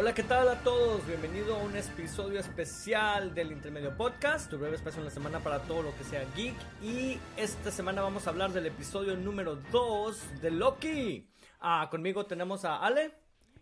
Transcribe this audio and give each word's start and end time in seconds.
Hola, 0.00 0.14
¿qué 0.14 0.22
tal 0.22 0.48
a 0.48 0.54
todos? 0.62 1.06
Bienvenido 1.06 1.56
a 1.56 1.58
un 1.62 1.76
episodio 1.76 2.40
especial 2.40 3.34
del 3.34 3.52
Intermedio 3.52 3.94
Podcast, 3.94 4.48
tu 4.48 4.56
breve 4.56 4.76
espacio 4.76 5.00
en 5.00 5.04
la 5.04 5.10
semana 5.10 5.40
para 5.40 5.58
todo 5.60 5.82
lo 5.82 5.94
que 5.94 6.04
sea 6.04 6.24
geek. 6.34 6.54
Y 6.82 7.18
esta 7.36 7.70
semana 7.70 8.00
vamos 8.00 8.26
a 8.26 8.30
hablar 8.30 8.50
del 8.50 8.64
episodio 8.64 9.14
número 9.14 9.56
2 9.70 10.40
de 10.40 10.52
Loki. 10.52 11.28
Ah, 11.60 11.86
conmigo 11.90 12.24
tenemos 12.24 12.64
a 12.64 12.78
Ale 12.78 13.12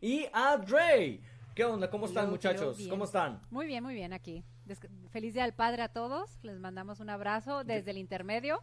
y 0.01 0.27
a 0.33 0.57
Dre. 0.59 1.21
¿Qué 1.57 1.65
onda? 1.65 1.91
¿Cómo 1.91 2.07
están, 2.07 2.31
muchachos? 2.31 2.87
¿Cómo 2.89 3.07
están? 3.07 3.43
Muy 3.51 3.67
bien, 3.67 3.83
muy 3.83 3.95
bien 3.95 4.13
aquí. 4.13 4.45
Des- 4.65 4.79
Feliz 5.11 5.35
Día 5.35 5.43
del 5.43 5.55
Padre 5.55 5.83
a 5.83 5.89
todos. 5.89 6.39
Les 6.45 6.61
mandamos 6.61 7.01
un 7.01 7.11
abrazo 7.11 7.65
desde 7.65 7.91
el 7.91 7.99
intermedio 7.99 8.63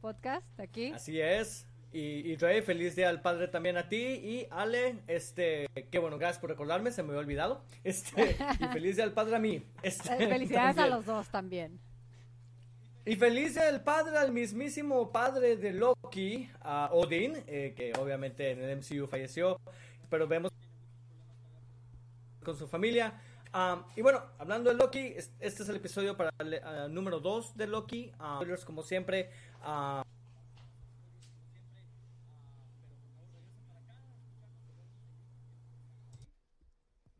podcast 0.00 0.60
aquí. 0.60 0.92
Así 0.92 1.20
es. 1.20 1.66
Y, 1.96 2.30
y 2.32 2.36
Dre, 2.36 2.60
feliz 2.60 2.94
día 2.94 3.08
al 3.08 3.22
padre 3.22 3.48
también 3.48 3.78
a 3.78 3.88
ti. 3.88 3.96
Y 3.96 4.46
Ale, 4.50 4.96
este, 5.06 5.66
qué 5.90 5.98
bueno, 5.98 6.18
gracias 6.18 6.38
por 6.40 6.50
recordarme, 6.50 6.90
se 6.92 7.02
me 7.02 7.08
había 7.10 7.20
olvidado. 7.20 7.62
Este, 7.84 8.36
y 8.60 8.64
feliz 8.72 8.96
día 8.96 9.04
al 9.04 9.12
padre 9.14 9.36
a 9.36 9.38
mí. 9.38 9.62
Este, 9.82 10.24
Eh, 10.24 10.28
Felicidades 10.28 10.76
a 10.76 10.88
los 10.88 11.06
dos 11.06 11.28
también. 11.28 11.78
Y 13.06 13.16
feliz 13.16 13.54
día 13.54 13.64
del 13.64 13.80
padre 13.80 14.18
al 14.18 14.30
mismísimo 14.32 15.10
padre 15.10 15.56
de 15.56 15.72
Loki, 15.72 16.50
a 16.60 16.90
Odin, 16.92 17.34
eh, 17.46 17.72
que 17.76 17.92
obviamente 17.98 18.50
en 18.50 18.60
el 18.60 18.70
MCU 18.78 19.06
falleció, 19.06 19.58
pero 20.10 20.26
vemos 20.28 20.50
con 22.44 22.56
su 22.58 22.66
familia. 22.68 23.14
Ah, 23.54 23.86
y 23.96 24.02
bueno, 24.02 24.22
hablando 24.38 24.68
de 24.70 24.76
Loki, 24.76 24.98
es- 25.16 25.30
este 25.40 25.62
es 25.62 25.68
el 25.70 25.76
episodio 25.76 26.14
para 26.16 26.30
el 26.40 26.60
ah, 26.62 26.88
número 26.90 27.20
2 27.20 27.56
de 27.56 27.66
Loki. 27.68 28.12
Spoilers 28.18 28.64
como 28.66 28.82
siempre. 28.82 29.30
ah, 29.62 30.02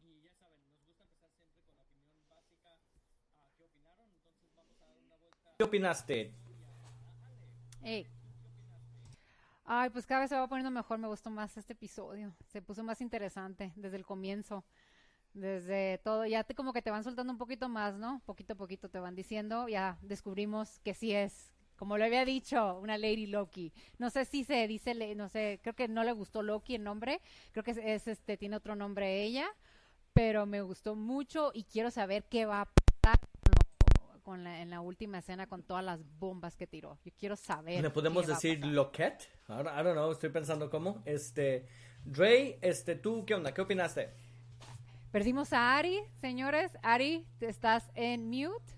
Y 0.05 0.23
ya 0.25 0.33
saben, 0.39 0.62
nos 0.71 0.85
gusta 0.87 1.03
empezar 1.05 1.30
siempre 1.35 1.65
con 1.65 1.77
la 1.77 1.85
opinión 1.85 2.22
básica. 2.28 2.71
ah, 3.41 3.50
¿Qué 3.56 3.65
opinaron? 3.65 4.06
Entonces 4.15 4.53
vamos 4.55 4.77
a 4.81 4.87
dar 4.87 4.97
una 4.98 5.16
vuelta. 5.16 5.46
¿Qué 5.59 5.65
opinaste? 5.65 6.35
Ey. 7.83 8.07
Ay, 9.65 9.89
pues 9.89 10.05
cada 10.05 10.21
vez 10.21 10.29
se 10.29 10.37
va 10.37 10.47
poniendo 10.49 10.71
mejor. 10.71 10.99
Me 10.99 11.09
gustó 11.09 11.31
más 11.31 11.57
este 11.57 11.73
episodio. 11.73 12.35
Se 12.49 12.61
puso 12.61 12.85
más 12.85 13.01
interesante 13.01 13.73
desde 13.75 13.97
el 13.97 14.05
comienzo. 14.05 14.67
Desde 15.33 15.97
todo, 16.05 16.27
ya 16.27 16.45
te 16.45 16.55
como 16.55 16.75
que 16.75 16.83
te 16.83 16.91
van 16.91 17.05
soltando 17.05 17.33
un 17.33 17.39
poquito 17.39 17.71
más, 17.71 17.95
¿no? 17.95 18.21
Poquito 18.27 18.53
a 18.53 18.57
poquito 18.57 18.91
te 18.91 19.01
van 19.01 19.15
diciendo. 19.15 19.67
Ya 19.67 19.97
descubrimos 20.03 20.79
que 20.81 20.93
sí 20.93 21.12
es, 21.15 21.55
como 21.77 21.97
lo 21.97 22.05
había 22.05 22.27
dicho, 22.27 22.79
una 22.79 22.99
Lady 22.99 23.27
Loki. 23.27 23.73
No 23.97 24.11
sé 24.11 24.27
si 24.27 24.45
se 24.45 24.69
dice, 24.69 24.95
no 25.15 25.31
sé, 25.31 25.59
creo 25.62 25.75
que 25.75 25.89
no 25.89 26.05
le 26.05 26.12
gustó 26.12 26.43
Loki 26.43 26.75
el 26.75 26.84
nombre. 26.84 27.23
Creo 27.53 27.65
que 27.65 27.71
es, 27.71 28.07
este, 28.07 28.37
tiene 28.37 28.57
otro 28.57 28.77
nombre 28.77 29.23
ella. 29.23 29.47
Pero 30.12 30.45
me 30.45 30.61
gustó 30.61 30.95
mucho 30.97 31.51
y 31.55 31.65
quiero 31.65 31.91
saber 31.91 32.25
qué 32.25 32.45
va 32.45 32.61
a 32.61 32.65
pasar 32.67 32.87
con, 34.27 34.42
la, 34.42 34.60
en 34.60 34.70
la 34.70 34.80
última 34.80 35.19
escena 35.19 35.46
con 35.46 35.62
todas 35.62 35.84
las 35.84 36.00
bombas 36.19 36.56
que 36.56 36.66
tiró. 36.66 36.98
Yo 37.05 37.12
quiero 37.16 37.36
saber. 37.36 37.80
¿Le 37.80 37.91
podemos 37.91 38.27
decir. 38.27 38.58
Loquet? 38.66 39.22
Don't, 39.46 39.69
I 39.69 39.84
don't 39.84 39.92
know, 39.92 40.10
estoy 40.10 40.30
pensando 40.30 40.69
cómo. 40.69 41.00
Este, 41.05 41.69
Dre, 42.05 42.58
este, 42.60 42.97
¿tú 42.97 43.24
qué 43.24 43.34
onda? 43.34 43.54
¿Qué 43.54 43.60
opinaste? 43.60 44.10
Perdimos 45.12 45.52
a 45.52 45.77
Ari, 45.77 46.00
señores. 46.16 46.77
Ari, 46.82 47.24
¿te 47.38 47.48
estás 47.48 47.88
en 47.94 48.28
mute? 48.28 48.74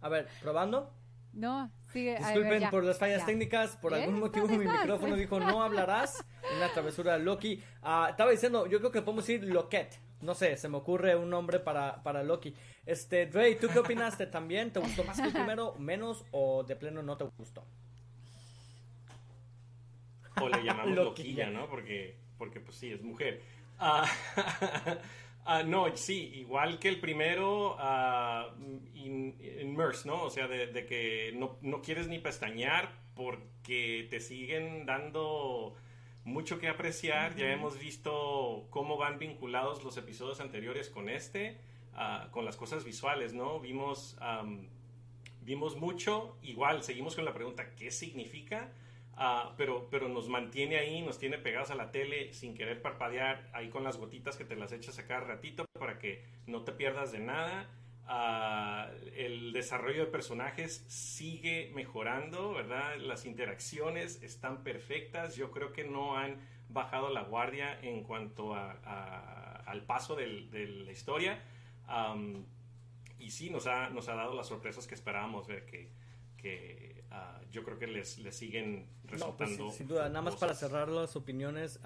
A 0.00 0.08
ver, 0.08 0.26
probando. 0.40 0.90
No, 1.34 1.70
sigue. 1.92 2.14
ver, 2.14 2.22
Disculpen 2.22 2.60
ya, 2.60 2.70
por 2.70 2.82
las 2.82 2.98
fallas 2.98 3.20
ya. 3.20 3.26
técnicas, 3.26 3.76
por 3.76 3.92
algún 3.92 4.20
motivo 4.20 4.48
¿Dónde 4.48 4.64
mi 4.64 4.72
micrófono 4.72 5.16
dijo 5.16 5.38
no 5.38 5.62
hablarás. 5.62 6.24
Una 6.56 6.72
travesura 6.72 7.18
de 7.18 7.24
Loki. 7.24 7.62
Ah, 7.82 8.06
estaba 8.08 8.30
diciendo, 8.30 8.66
yo 8.66 8.78
creo 8.78 8.90
que 8.90 9.02
podemos 9.02 9.26
decir 9.26 9.44
Loquet. 9.44 10.00
No 10.22 10.34
sé, 10.34 10.56
se 10.56 10.68
me 10.68 10.76
ocurre 10.76 11.16
un 11.16 11.30
nombre 11.30 11.60
para, 11.60 12.02
para 12.02 12.22
Loki. 12.22 12.54
Este, 12.84 13.26
Dre, 13.26 13.54
¿tú 13.54 13.68
qué 13.72 13.78
opinaste 13.78 14.26
también? 14.26 14.70
¿Te 14.72 14.80
gustó 14.80 15.02
más 15.04 15.18
que 15.20 15.28
el 15.28 15.32
primero, 15.32 15.74
menos 15.78 16.24
o 16.32 16.62
de 16.64 16.76
pleno 16.76 17.02
no 17.02 17.16
te 17.16 17.24
gustó? 17.38 17.64
O 20.40 20.48
le 20.48 20.62
llamamos 20.62 20.94
Loquilla. 20.94 21.46
loquilla, 21.46 21.50
¿no? 21.50 21.68
Porque, 21.68 22.16
porque 22.38 22.60
pues 22.60 22.76
sí, 22.76 22.92
es 22.92 23.02
mujer. 23.02 23.40
Ah, 23.78 24.06
ah, 25.44 25.62
no, 25.62 25.94
sí, 25.96 26.32
igual 26.34 26.78
que 26.78 26.88
el 26.88 27.00
primero, 27.00 27.76
ah, 27.78 28.54
in- 28.94 29.36
immerse, 29.60 30.06
¿no? 30.08 30.22
O 30.24 30.30
sea, 30.30 30.46
de, 30.48 30.66
de 30.68 30.86
que 30.86 31.32
no, 31.36 31.58
no 31.62 31.82
quieres 31.82 32.08
ni 32.08 32.18
pestañear 32.18 32.90
porque 33.14 34.06
te 34.10 34.20
siguen 34.20 34.86
dando 34.86 35.74
mucho 36.24 36.58
que 36.58 36.68
apreciar. 36.68 37.36
Ya 37.36 37.52
hemos 37.52 37.78
visto 37.78 38.66
cómo 38.70 38.96
van 38.96 39.18
vinculados 39.18 39.84
los 39.84 39.96
episodios 39.96 40.40
anteriores 40.40 40.88
con 40.88 41.08
este, 41.08 41.58
ah, 41.94 42.28
con 42.30 42.44
las 42.44 42.56
cosas 42.56 42.84
visuales, 42.84 43.32
¿no? 43.34 43.60
Vimos... 43.60 44.16
am, 44.20 44.68
vimos 45.42 45.76
mucho, 45.76 46.36
igual 46.42 46.82
seguimos 46.82 47.14
con 47.16 47.24
la 47.24 47.32
pregunta, 47.32 47.74
¿qué 47.74 47.90
significa? 47.90 48.68
Ah, 49.16 49.54
pero, 49.56 49.88
pero 49.90 50.08
nos 50.08 50.28
mantiene 50.28 50.76
ahí, 50.76 51.02
nos 51.02 51.18
tiene 51.18 51.38
pegados 51.38 51.70
a 51.70 51.74
la 51.74 51.90
tele 51.90 52.32
sin 52.32 52.54
querer 52.54 52.80
parpadear, 52.80 53.50
ahí 53.52 53.68
con 53.68 53.84
las 53.84 53.96
gotitas 53.96 54.36
que 54.36 54.44
te 54.44 54.56
las 54.56 54.72
echas 54.72 54.98
a 54.98 55.06
cada 55.06 55.20
ratito 55.20 55.64
para 55.78 55.98
que 55.98 56.24
no 56.46 56.62
te 56.62 56.72
pierdas 56.72 57.12
de 57.12 57.18
nada. 57.18 57.68
Ah, 58.12 58.90
el 59.14 59.52
desarrollo 59.52 60.00
de 60.06 60.10
personajes 60.10 60.84
sigue 60.88 61.70
mejorando, 61.76 62.52
¿verdad? 62.54 62.96
Las 62.98 63.24
interacciones 63.24 64.20
están 64.24 64.64
perfectas. 64.64 65.36
Yo 65.36 65.52
creo 65.52 65.72
que 65.72 65.84
no 65.84 66.16
han 66.16 66.36
bajado 66.70 67.10
la 67.10 67.22
guardia 67.22 67.78
en 67.82 68.02
cuanto 68.02 68.54
a- 68.56 68.72
a- 68.84 69.62
al 69.64 69.84
paso 69.84 70.16
del- 70.16 70.50
de 70.50 70.66
la 70.66 70.90
historia. 70.90 71.40
Am, 71.86 72.44
y 73.20 73.30
sí, 73.30 73.48
nos 73.48 73.68
ha, 73.68 73.90
nos 73.90 74.08
ha 74.08 74.14
dado 74.16 74.34
las 74.34 74.48
sorpresas 74.48 74.88
que 74.88 74.96
esperábamos 74.96 75.46
ver, 75.46 75.64
que, 75.66 75.88
que 76.36 77.04
ah, 77.12 77.40
yo 77.52 77.62
creo 77.62 77.78
que 77.78 77.86
les, 77.86 78.18
les 78.18 78.36
siguen 78.36 78.80
No, 78.80 78.86
pues, 79.08 79.20
resultando. 79.20 79.70
sin, 79.70 79.86
duda, 79.86 80.08
nada 80.08 80.22
más 80.22 80.34
para 80.34 80.50
cosas. 80.52 80.68
cerrar 80.68 80.88
las 80.88 81.14
opiniones, 81.14 81.78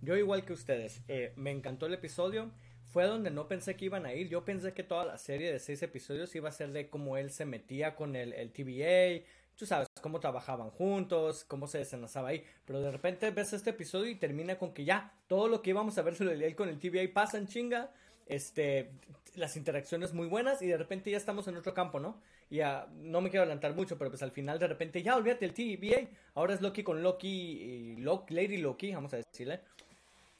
yo 0.00 0.16
igual 0.16 0.44
que 0.44 0.52
ustedes, 0.52 1.02
eh, 1.08 1.32
me 1.34 1.50
encantó 1.50 1.86
el 1.86 1.94
episodio, 1.94 2.52
fue 2.96 3.04
donde 3.04 3.30
no 3.30 3.46
pensé 3.46 3.76
que 3.76 3.84
iban 3.84 4.06
a 4.06 4.14
ir, 4.14 4.30
yo 4.30 4.42
pensé 4.46 4.72
que 4.72 4.82
toda 4.82 5.04
la 5.04 5.18
serie 5.18 5.52
de 5.52 5.58
seis 5.58 5.82
episodios 5.82 6.34
iba 6.34 6.48
a 6.48 6.52
ser 6.52 6.72
de 6.72 6.88
cómo 6.88 7.18
él 7.18 7.30
se 7.30 7.44
metía 7.44 7.94
con 7.94 8.16
el, 8.16 8.32
TVA, 8.52 9.22
tú 9.54 9.66
sabes, 9.66 9.86
cómo 10.00 10.18
trabajaban 10.18 10.70
juntos, 10.70 11.44
cómo 11.44 11.66
se 11.66 11.76
desenlazaba 11.76 12.28
ahí, 12.28 12.42
pero 12.64 12.80
de 12.80 12.90
repente 12.90 13.30
ves 13.32 13.52
este 13.52 13.68
episodio 13.68 14.08
y 14.10 14.14
termina 14.14 14.56
con 14.56 14.72
que 14.72 14.86
ya, 14.86 15.12
todo 15.26 15.46
lo 15.46 15.60
que 15.60 15.68
íbamos 15.68 15.98
a 15.98 16.02
ver 16.02 16.14
sobre 16.14 16.42
él 16.42 16.56
con 16.56 16.70
el 16.70 16.78
TVA 16.80 17.12
pasa 17.12 17.36
en 17.36 17.48
chinga, 17.48 17.90
este, 18.24 18.88
las 19.34 19.58
interacciones 19.58 20.14
muy 20.14 20.26
buenas 20.26 20.62
y 20.62 20.66
de 20.66 20.78
repente 20.78 21.10
ya 21.10 21.18
estamos 21.18 21.46
en 21.48 21.58
otro 21.58 21.74
campo, 21.74 22.00
¿no? 22.00 22.18
Y 22.48 22.60
no 22.94 23.20
me 23.20 23.28
quiero 23.28 23.42
adelantar 23.42 23.74
mucho, 23.74 23.98
pero 23.98 24.08
pues 24.10 24.22
al 24.22 24.30
final 24.30 24.58
de 24.58 24.68
repente 24.68 25.02
ya 25.02 25.16
olvídate 25.16 25.44
el 25.44 25.52
TVA, 25.52 26.08
ahora 26.34 26.54
es 26.54 26.62
Loki 26.62 26.82
con 26.82 27.02
Loki 27.02 27.28
y 27.28 27.96
Lo- 27.96 28.24
Lady 28.30 28.56
Loki, 28.56 28.94
vamos 28.94 29.12
a 29.12 29.18
decirle. 29.18 29.60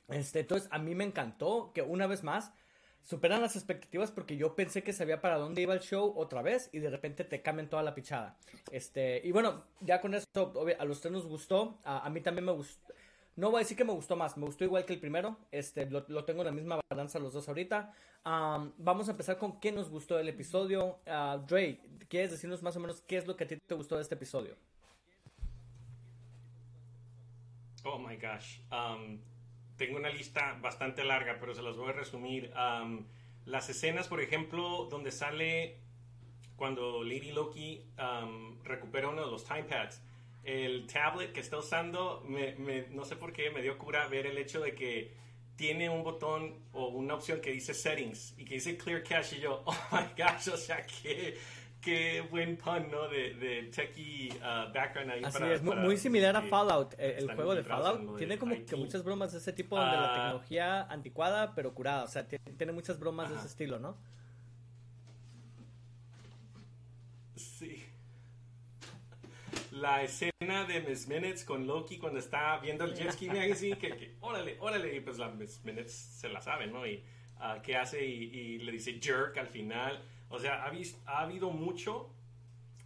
Este, 0.09 0.41
entonces 0.41 0.69
a 0.71 0.79
mí 0.79 0.95
me 0.95 1.05
encantó 1.05 1.73
que 1.75 1.83
una 1.83 2.07
vez 2.07 2.23
más 2.23 2.53
superan 3.03 3.41
las 3.41 3.57
expectativas 3.57 4.11
porque 4.11 4.37
yo 4.37 4.55
pensé 4.55 4.83
que 4.83 4.93
sabía 4.93 5.21
para 5.21 5.39
dónde 5.39 5.63
iba 5.63 5.75
el 5.75 5.81
show 5.81 6.13
otra 6.17 6.43
vez 6.43 6.69
y 6.73 6.81
de 6.81 6.91
repente 6.91 7.25
te 7.25 7.43
cambian 7.43 7.69
toda 7.69 7.83
la 7.83 7.95
pichada. 7.95 8.37
Este, 8.71 9.21
y 9.25 9.33
bueno, 9.33 9.65
ya 9.81 10.01
con 10.01 10.15
esto 10.15 10.53
a 10.79 10.85
los 10.85 11.01
tres 11.01 11.13
nos 11.13 11.27
gustó, 11.27 11.79
a, 11.85 12.05
a 12.05 12.11
mí 12.11 12.21
también 12.21 12.45
me 12.45 12.53
gustó. 12.53 12.95
No 13.37 13.51
voy 13.51 13.59
a 13.59 13.65
decir 13.65 13.77
que 13.77 13.85
me 13.85 13.93
gustó 13.93 14.17
más, 14.17 14.39
me 14.39 14.47
gustó 14.47 14.65
igual 14.65 14.87
que 14.87 14.95
el 14.95 14.99
primero. 14.99 15.37
Este, 15.53 15.89
lo, 15.91 16.25
tengo 16.25 16.41
en 16.41 16.47
la 16.47 16.53
misma 16.53 16.81
balanza 16.89 17.19
los 17.19 17.35
dos 17.35 17.47
ahorita. 17.49 17.93
Am, 18.25 18.73
vamos 18.79 19.09
a 19.09 19.11
empezar 19.11 19.37
con 19.37 19.61
qué 19.61 19.73
nos 19.73 19.91
gustó 19.91 20.17
del 20.17 20.31
episodio. 20.31 21.01
Ah, 21.07 21.39
Dre, 21.47 21.81
¿quieres 22.09 22.31
decirnos 22.31 22.63
más 22.63 22.75
o 22.77 22.81
menos 22.81 23.03
qué 23.03 23.19
es 23.19 23.27
lo 23.27 23.37
que 23.37 23.45
a 23.45 23.47
ti 23.47 23.59
te 23.59 23.75
gustó 23.75 23.97
de 23.97 24.03
este 24.03 24.15
episodio? 24.15 24.57
Oh 27.85 27.99
my 27.99 28.17
gosh. 28.17 28.61
Um, 28.73 29.21
tengo 29.77 29.97
una 29.97 30.09
lista 30.11 30.59
bastante 30.61 31.05
larga, 31.05 31.37
pero 31.41 31.55
se 31.55 31.63
las 31.63 31.77
voy 31.77 31.91
a 31.91 31.93
resumir. 31.93 32.53
Um, 32.57 33.05
las 33.45 33.69
escenas, 33.69 34.09
por 34.09 34.21
ejemplo, 34.21 34.87
donde 34.91 35.13
sale 35.13 35.77
cuando 36.57 37.05
Lady 37.05 37.33
Loki 37.33 37.83
um, 37.99 38.63
recupera 38.65 39.09
uno 39.09 39.25
de 39.25 39.31
los 39.31 39.45
time 39.45 39.65
pads. 39.65 40.03
El 40.45 40.87
tablet 40.87 41.33
que 41.33 41.41
está 41.41 41.59
usando, 41.59 42.23
me- 42.27 42.55
me- 42.57 42.87
no 42.91 43.05
sé 43.05 43.17
por 43.17 43.33
qué, 43.33 43.51
me 43.51 43.63
dio 43.63 43.77
cura 43.79 44.07
ver 44.09 44.27
el 44.27 44.39
hecho 44.39 44.61
de 44.61 44.75
que 44.75 45.13
tiene 45.57 45.89
un 45.91 46.03
botón 46.05 46.61
o 46.73 46.89
una 46.89 47.15
opción 47.15 47.41
que 47.41 47.51
dice 47.51 47.75
settings 47.75 48.35
y 48.39 48.45
que 48.45 48.55
dice 48.55 48.77
clear 48.77 49.03
cache 49.03 49.37
y 49.37 49.41
yo, 49.41 49.63
oh 49.67 49.77
my 49.93 50.07
gosh, 50.17 50.49
o 50.53 50.57
sea, 50.57 50.85
qué, 50.87 51.37
qué 51.87 52.21
buen 52.31 52.57
pun, 52.57 52.91
¿no? 52.91 53.09
De, 53.09 53.35
de 53.35 53.63
techie 53.75 54.31
uh, 54.41 54.73
background 54.75 55.11
ahí. 55.13 55.23
Así 55.25 55.39
para- 55.39 55.55
es, 55.55 55.61
para- 55.61 55.81
muy 55.81 55.97
similar 55.97 56.37
a 56.37 56.43
Fallout, 56.43 56.95
eh, 56.99 57.17
el 57.19 57.33
juego 57.35 57.55
de 57.55 57.63
Fallout. 57.65 58.03
lo 58.03 58.17
Tiene 58.17 58.37
como 58.39 58.55
IT. 58.55 58.69
que 58.69 58.77
muchas 58.77 59.03
bromas 59.05 59.33
de 59.33 59.39
ese 59.39 59.53
tipo 59.53 59.79
donde 59.79 59.97
la 59.97 60.11
Ah. 60.13 60.15
tecnología 60.17 60.83
anticuada 60.91 61.55
pero 61.55 61.73
curada, 61.73 62.05
o 62.05 62.09
sea, 62.09 62.27
ti- 62.29 62.37
tiene 62.59 62.73
muchas 62.73 62.99
bromas 62.99 63.31
de 63.31 63.37
ese 63.37 63.47
estilo, 63.47 63.79
¿no? 63.79 63.97
Sí. 67.37 67.83
la 69.73 70.03
escena 70.03 70.65
de 70.67 70.81
Miss 70.81 71.07
Minutes 71.07 71.45
con 71.45 71.67
Loki 71.67 71.99
cuando 71.99 72.19
está 72.19 72.57
viendo 72.59 72.85
el 72.85 72.95
Jet 72.95 73.13
Ski 73.13 73.27
Magazine, 73.29 73.77
que, 73.77 73.89
que 73.95 74.17
órale, 74.21 74.57
órale, 74.61 74.97
y 74.97 75.01
pues 75.01 75.19
la 75.19 75.29
Miss 75.29 75.61
Minutes 75.65 75.93
se 75.93 76.31
la 76.31 76.41
sabe, 76.41 76.67
¿no? 76.67 76.87
Y 76.87 77.05
uh, 77.37 77.61
qué 77.63 77.77
hace 77.77 78.03
y, 78.05 78.25
y, 78.25 78.59
le 78.59 78.73
dice 78.73 78.99
jerk 78.99 79.37
al 79.37 79.49
final. 79.49 80.03
O 80.29 80.39
sea, 80.39 80.65
ha, 80.65 80.71
visto, 80.71 80.99
ha 81.07 81.21
habido 81.23 81.51
mucho. 81.51 82.13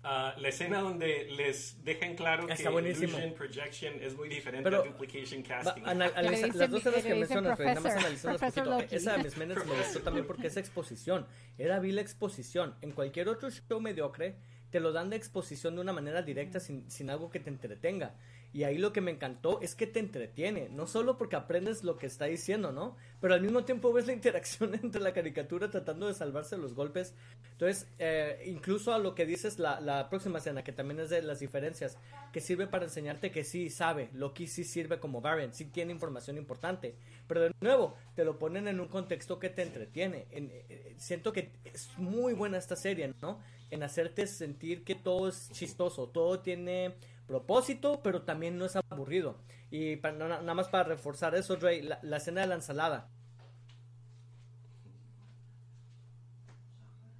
Uh, 0.02 0.32
la 0.40 0.48
escena 0.48 0.80
donde 0.80 1.24
les 1.30 1.84
dejan 1.84 2.16
claro 2.16 2.48
Está 2.48 2.54
que 2.62 2.68
buenísimo. 2.70 3.18
illusion 3.18 3.34
projection 3.34 3.94
es 4.00 4.16
muy 4.16 4.30
diferente 4.30 4.64
Pero, 4.70 4.82
a 4.82 4.86
duplication 4.86 5.42
casting. 5.42 5.82
Va, 5.84 5.90
anal- 5.90 6.10
analiza- 6.16 6.46
dicen- 6.46 6.58
las 6.58 6.70
dos 6.70 6.86
escenas 6.86 7.02
que 7.04 7.14
mencionas, 7.14 7.58
Rey, 7.58 7.66
nada 7.68 7.80
más 7.80 7.96
analizándolas 7.96 8.40
professor 8.40 8.64
poquito. 8.64 8.82
Loki. 8.82 8.96
Esa 8.96 9.16
de 9.18 9.24
Miss 9.24 9.36
Minutes 9.36 9.66
me 9.66 9.74
gustó 9.76 10.00
también 10.00 10.26
porque 10.26 10.46
es 10.46 10.56
exposición. 10.56 11.26
Era 11.58 11.80
vil 11.80 11.98
exposición. 11.98 12.76
En 12.80 12.92
cualquier 12.92 13.28
otro 13.28 13.50
show 13.50 13.78
mediocre 13.78 14.36
te 14.70 14.80
lo 14.80 14.92
dan 14.92 15.10
de 15.10 15.16
exposición 15.16 15.74
de 15.74 15.82
una 15.82 15.92
manera 15.92 16.22
directa 16.22 16.60
sin, 16.60 16.90
sin 16.90 17.10
algo 17.10 17.28
que 17.30 17.40
te 17.40 17.50
entretenga. 17.50 18.14
Y 18.52 18.64
ahí 18.64 18.78
lo 18.78 18.92
que 18.92 19.00
me 19.00 19.12
encantó 19.12 19.60
es 19.62 19.76
que 19.76 19.86
te 19.86 20.00
entretiene, 20.00 20.68
no 20.70 20.88
solo 20.88 21.16
porque 21.16 21.36
aprendes 21.36 21.84
lo 21.84 21.96
que 21.96 22.06
está 22.06 22.24
diciendo, 22.24 22.72
¿no? 22.72 22.96
Pero 23.20 23.34
al 23.34 23.42
mismo 23.42 23.64
tiempo 23.64 23.92
ves 23.92 24.08
la 24.08 24.12
interacción 24.20 24.74
entre 24.74 25.00
la 25.00 25.12
caricatura 25.12 25.70
tratando 25.70 26.08
de 26.08 26.14
salvarse 26.14 26.56
los 26.58 26.74
golpes. 26.74 27.14
Entonces, 27.52 27.86
eh, 28.00 28.42
incluso 28.46 28.92
a 28.92 28.98
lo 28.98 29.14
que 29.14 29.24
dices 29.24 29.58
la, 29.60 29.80
la 29.80 30.08
próxima 30.08 30.38
escena, 30.38 30.64
que 30.64 30.72
también 30.72 30.98
es 30.98 31.10
de 31.10 31.22
las 31.22 31.38
diferencias, 31.38 31.96
que 32.32 32.40
sirve 32.40 32.66
para 32.66 32.84
enseñarte 32.86 33.30
que 33.30 33.44
sí 33.44 33.70
sabe, 33.70 34.08
Loki 34.14 34.48
sí 34.48 34.64
sirve 34.64 34.98
como 34.98 35.20
variant, 35.20 35.52
sí 35.54 35.66
tiene 35.66 35.92
información 35.92 36.36
importante. 36.36 36.96
Pero 37.28 37.42
de 37.42 37.52
nuevo, 37.60 37.94
te 38.16 38.24
lo 38.24 38.36
ponen 38.38 38.66
en 38.66 38.80
un 38.80 38.88
contexto 38.88 39.38
que 39.38 39.50
te 39.50 39.62
entretiene. 39.62 40.26
En- 40.32 40.50
eh, 40.52 40.94
siento 40.96 41.32
que 41.32 41.50
es 41.64 41.88
muy 41.98 42.32
buena 42.32 42.58
esta 42.58 42.74
serie, 42.74 43.14
¿no? 43.22 43.38
En 43.70 43.84
hacerte 43.84 44.26
sentir 44.26 44.82
que 44.82 44.96
todo 44.96 45.28
es 45.28 45.50
chistoso, 45.52 46.08
todo 46.08 46.40
tiene 46.40 46.94
propósito, 47.30 48.00
pero 48.02 48.22
también 48.22 48.58
no 48.58 48.64
es 48.64 48.74
aburrido. 48.74 49.36
Y 49.70 49.96
nada 50.02 50.52
más 50.54 50.68
para 50.68 50.82
reforzar 50.82 51.36
eso, 51.36 51.54
Dre, 51.54 51.80
la, 51.80 52.00
la 52.02 52.16
escena 52.16 52.40
de 52.40 52.48
la 52.48 52.56
ensalada. 52.56 53.08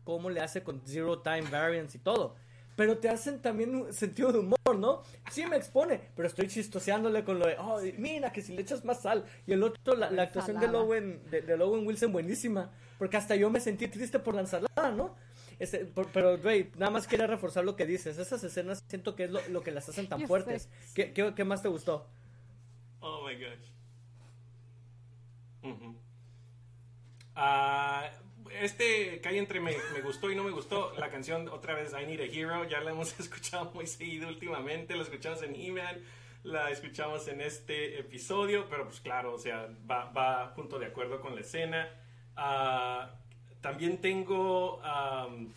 Cómo 0.02 0.28
le 0.28 0.40
hace 0.40 0.64
con 0.64 0.82
Zero 0.84 1.20
Time 1.20 1.48
Variance 1.48 1.96
y 1.96 2.00
todo. 2.00 2.34
Pero 2.74 2.98
te 2.98 3.08
hacen 3.08 3.40
también 3.40 3.74
un 3.76 3.92
sentido 3.92 4.32
de 4.32 4.40
humor, 4.40 4.76
¿no? 4.76 5.02
Sí 5.30 5.46
me 5.46 5.56
expone, 5.56 6.00
pero 6.16 6.26
estoy 6.26 6.48
chistoseándole 6.48 7.22
con 7.22 7.38
lo 7.38 7.46
de, 7.46 7.56
oh, 7.58 7.78
mira, 7.98 8.32
que 8.32 8.42
si 8.42 8.52
le 8.54 8.62
echas 8.62 8.84
más 8.84 9.02
sal. 9.02 9.24
Y 9.46 9.52
el 9.52 9.62
otro, 9.62 9.94
la, 9.94 10.10
la 10.10 10.22
actuación 10.22 10.58
de. 10.58 10.66
Lowen, 10.66 11.22
de, 11.30 11.42
de 11.42 11.56
Lowen 11.56 11.86
Wilson, 11.86 12.10
buenísima. 12.10 12.72
Porque 12.98 13.16
hasta 13.16 13.36
yo 13.36 13.48
me 13.48 13.60
sentí 13.60 13.86
triste 13.86 14.18
por 14.18 14.34
la 14.34 14.40
ensalada, 14.40 14.90
¿no? 14.90 15.14
Este, 15.60 15.84
por- 15.84 16.10
pero, 16.10 16.36
Ray, 16.38 16.72
nada 16.76 16.90
más 16.90 17.06
quería 17.06 17.26
reforzar 17.28 17.64
lo 17.64 17.76
que 17.76 17.86
dices. 17.86 18.18
Esas 18.18 18.42
escenas 18.42 18.82
siento 18.88 19.14
que 19.14 19.24
es 19.24 19.30
lo, 19.30 19.40
lo 19.50 19.62
que 19.62 19.70
las 19.70 19.88
hacen 19.88 20.08
tan 20.08 20.20
Yo 20.20 20.26
fuertes. 20.26 20.68
¿Qué, 20.94 21.12
qué, 21.12 21.32
qué 21.36 21.44
más 21.44 21.62
te 21.62 21.68
gustó? 21.68 22.08
Oh 23.00 23.24
my 23.26 23.34
gosh. 23.34 23.68
Ujú. 25.62 25.94
Ah, 27.34 28.10
este 28.60 29.20
calle 29.20 29.38
entre 29.38 29.60
me, 29.60 29.76
me 29.92 30.00
gustó 30.00 30.30
y 30.30 30.34
no 30.36 30.44
me 30.44 30.50
gustó. 30.50 30.92
La 30.98 31.10
canción, 31.10 31.48
otra 31.48 31.74
vez, 31.74 31.92
I 31.92 32.06
Need 32.06 32.20
a 32.20 32.24
Hero, 32.24 32.64
ya 32.64 32.80
la 32.80 32.90
hemos 32.90 33.18
escuchado 33.20 33.70
muy 33.72 33.86
seguido 33.86 34.28
últimamente. 34.28 34.96
La 34.96 35.02
escuchamos 35.02 35.42
en 35.42 35.54
He-Man, 35.54 35.98
la 36.42 36.70
escuchamos 36.70 37.28
en 37.28 37.40
este 37.42 37.98
episodio, 38.00 38.66
pero 38.68 38.84
pues 38.86 39.00
claro, 39.00 39.34
o 39.34 39.38
sea, 39.38 39.68
va, 39.88 40.10
va 40.10 40.48
junto 40.54 40.78
de 40.78 40.86
acuerdo 40.86 41.20
con 41.20 41.34
la 41.34 41.42
escena. 41.42 41.88
Ah, 42.36 43.10
también 43.60 44.00
tengo 44.00 44.80
am, 44.82 45.52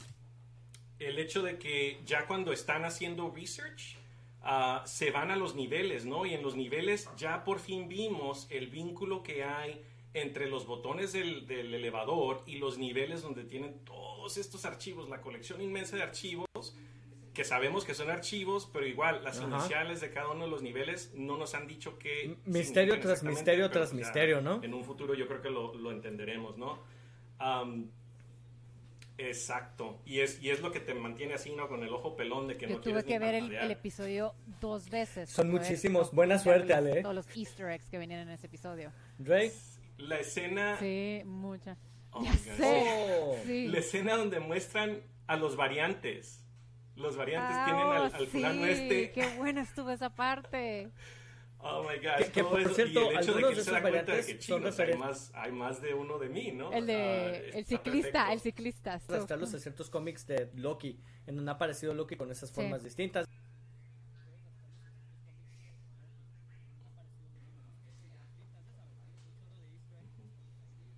el 1.00 1.19
hecho 1.19 1.41
de 1.41 1.57
que 1.57 2.00
ya 2.05 2.27
cuando 2.27 2.51
están 2.51 2.85
haciendo 2.85 3.31
research, 3.35 3.97
ah, 4.41 4.83
se 4.85 5.11
van 5.11 5.31
a 5.31 5.35
los 5.35 5.55
niveles, 5.55 6.05
¿no? 6.05 6.25
Y 6.25 6.33
en 6.33 6.44
los 6.44 6.55
niveles 6.55 7.09
ya 7.17 7.44
por 7.44 7.59
fin 7.59 7.88
vimos 7.88 8.47
el 8.50 8.67
vínculo 8.67 9.23
que 9.23 9.44
hay 9.44 9.81
entre 10.13 10.47
los 10.47 10.67
botones 10.67 11.11
del, 11.11 11.47
del 11.47 11.73
elevador 11.73 12.44
y 12.45 12.57
los 12.57 12.77
niveles 12.77 13.21
donde 13.21 13.44
tienen 13.44 13.79
todos 13.83 14.38
estos 14.38 14.63
archivos, 14.65 15.09
la 15.09 15.21
colección 15.21 15.61
inmensa 15.61 15.95
de 15.95 16.03
archivos, 16.03 16.47
que 17.33 17.44
sabemos 17.44 17.83
que 17.83 17.95
son 17.95 18.11
archivos, 18.11 18.69
pero 18.71 18.85
igual 18.85 19.23
las 19.23 19.39
Ajá. 19.39 19.47
iniciales 19.47 20.01
de 20.01 20.11
cada 20.11 20.29
uno 20.29 20.45
de 20.45 20.51
los 20.51 20.61
niveles 20.61 21.11
no 21.15 21.35
nos 21.35 21.55
han 21.55 21.67
dicho 21.67 21.97
qué. 21.97 22.35
Misterio 22.45 23.00
tras 23.00 23.23
misterio 23.23 23.71
tras 23.71 23.91
misterio, 23.94 24.39
¿no? 24.39 24.61
En 24.63 24.73
un 24.73 24.83
futuro 24.83 25.15
yo 25.15 25.27
creo 25.27 25.41
que 25.41 25.50
lo, 25.50 25.73
lo 25.73 25.91
entenderemos, 25.91 26.57
¿no? 26.57 26.77
Am, 27.39 27.89
exacto. 29.18 30.01
Y 30.06 30.19
es, 30.19 30.41
y 30.41 30.50
es 30.50 30.62
lo 30.62 30.71
que 30.71 30.80
te 30.80 30.94
mantiene 30.94 31.33
así, 31.35 31.51
¿no? 31.56 31.68
Con 31.68 31.83
el 31.83 31.89
ojo 31.94 32.15
pelón 32.15 32.47
de 32.47 32.57
que 32.57 32.68
Yo 32.68 32.75
no 32.75 32.81
tuve 32.81 33.03
quieres 33.03 33.06
que 33.06 33.19
ni 33.19 33.25
ver 33.25 33.35
el, 33.35 33.56
el 33.56 33.71
episodio 33.71 34.33
dos 34.59 34.89
veces. 34.89 35.30
Son 35.30 35.50
muchísimos. 35.50 36.12
¿no? 36.12 36.15
Buena 36.15 36.39
suerte, 36.39 36.74
Ale. 36.74 37.01
Todos 37.01 37.15
los 37.15 37.38
easter 37.38 37.69
eggs 37.69 37.88
que 37.89 37.97
venían 37.97 38.21
en 38.21 38.30
ese 38.30 38.47
episodio. 38.47 38.91
Dre. 39.18 39.51
La 39.97 40.18
escena... 40.19 40.77
Sí, 40.80 41.21
mucha. 41.25 41.77
Oh 42.12 42.24
ya 42.24 42.33
sé. 42.33 42.83
Oh. 43.21 43.36
Sí. 43.45 43.68
La 43.68 43.79
escena 43.79 44.15
donde 44.15 44.39
muestran 44.39 45.01
a 45.27 45.36
los 45.36 45.56
variantes. 45.56 46.44
Los 46.95 47.15
variantes 47.15 47.56
Ah, 47.57 47.65
tienen 47.65 47.88
al, 47.88 48.13
al 48.13 48.27
fulano 48.27 48.65
sí, 48.65 48.69
este. 48.69 49.12
Qué 49.12 49.27
buena 49.38 49.62
estuvo 49.62 49.89
esa 49.89 50.09
parte. 50.15 50.91
Oh 51.65 51.81
my 51.83 51.95
gosh. 51.98 52.25
Que- 52.25 52.31
que, 52.31 52.44
por 52.44 52.60
eso, 52.60 52.74
cierto, 52.74 53.00
y 53.04 53.15
el 53.15 53.21
hecho 53.21 53.33
de 53.33 53.39
que 53.39 53.45
algunos 53.45 53.50
él 53.51 53.56
de 53.56 53.63
se 53.63 53.71
da 53.71 53.77
esos 53.77 53.89
cuenta 53.89 54.12
de 54.12 54.18
variantes 54.18 54.25
que 54.25 54.42
son 54.42 54.62
chicos, 54.63 54.80
hay 54.80 54.94
más, 54.98 55.31
hay 55.33 55.51
más 55.54 55.81
de 55.81 55.94
uno 55.94 56.19
de 56.19 56.30
mí, 56.30 56.51
¿no? 56.51 56.71
El 56.74 56.83
Ah, 56.83 56.86
de 56.88 57.38
el 57.38 57.45
está 57.56 57.63
ciclista, 57.77 58.12
perfecto. 58.12 58.33
el 58.33 58.39
ciclista. 58.42 58.95
estuvo- 58.95 59.15
arrastrarlos 59.15 59.54
a 59.54 59.60
ciertos 59.60 59.89
cómics 59.89 60.27
de 60.27 60.50
Loki, 60.56 61.00
en 61.25 61.36
donde 61.38 61.51
ha 61.51 61.54
aparecido 61.56 61.94
Loki 61.94 62.15
con 62.18 62.30
esas 62.31 62.50
Sí. 62.50 62.56
formas 62.56 62.83
distintas. 62.83 63.25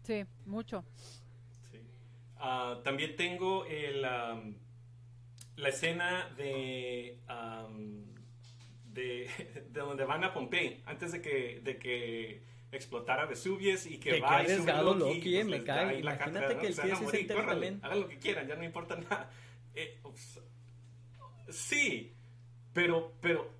Sí, 0.04 0.24
mucho. 0.46 0.84
Sí. 1.72 1.80
Ah, 2.38 2.80
también 2.84 3.16
tengo 3.16 3.66
el, 3.66 4.06
am, 4.06 4.56
la 5.56 5.70
escena 5.70 6.30
de, 6.38 7.20
am, 7.28 8.04
de, 8.96 9.30
de 9.70 9.80
donde 9.80 10.06
van 10.06 10.24
a 10.24 10.34
Pompey, 10.34 10.82
antes 10.86 11.12
de 11.12 11.22
que, 11.22 11.60
de 11.64 11.78
que 11.78 12.42
explotara 12.72 13.26
Vesuvius 13.26 13.86
y 13.86 14.00
que 14.00 14.12
Que- 14.16 14.20
va 14.22 14.44
que 14.44 14.54
y 14.54 14.58
Loki, 14.58 15.00
Loki, 15.00 15.36
eh, 15.38 15.46
pues, 15.46 15.60
me 15.60 15.64
cae. 15.64 16.00
Imagínate 16.00 16.58
que 16.58 16.68
el 16.68 16.74
Se 16.74 16.82
van 16.82 16.92
a 16.92 16.94
tío 16.94 16.96
sí 16.96 17.00
se 17.00 17.06
morir, 17.06 17.22
entere 17.22 17.40
córranle, 17.40 17.66
también. 17.68 17.86
Hagan 17.86 18.00
lo 18.02 18.08
que 18.08 18.18
quieran, 18.20 18.48
ya 18.48 18.56
no 18.56 18.64
importa 18.64 18.96
nada. 18.96 19.30
Eh, 19.76 20.00
ups, 20.04 20.40
sí, 21.50 22.14
pero, 22.74 23.14
pero 23.22 23.54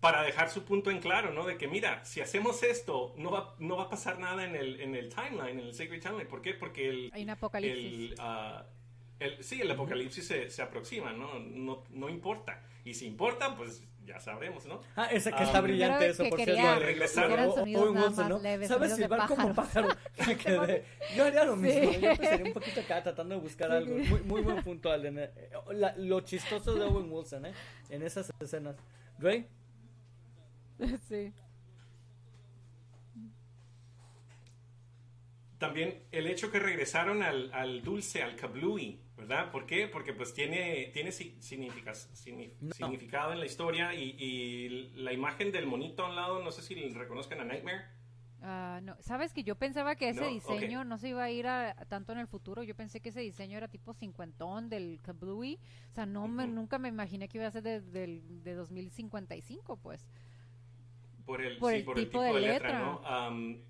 para 0.00 0.22
dejar 0.22 0.50
su 0.50 0.64
punto 0.64 0.90
en 0.90 0.98
claro, 1.00 1.32
¿no? 1.32 1.46
De 1.46 1.56
que 1.56 1.68
mira, 1.68 2.04
si 2.04 2.20
hacemos 2.20 2.62
esto, 2.64 3.14
no 3.16 3.30
va, 3.30 3.54
no 3.60 3.76
va 3.76 3.84
a 3.84 3.88
pasar 3.88 4.18
nada 4.18 4.44
en 4.44 4.56
el, 4.56 4.80
en 4.80 4.94
el 4.96 5.08
timeline, 5.08 5.60
en 5.60 5.66
el 5.66 5.74
Sacred 5.74 6.00
Timeline. 6.02 6.26
¿Por 6.28 6.42
qué? 6.42 6.54
Porque 6.54 6.88
el, 6.88 7.10
Hay 7.14 7.22
un 7.22 7.30
apocalipsis. 7.30 8.10
el, 8.12 8.14
ah, 8.18 8.66
el- 9.20 9.42
sí, 9.44 9.60
el 9.60 9.70
apocalipsis 9.70 10.26
se, 10.26 10.50
se 10.50 10.60
aproxima, 10.62 11.12
¿no? 11.12 11.38
¿no? 11.38 11.84
No 11.90 12.08
importa. 12.08 12.62
Y 12.84 12.94
si 12.94 13.06
importa, 13.06 13.56
pues 13.56 13.84
ya 14.04 14.18
sabremos, 14.20 14.66
¿no? 14.66 14.80
Ah, 14.96 15.06
ese 15.12 15.30
que 15.30 15.36
Ah, 15.38 15.42
está 15.44 15.60
brillante 15.60 16.08
eso, 16.08 16.22
que 16.24 16.28
por 16.30 16.38
quería 16.38 16.54
cierto. 16.56 16.78
que 16.80 16.86
regresar. 16.86 17.24
hicieran 17.26 17.48
O- 17.48 17.54
sonidos 17.54 17.82
Owen 17.84 17.96
Wilson, 17.96 18.16
más 18.16 18.28
¿no? 18.28 18.38
leves, 18.40 18.68
¿Sabes 18.68 18.94
silbar 18.96 19.28
como 19.28 19.54
pájaro? 19.54 19.88
Me 20.26 20.36
quedé- 20.36 20.84
Yo 21.16 21.24
haría 21.24 21.44
lo 21.44 21.56
mismo. 21.56 21.92
Sí. 21.92 22.00
Yo 22.00 22.10
empezaría 22.10 22.46
un 22.46 22.52
poquito 22.52 22.80
acá 22.80 23.02
tratando 23.02 23.34
de 23.36 23.40
buscar 23.40 23.68
Sí. 23.70 23.76
algo. 23.76 23.96
Muy, 23.96 24.20
muy 24.22 24.40
buen 24.42 24.62
punto, 24.64 24.90
Alden. 24.90 25.18
eh. 25.18 25.30
La- 25.72 25.94
lo 25.96 26.20
chistoso 26.20 26.74
de 26.74 26.82
Owen 26.84 27.10
Wilson, 27.12 27.46
¿eh? 27.46 27.52
En 27.90 28.02
esas 28.02 28.30
escenas. 28.40 28.76
Ray, 29.18 29.46
sí. 31.08 31.32
También 35.58 36.02
el 36.10 36.26
hecho 36.26 36.50
que 36.50 36.58
regresaron 36.58 37.22
al, 37.22 37.52
al 37.54 37.82
dulce, 37.82 38.20
al 38.22 38.34
kablooey, 38.34 38.98
¿verdad? 39.22 39.50
¿Por 39.50 39.66
qué? 39.66 39.86
Porque 39.88 40.12
pues 40.12 40.34
tiene, 40.34 40.90
tiene 40.92 41.10
No. 42.60 42.74
significado 42.74 43.32
en 43.32 43.40
la 43.40 43.46
historia 43.46 43.94
y, 43.94 44.16
y 44.18 44.68
la 44.96 45.12
imagen 45.12 45.52
del 45.52 45.66
monito 45.66 46.04
a 46.04 46.08
un 46.10 46.16
lado, 46.16 46.42
no 46.42 46.50
sé 46.50 46.62
si 46.62 46.74
reconozcan 46.90 47.40
a 47.40 47.44
Nightmare. 47.44 47.82
Ah, 48.44 48.80
no, 48.82 48.96
sabes 49.00 49.32
que 49.32 49.44
yo 49.44 49.54
pensaba 49.54 49.94
que 49.94 50.08
ese 50.08 50.22
No, 50.22 50.26
diseño 50.28 50.80
ok. 50.80 50.86
no 50.86 50.98
se 50.98 51.10
iba 51.10 51.22
a 51.22 51.30
ir 51.30 51.46
a, 51.46 51.70
a 51.70 51.84
tanto 51.84 52.12
en 52.12 52.18
el 52.18 52.26
futuro. 52.26 52.64
Yo 52.64 52.74
pensé 52.74 53.00
que 53.00 53.10
ese 53.10 53.20
diseño 53.20 53.56
era 53.56 53.68
tipo 53.68 53.94
cincuentón 53.94 54.68
del 54.68 54.98
Kablooey. 55.00 55.60
O 55.90 55.94
sea, 55.94 56.06
no 56.06 56.26
me, 56.26 56.44
Ujú. 56.44 56.52
nunca 56.52 56.78
me 56.78 56.88
imaginé 56.88 57.28
que 57.28 57.38
iba 57.38 57.46
a 57.46 57.52
ser 57.52 57.62
de, 57.62 57.80
del- 57.80 58.42
de 58.42 58.54
2055, 58.54 59.76
pues. 59.76 60.08
Por 61.24 61.40
el, 61.40 61.56
Por 61.58 61.70
sí, 61.70 61.78
el 61.78 61.84
por 61.84 61.96
el 61.98 62.04
tipo 62.04 62.18
tipo 62.18 62.24
de 62.34 62.40
de 62.40 62.40
letra, 62.48 62.68
letra. 62.68 62.84
¿no? 62.84 63.00
Am, 63.06 63.62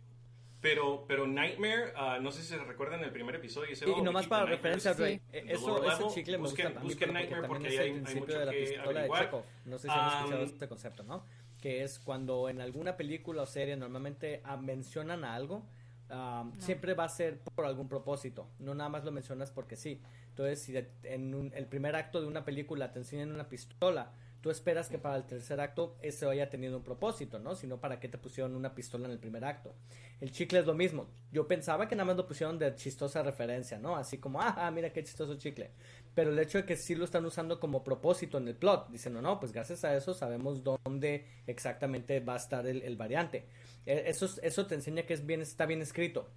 pero, 0.63 1.05
pero 1.07 1.27
Nightmare, 1.27 1.93
ah, 1.97 2.19
no 2.23 2.31
sé 2.31 2.41
si 2.43 2.49
se 2.49 2.57
recuerdan 2.59 3.03
el 3.05 3.11
primer 3.11 3.35
episodio. 3.35 3.69
ese, 3.71 3.85
y, 3.87 3.91
oh, 3.93 3.99
y 3.99 4.03
nomás 4.03 4.27
para 4.29 4.47
referencia, 4.47 4.93
in 4.93 4.99
eh, 5.03 5.21
the 5.33 5.53
eso, 5.53 5.85
ese 5.85 6.15
chicle 6.15 6.39
me 6.39 6.45
busquen, 6.45 6.67
gusta 6.69 6.81
a 6.81 6.83
mí 6.83 6.89
busquen 6.89 7.09
porque 7.09 7.13
Nightmare 7.13 7.49
porque 7.49 7.69
es 7.69 7.81
hay, 7.81 7.89
el 7.91 7.95
hay 7.97 8.01
principio 8.03 8.21
mucho 8.27 8.39
de 8.39 8.47
la 8.47 8.53
pistola 8.53 8.83
de 8.85 8.89
averiguar. 8.99 9.25
Chekhov. 9.25 9.43
No 9.67 9.79
sé 9.79 9.89
si 9.89 9.95
han 9.95 10.09
escuchado 10.19 10.43
Um, 10.43 10.47
este 10.49 10.69
concepto, 10.69 11.03
¿no? 11.03 11.27
Que 11.61 11.83
es 11.83 11.99
cuando 11.99 12.49
en 12.49 12.61
alguna 12.61 12.97
película 12.97 13.43
o 13.43 13.47
serie 13.47 13.77
normalmente 13.77 14.41
ah, 14.45 14.57
mencionan 14.57 15.25
a 15.25 15.35
algo, 15.35 15.65
ah, 16.11 16.49
siempre 16.59 16.95
va 16.95 17.05
a 17.05 17.09
ser 17.09 17.41
por 17.41 17.67
algún 17.67 17.89
propósito. 17.89 18.49
No 18.61 18.75
nada 18.75 18.89
más 18.89 19.05
lo 19.05 19.11
mencionas 19.13 19.51
porque 19.51 19.77
sí. 19.77 20.01
Entonces, 20.29 20.63
si 20.63 20.73
de- 20.73 20.89
en 21.03 21.35
un- 21.35 21.53
el 21.55 21.67
primer 21.67 21.95
acto 21.97 22.21
de 22.21 22.27
una 22.29 22.45
película 22.45 22.93
te 22.93 23.01
enseñan 23.01 23.33
una 23.33 23.49
pistola, 23.49 24.13
tú 24.43 24.51
esperas 24.51 24.89
que 24.89 24.99
para 24.99 25.17
el 25.17 25.25
tercer 25.25 25.61
acto 25.61 25.97
ese 26.03 26.29
haya 26.29 26.51
tenido 26.51 26.77
un 26.77 26.83
propósito, 26.83 27.39
¿no? 27.39 27.55
Si 27.55 27.67
no, 27.67 27.81
¿para 27.81 27.99
qué 28.01 28.09
te 28.09 28.19
pusieron 28.19 28.55
una 28.55 28.75
pistola 28.75 29.07
en 29.07 29.13
el 29.13 29.19
primer 29.19 29.45
acto? 29.45 29.75
El 30.21 30.33
chicle 30.33 30.59
es 30.59 30.67
lo 30.67 30.75
mismo. 30.75 31.07
Yo 31.31 31.47
pensaba 31.47 31.89
que 31.89 31.95
nada 31.95 32.07
más 32.07 32.17
lo 32.17 32.27
pusieron 32.27 32.59
de 32.59 32.75
chistosa 32.75 33.23
referencia, 33.23 33.79
¿no? 33.79 33.97
Así 33.97 34.19
como, 34.19 34.41
ah, 34.43 34.71
mira 34.75 34.93
qué 34.93 35.03
chistoso 35.03 35.37
chicle. 35.37 35.71
Pero 36.15 36.31
el 36.31 36.39
hecho 36.39 36.59
de 36.59 36.67
que 36.67 36.77
sí 36.77 36.95
lo 36.95 37.05
están 37.05 37.25
usando 37.25 37.59
como 37.61 37.85
propósito 37.85 38.37
en 38.37 38.49
el 38.49 38.57
plot, 38.57 38.91
dicen, 38.91 39.15
no, 39.15 39.23
no, 39.23 39.39
pues 39.39 39.53
gracias 39.53 39.85
a 39.85 39.97
eso 39.97 40.13
sabemos 40.13 40.63
dónde 40.63 41.27
exactamente 41.47 42.21
va 42.21 42.35
a 42.35 42.39
estar 42.39 42.67
el, 42.67 42.97
variante. 42.97 43.47
E, 43.87 44.05
eso, 44.09 44.29
eso 44.43 44.67
te 44.67 44.75
enseña 44.75 45.05
que 45.05 45.15
es 45.15 45.25
bien, 45.25 45.41
está 45.41 45.67
bien 45.67 45.81
escrito 45.81 46.29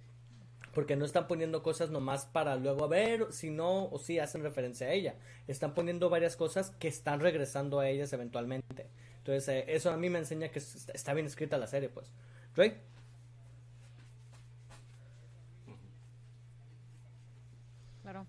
porque 0.76 0.94
no 0.94 1.06
están 1.06 1.26
poniendo 1.26 1.62
cosas 1.62 1.88
nomás 1.88 2.26
para 2.26 2.54
luego 2.56 2.86
ver 2.86 3.32
si 3.32 3.48
no 3.48 3.86
o 3.86 3.98
si 3.98 4.18
hacen 4.18 4.42
referencia 4.42 4.88
a 4.88 4.92
ella. 4.92 5.14
Están 5.48 5.72
poniendo 5.72 6.10
varias 6.10 6.36
cosas 6.36 6.70
que 6.72 6.86
están 6.86 7.20
regresando 7.20 7.80
a 7.80 7.88
ellas 7.88 8.12
eventualmente. 8.12 8.86
Entonces, 9.16 9.48
eh, 9.48 9.64
eso 9.68 9.90
a 9.90 9.96
mí 9.96 10.10
me 10.10 10.18
enseña 10.18 10.50
que 10.50 10.58
está 10.58 11.14
bien 11.14 11.26
escrita 11.26 11.56
la 11.56 11.66
serie, 11.66 11.88
pues. 11.88 12.12
Drake. 12.54 12.78
Claro. 18.02 18.26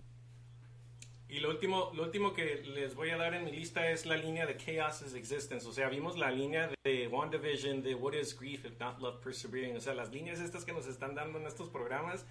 Y 1.38 1.40
lo 1.40 1.52
último, 1.52 1.92
lo 1.94 2.02
último 2.02 2.34
que 2.34 2.64
les 2.64 2.96
voy 2.96 3.12
a 3.12 3.18
dar 3.18 3.36
en 3.36 3.46
mi 3.46 3.52
lista 3.52 3.92
es 3.92 4.08
la 4.08 4.18
línea 4.18 4.48
de 4.48 4.58
Chaos 4.58 5.14
Existence. 5.14 5.68
O 5.68 5.72
sea, 5.72 5.88
vimos 5.88 6.18
la 6.18 6.32
línea 6.32 6.68
de 6.84 7.08
WandaVision, 7.08 7.84
de 7.84 7.94
What 7.94 8.14
is 8.14 8.36
Grief 8.36 8.66
if 8.66 8.80
not 8.80 9.00
Love 9.00 9.24
Persevering. 9.24 9.78
O 9.78 9.80
sea, 9.80 9.94
las 9.94 10.12
líneas 10.12 10.40
estas 10.40 10.66
que 10.66 10.74
nos 10.74 10.88
están 10.88 11.14
dando 11.14 11.38
en 11.38 11.46
estos 11.46 11.70
programas, 11.70 12.26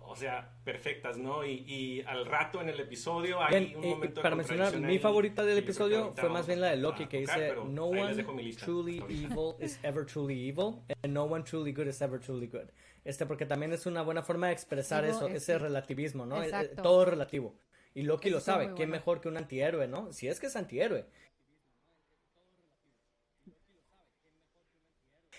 o 0.00 0.16
sea, 0.16 0.52
perfectas, 0.64 1.16
¿no? 1.16 1.46
Y, 1.46 2.02
al 2.08 2.26
rato 2.26 2.60
en 2.60 2.70
el 2.70 2.80
episodio 2.80 3.40
hay 3.40 3.72
un 3.76 3.88
momento 3.88 4.20
Para 4.20 4.34
mencionar, 4.34 4.76
mi 4.80 4.98
favorita 4.98 5.44
del 5.44 5.58
episodio 5.58 6.12
fue 6.16 6.28
más 6.28 6.48
bien 6.48 6.60
la 6.60 6.70
de 6.70 6.76
Loki, 6.78 7.06
que 7.06 7.20
dice, 7.20 7.54
No 7.68 7.84
one 7.84 8.24
truly 8.54 9.00
evil 9.08 9.54
is 9.60 9.78
ever 9.84 10.04
truly 10.04 10.48
evil, 10.48 10.82
and 11.04 11.14
no 11.14 11.22
one 11.22 11.44
truly 11.44 11.70
good 11.70 11.86
is 11.86 12.02
ever 12.02 12.18
truly 12.18 12.48
good. 12.48 12.68
Este, 13.04 13.26
porque 13.26 13.46
también 13.46 13.72
es 13.72 13.86
una 13.86 14.02
buena 14.02 14.22
forma 14.22 14.48
de 14.48 14.54
expresar 14.54 15.04
eso, 15.04 15.28
ese 15.28 15.56
relativismo, 15.56 16.26
¿no? 16.26 16.42
Eh, 16.42 16.50
eh, 16.52 16.74
todo 16.82 17.04
relativo. 17.04 17.54
Y 17.94 18.02
Loki 18.02 18.30
lo 18.30 18.40
sabe, 18.40 18.74
qué 18.76 18.86
mejor 18.86 19.20
que 19.20 19.28
un 19.28 19.36
antihéroe, 19.36 19.88
¿no? 19.88 20.12
Si 20.12 20.28
es 20.28 20.38
que 20.38 20.46
es 20.46 20.56
antihéroe. 20.56 21.06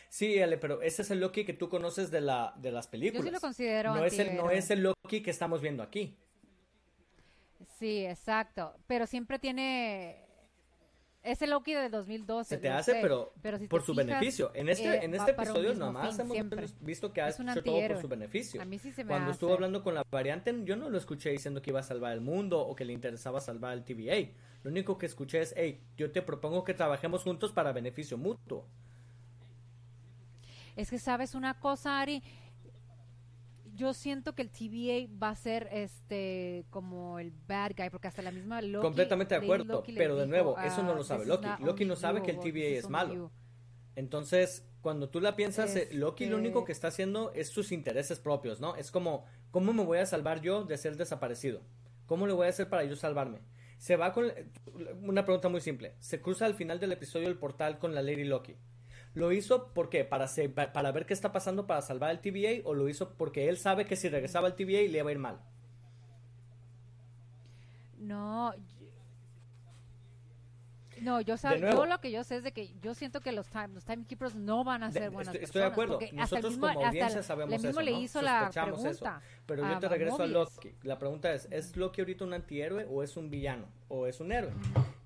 Sí, 0.10 0.42
Ale, 0.42 0.58
pero 0.58 0.82
ese 0.82 1.04
es 1.04 1.12
el 1.12 1.22
Loki 1.22 1.46
que 1.46 1.54
tú 1.54 1.70
conoces 1.70 2.12
de, 2.12 2.20
la, 2.20 2.54
de 2.58 2.72
las 2.72 2.88
películas. 2.88 3.24
Yo 3.24 3.30
sí 3.30 3.34
lo 3.34 3.40
considero 3.40 3.96
no 3.96 4.04
es 4.04 4.20
el 4.20 4.36
No 4.36 4.52
es 4.52 4.70
el 4.70 4.84
Loki 4.84 5.24
que 5.24 5.32
estamos 5.32 5.62
viendo 5.62 5.82
aquí. 5.82 6.18
Sí, 7.80 8.06
exacto. 8.06 8.76
Pero 8.88 9.08
siempre 9.08 9.40
tiene 9.40 10.28
es 11.24 11.42
el 11.42 11.52
Loki 11.52 11.74
de 11.74 11.90
2012. 11.90 12.50
Se 12.50 12.58
te 12.58 12.70
hace, 12.70 12.96
pero, 13.02 13.34
por 13.70 13.84
su 13.84 13.94
beneficio. 13.94 14.52
En 14.54 14.70
este, 14.70 14.88
eh, 14.88 15.00
en 15.04 15.14
este 15.14 15.32
episodio 15.32 15.74
nomás 15.76 16.18
hemos 16.18 16.38
visto 16.82 17.14
que 17.14 17.22
ha 17.22 17.30
hecho 17.30 17.44
todo 17.64 17.88
por 17.88 18.02
su 18.02 18.08
beneficio. 18.08 18.62
A 18.62 18.66
mí 18.66 18.80
sí 18.80 18.92
se 18.92 19.04
me 19.04 19.10
Cuando 19.10 19.32
estuvo 19.32 19.54
hablando 19.54 19.84
con 19.84 19.94
la 19.94 20.04
variante, 20.10 20.54
yo 20.64 20.76
no 20.76 20.90
lo 20.90 20.98
escuché 20.98 21.30
diciendo 21.30 21.62
que 21.62 21.70
iba 21.70 21.80
a 21.80 21.84
salvar 21.84 22.14
el 22.14 22.22
mundo 22.22 22.60
o 22.60 22.76
que 22.76 22.86
le 22.86 22.94
interesaba 22.94 23.40
salvar 23.40 23.74
el 23.74 23.84
TVA. 23.84 24.32
Lo 24.64 24.72
único 24.72 24.98
que 24.98 25.06
escuché 25.06 25.42
es, 25.42 25.54
hey, 25.56 25.82
yo 25.98 26.12
te 26.12 26.22
propongo 26.22 26.64
que 26.64 26.74
trabajemos 26.74 27.24
juntos 27.24 27.52
para 27.52 27.72
beneficio 27.72 28.18
mutuo. 28.18 28.66
Es 30.76 30.90
que 30.90 31.00
sabes 31.00 31.36
una 31.36 31.60
cosa, 31.60 32.00
Ari, 32.00 32.24
yo 33.76 33.94
siento 33.94 34.34
que 34.34 34.42
el 34.42 34.50
TVA 34.50 35.12
va 35.22 35.30
a 35.30 35.36
ser 35.36 35.70
este 35.72 36.66
como 36.70 37.20
el 37.20 37.32
bad 37.48 37.72
guy 37.78 37.90
porque 37.90 38.08
hasta 38.08 38.22
la 38.22 38.32
misma 38.32 38.62
Loki 38.62 38.84
completamente 38.84 39.36
de 39.36 39.44
acuerdo 39.44 39.84
pero 39.96 40.16
de 40.16 40.28
nuevo 40.28 40.58
eso 40.60 40.84
no 40.84 40.96
lo 40.96 41.04
sabe 41.04 41.26
Loki 41.26 41.48
Loki 41.60 41.86
no 41.86 41.96
sabe 41.96 42.22
que 42.22 42.32
el 42.32 42.40
TVA 42.40 42.78
es 42.80 42.90
malo. 42.90 43.32
entonces 43.96 44.66
cuando 44.82 45.10
tú 45.10 45.20
la 45.20 45.36
piensas 45.36 45.76
eh, 45.76 45.90
Loki 45.92 46.26
lo 46.26 46.38
único 46.38 46.60
este 46.60 46.68
que 46.68 46.72
está 46.74 46.88
haciendo 46.90 47.32
es 47.34 47.50
sus 47.50 47.72
intereses 47.72 48.20
propios 48.20 48.60
no 48.60 48.76
es 48.76 48.92
como 48.92 49.26
cómo 49.52 49.74
me 49.74 49.84
voy 49.84 50.00
a 50.00 50.06
salvar 50.06 50.42
yo 50.42 50.64
de 50.66 50.78
ser 50.78 50.98
desaparecido 50.98 51.62
cómo 52.06 52.28
le 52.28 52.34
voy 52.34 52.48
a 52.48 52.50
hacer 52.50 52.70
para 52.70 52.84
yo 52.84 52.96
salvarme 52.96 53.40
se 53.78 53.96
va 53.96 54.14
con 54.14 54.32
una 55.02 55.26
pregunta 55.26 55.50
muy 55.50 55.60
simple. 55.60 55.96
Se 55.98 56.22
cruza 56.22 56.46
al 56.46 56.54
final 56.54 56.80
del 56.80 56.92
episodio 56.92 57.28
el 57.28 57.40
portal 57.40 57.80
con 57.80 57.96
la 57.96 58.04
Lady 58.04 58.26
Loki 58.26 58.56
¿Lo 59.14 59.32
hizo 59.32 59.74
por 59.74 59.90
qué? 59.90 60.06
¿Para, 60.06 60.28
¿Para 60.74 60.92
ver 60.92 61.06
qué 61.06 61.14
está 61.14 61.32
pasando 61.32 61.68
para 61.68 61.82
salvar 61.82 62.12
el 62.12 62.20
TVA? 62.20 62.68
¿O 62.68 62.74
lo 62.74 62.88
hizo 62.88 63.14
porque 63.16 63.50
él 63.50 63.58
sabe 63.58 63.86
que 63.86 63.96
si 63.96 64.10
regresaba 64.10 64.48
al 64.48 64.56
TVA 64.56 64.90
le 64.90 65.00
iba 65.00 65.10
a 65.10 65.12
ir 65.12 65.20
mal? 65.20 65.42
No, 67.98 68.54
no, 71.02 71.20
yo, 71.20 71.36
yo 71.36 71.86
lo 71.88 72.00
que 72.00 72.12
yo 72.12 72.24
sé 72.24 72.38
es 72.38 72.44
de 72.44 72.52
que 72.52 72.70
yo 72.80 72.94
siento 72.94 73.22
que 73.22 73.32
los, 73.32 73.48
time, 73.48 73.70
los 73.70 73.84
timekeepers 73.84 74.36
no 74.36 74.64
van 74.64 74.84
a 74.84 74.92
ser 74.92 75.10
buenas 75.10 75.34
estoy, 75.34 75.46
estoy 75.46 75.62
de 75.62 75.68
acuerdo. 75.68 76.00
Nosotros 76.14 76.58
como 76.58 76.68
audiencia 76.68 77.24
sabemos 77.24 77.56
eso, 77.56 77.68
mismo 77.68 77.82
le 77.82 77.92
hizo 77.92 78.22
la 78.22 78.52
pregunta. 78.52 79.22
Pero 79.48 79.68
yo 79.68 79.80
te 79.80 79.90
regreso 79.90 80.22
a 80.22 80.28
Loki. 80.28 80.76
La 80.84 81.00
pregunta 81.00 81.34
es, 81.34 81.48
¿es 81.50 81.76
Loki 81.76 82.02
ahorita 82.02 82.24
un 82.24 82.34
antihéroe 82.34 82.86
o 82.88 83.02
es 83.02 83.18
un 83.18 83.32
villano? 83.32 83.66
¿O 83.88 84.06
es 84.06 84.20
un 84.20 84.32
héroe? 84.32 84.52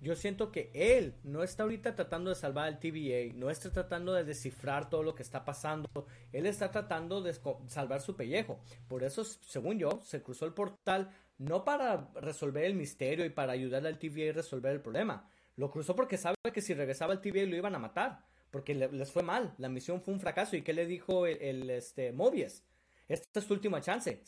Yo 0.05 0.15
siento 0.15 0.51
que 0.51 0.69
él 0.73 1.15
no 1.23 1.41
está 1.41 1.63
ahorita 1.63 1.95
tratando 1.95 2.29
de 2.29 2.35
salvar 2.35 2.67
al 2.67 2.79
TVA, 2.79 3.33
no 3.33 3.49
está 3.49 3.71
tratando 3.71 4.13
de 4.13 4.23
descifrar 4.23 4.89
todo 4.89 5.01
lo 5.01 5.15
que 5.15 5.23
está 5.23 5.43
pasando. 5.43 5.89
Él 6.31 6.45
está 6.45 6.69
tratando 6.69 7.21
de 7.21 7.33
salvar 7.67 8.01
su 8.01 8.15
pellejo. 8.15 8.59
Por 8.87 9.03
eso, 9.03 9.23
según 9.23 9.79
yo, 9.79 9.99
se 10.03 10.21
cruzó 10.21 10.45
el 10.45 10.53
portal 10.53 11.09
no 11.37 11.65
para 11.65 12.11
resolver 12.21 12.63
el 12.65 12.75
misterio 12.75 13.25
y 13.25 13.29
para 13.29 13.53
ayudar 13.53 13.85
al 13.85 13.99
TVA 13.99 14.29
a 14.29 14.33
resolver 14.33 14.71
el 14.71 14.81
problema 14.81 15.27
lo 15.55 15.71
cruzó 15.71 15.95
porque 15.95 16.17
sabe 16.17 16.35
que 16.53 16.61
si 16.61 16.73
regresaba 16.73 17.13
al 17.13 17.21
TVA 17.21 17.45
lo 17.45 17.55
iban 17.55 17.75
a 17.75 17.79
matar. 17.79 18.25
Porque 18.51 18.73
les 18.73 19.11
fue 19.11 19.23
mal. 19.23 19.53
La 19.57 19.67
misión 19.67 20.01
fue 20.01 20.13
un 20.13 20.19
fracaso. 20.19 20.55
¿Y 20.55 20.61
qué 20.61 20.73
le 20.73 20.85
dijo 20.85 21.25
el, 21.25 21.69
este, 21.69 22.13
Mobius? 22.13 22.63
Esta 23.07 23.39
es 23.39 23.47
tu 23.47 23.53
última 23.53 23.81
chance. 23.81 24.21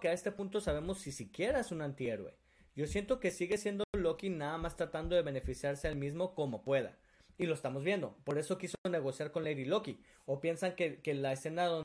Que 0.00 0.08
a 0.08 0.12
este 0.12 0.32
punto 0.32 0.60
sabemos 0.60 0.98
si 0.98 1.12
siquiera 1.12 1.60
es 1.60 1.72
un 1.72 1.82
antihéroe. 1.82 2.36
Yo 2.74 2.86
siento 2.86 3.20
que 3.20 3.30
sigue 3.30 3.56
siendo 3.58 3.84
Loki 3.94 4.28
nada 4.28 4.58
más 4.58 4.76
tratando 4.76 5.16
de 5.16 5.22
beneficiarse 5.22 5.88
al 5.88 5.96
mismo 5.96 6.34
como 6.34 6.62
pueda. 6.62 6.98
Y 7.38 7.46
lo 7.46 7.54
estamos 7.54 7.84
viendo. 7.84 8.16
Por 8.24 8.38
eso 8.38 8.58
quiso 8.58 8.76
negociar 8.88 9.32
con 9.32 9.44
Lady 9.44 9.64
Loki. 9.64 10.00
O 10.26 10.40
piensan 10.40 10.74
que, 10.74 11.00
que 11.00 11.14
la 11.14 11.32
escena 11.32 11.66
donde 11.66 11.84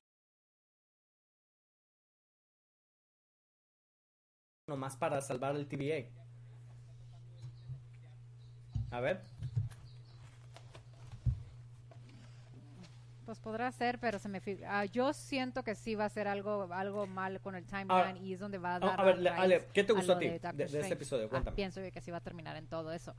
nomás 4.67 4.95
para 4.95 5.21
salvar 5.21 5.55
el 5.55 5.67
TVA. 5.67 6.09
A 8.91 8.99
ver. 8.99 9.40
Pues 13.25 13.39
podrá 13.39 13.71
ser, 13.71 13.99
pero 13.99 14.17
se 14.19 14.27
me 14.27 14.39
uh, 14.39 14.85
yo 14.91 15.13
siento 15.13 15.63
que 15.63 15.75
sí 15.75 15.95
va 15.95 16.05
a 16.05 16.09
ser 16.09 16.27
algo 16.27 16.67
algo 16.73 17.05
mal 17.05 17.39
con 17.39 17.55
el 17.55 17.65
timeline 17.65 18.17
ah, 18.17 18.19
y 18.19 18.33
es 18.33 18.39
donde 18.39 18.57
va 18.57 18.75
a 18.75 18.79
dar 18.79 18.99
a 18.99 19.03
ver, 19.03 19.27
Ale, 19.27 19.67
¿qué 19.73 19.83
te 19.83 19.93
gustó 19.93 20.13
a, 20.13 20.19
ti 20.19 20.27
de, 20.27 20.63
este 20.63 20.93
episodio? 20.93 21.25
Ah, 21.27 21.29
Cuéntame. 21.29 21.55
pienso 21.55 21.81
que 21.81 22.01
sí 22.01 22.09
va 22.11 22.17
a 22.17 22.21
terminar 22.21 22.57
en 22.57 22.67
todo 22.67 22.91
eso. 22.91 23.15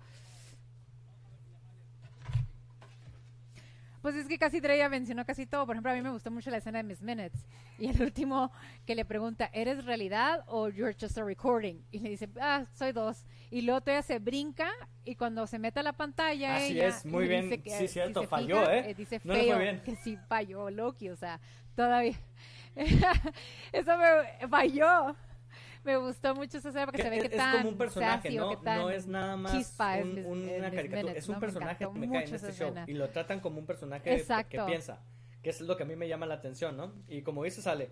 Pues 4.03 4.17
es 4.17 4.27
que 4.27 4.37
casi 4.37 4.59
Dreya 4.59 4.89
mencionó 4.89 5.25
casi 5.25 5.47
todo. 5.47 5.65
Por 5.65 5.77
ejemplo, 5.77 5.93
a 5.93 5.95
mí 5.95 6.03
me 6.03 6.11
gustó 6.11 6.33
mucho 6.33 6.51
la 6.51 6.57
escena 6.57 6.79
de 6.79 6.83
Miss 6.83 7.01
Minutes. 7.03 7.47
Y 7.79 7.89
el 7.89 8.03
último 8.03 8.51
que 8.85 8.97
le 8.97 9.05
pregunta, 9.05 9.49
¿eres 9.53 9.85
realidad 9.85 10.45
o 10.49 10.69
you're 10.69 10.95
just 11.01 11.17
a 11.17 11.25
recording? 11.25 11.85
Y 11.93 12.01
le 12.01 12.11
dice, 12.11 12.29
ah, 12.41 12.67
soy 12.75 12.91
dos. 12.91 13.25
Y 13.53 13.61
luego 13.61 13.83
todavía 13.83 14.03
se 14.03 14.19
brinca 14.19 14.71
y 15.05 15.15
cuando 15.15 15.47
se 15.47 15.59
mete 15.59 15.81
a 15.81 15.83
la 15.83 15.93
pantalla 15.93 16.57
Así 16.57 16.81
es, 16.81 17.05
muy 17.05 17.29
bien. 17.29 17.51
Dice 17.51 17.63
que, 17.63 17.71
sí, 17.71 17.87
cierto, 17.87 18.25
falló, 18.25 18.69
¿eh? 18.71 18.91
¿eh? 18.91 18.95
Dice 18.95 19.21
feo, 19.21 19.59
que 19.85 19.95
sí 19.97 20.19
falló 20.27 20.71
Loki, 20.71 21.11
o 21.11 21.17
sea, 21.17 21.39
todavía... 21.77 22.19
Eso 23.73 23.93
me 23.99 24.49
falló 24.49 25.15
me 25.85 25.97
gustó 25.97 26.35
mucho 26.35 26.59
esa 26.59 26.71
serie 26.71 26.87
porque 26.87 27.03
se 27.03 27.11
ve 27.11 27.21
que 27.21 27.27
es, 27.27 27.37
tan 27.37 27.57
como 27.59 27.69
un 27.71 27.77
personaje, 27.77 28.31
¿no? 28.31 28.63
no 28.63 28.91
es 28.91 29.07
nada 29.07 29.37
más 29.37 29.53
un, 30.01 30.25
una 30.25 30.71
caricatura, 30.71 31.13
es 31.13 31.29
un 31.29 31.41
personaje 31.41 31.87
que 31.93 31.99
me 31.99 32.09
cae 32.09 32.25
en 32.25 32.35
este 32.35 32.53
show 32.53 32.73
y 32.87 32.95
lo 32.95 33.11
tratan 33.11 33.41
como 33.41 33.59
un 33.59 33.67
personaje 33.67 34.25
que 34.49 34.61
piensa, 34.65 35.05
que 35.43 35.51
es 35.51 35.61
lo 35.61 35.77
que 35.77 35.83
a 35.83 35.87
mí 35.87 35.97
me 35.97 36.09
llama 36.09 36.27
la 36.27 36.35
atención, 36.35 36.77
¿no? 36.77 36.95
Y 37.09 37.23
como 37.23 37.45
dice 37.45 37.63
Sale, 37.63 37.91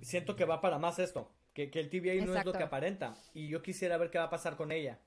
siento 0.00 0.34
que 0.34 0.44
va 0.44 0.60
para 0.60 0.78
más 0.78 0.98
esto, 0.98 1.30
que, 1.56 1.70
que 1.70 1.80
el 1.80 1.88
TVA 1.88 2.22
no 2.22 2.36
es 2.36 2.44
lo 2.44 2.52
que 2.52 2.62
aparenta 2.62 3.14
y 3.32 3.48
yo 3.48 3.62
quisiera 3.62 3.96
ver 3.96 4.10
qué 4.10 4.18
va 4.18 4.24
a 4.24 4.30
pasar 4.30 4.56
con 4.56 4.72
ella. 4.72 5.00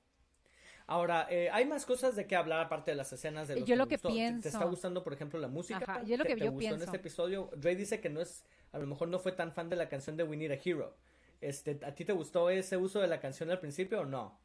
Ahora, 0.88 1.28
eh, 1.30 1.48
hay 1.52 1.64
más 1.64 1.86
cosas 1.86 2.16
de 2.16 2.26
qué 2.26 2.34
hablar 2.34 2.58
aparte 2.58 2.90
de 2.90 2.96
las 2.96 3.12
escenas 3.12 3.46
de 3.46 3.60
los 3.60 3.68
Yo 3.68 3.76
lo 3.76 3.86
que 3.86 3.98
pienso. 3.98 4.42
¿Te, 4.42 4.48
está 4.48 4.64
gustando, 4.64 5.04
por 5.04 5.12
ejemplo, 5.12 5.38
la 5.38 5.46
música? 5.46 5.78
Ajá, 5.80 6.02
yo 6.02 6.16
lo 6.16 6.24
que 6.24 6.34
¿Te, 6.34 6.40
yo 6.46 6.50
gustó 6.50 6.58
pienso. 6.58 6.76
en 6.78 6.82
este 6.82 6.96
episodio? 6.96 7.50
Dre 7.56 7.76
dice 7.76 8.00
que 8.00 8.10
no 8.10 8.20
es, 8.20 8.44
a 8.72 8.78
lo 8.78 8.88
mejor 8.88 9.06
no 9.06 9.20
fue 9.20 9.30
tan 9.30 9.52
fan 9.52 9.68
de 9.68 9.76
la 9.76 9.88
canción 9.88 10.16
de 10.16 10.24
We 10.24 10.36
Need 10.36 10.50
a 10.50 10.58
Hero. 10.62 10.96
Este, 11.40 11.78
¿A 11.86 11.94
ti 11.94 12.04
te 12.04 12.12
gustó 12.12 12.50
ese 12.50 12.76
uso 12.76 13.00
de 13.00 13.06
la 13.06 13.20
canción 13.20 13.48
al 13.52 13.60
principio 13.60 14.00
o 14.00 14.04
no? 14.04 14.36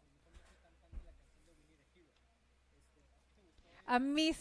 A 3.87 3.97
mí, 3.97 4.31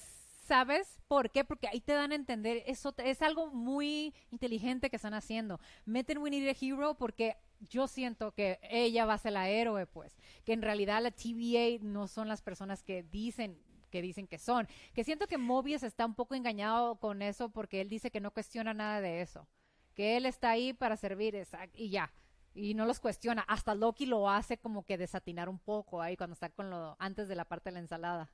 ¿sabes 0.46 1.00
por 1.08 1.30
qué? 1.30 1.44
Porque 1.44 1.68
ahí 1.68 1.80
te 1.80 1.94
dan 1.94 2.12
a 2.12 2.14
entender, 2.14 2.62
eso 2.66 2.94
es 2.98 3.22
algo 3.22 3.46
muy 3.46 4.14
inteligente 4.30 4.90
que 4.90 4.96
están 4.96 5.14
haciendo. 5.14 5.58
Meten 5.86 6.18
We 6.18 6.28
Need 6.28 6.48
a 6.50 6.56
Hero 6.60 6.96
porque 6.98 7.38
yo 7.60 7.86
siento 7.86 8.32
que 8.32 8.58
ella 8.62 9.06
va 9.06 9.14
a 9.14 9.18
ser 9.18 9.32
la 9.32 9.48
héroe, 9.48 9.86
pues, 9.86 10.16
que 10.44 10.52
en 10.52 10.62
realidad 10.62 11.02
la 11.02 11.10
TVA 11.10 11.78
no 11.82 12.08
son 12.08 12.28
las 12.28 12.42
personas 12.42 12.82
que 12.82 13.02
dicen 13.02 13.58
que 13.90 14.02
dicen 14.02 14.26
que 14.26 14.38
son, 14.38 14.66
que 14.92 15.04
siento 15.04 15.28
que 15.28 15.38
Mobius 15.38 15.84
está 15.84 16.04
un 16.04 16.16
poco 16.16 16.34
engañado 16.34 16.96
con 16.96 17.22
eso 17.22 17.50
porque 17.50 17.80
él 17.80 17.88
dice 17.88 18.10
que 18.10 18.20
no 18.20 18.32
cuestiona 18.32 18.74
nada 18.74 19.00
de 19.00 19.20
eso, 19.20 19.46
que 19.94 20.16
él 20.16 20.26
está 20.26 20.50
ahí 20.50 20.72
para 20.72 20.96
servir 20.96 21.40
y 21.74 21.90
ya, 21.90 22.12
y 22.54 22.74
no 22.74 22.86
los 22.86 22.98
cuestiona, 22.98 23.42
hasta 23.42 23.76
Loki 23.76 24.06
lo 24.06 24.28
hace 24.28 24.58
como 24.58 24.84
que 24.84 24.98
desatinar 24.98 25.48
un 25.48 25.60
poco 25.60 26.02
ahí 26.02 26.16
cuando 26.16 26.34
está 26.34 26.50
con 26.50 26.70
lo 26.70 26.96
antes 26.98 27.28
de 27.28 27.36
la 27.36 27.44
parte 27.44 27.70
de 27.70 27.74
la 27.74 27.80
ensalada. 27.80 28.30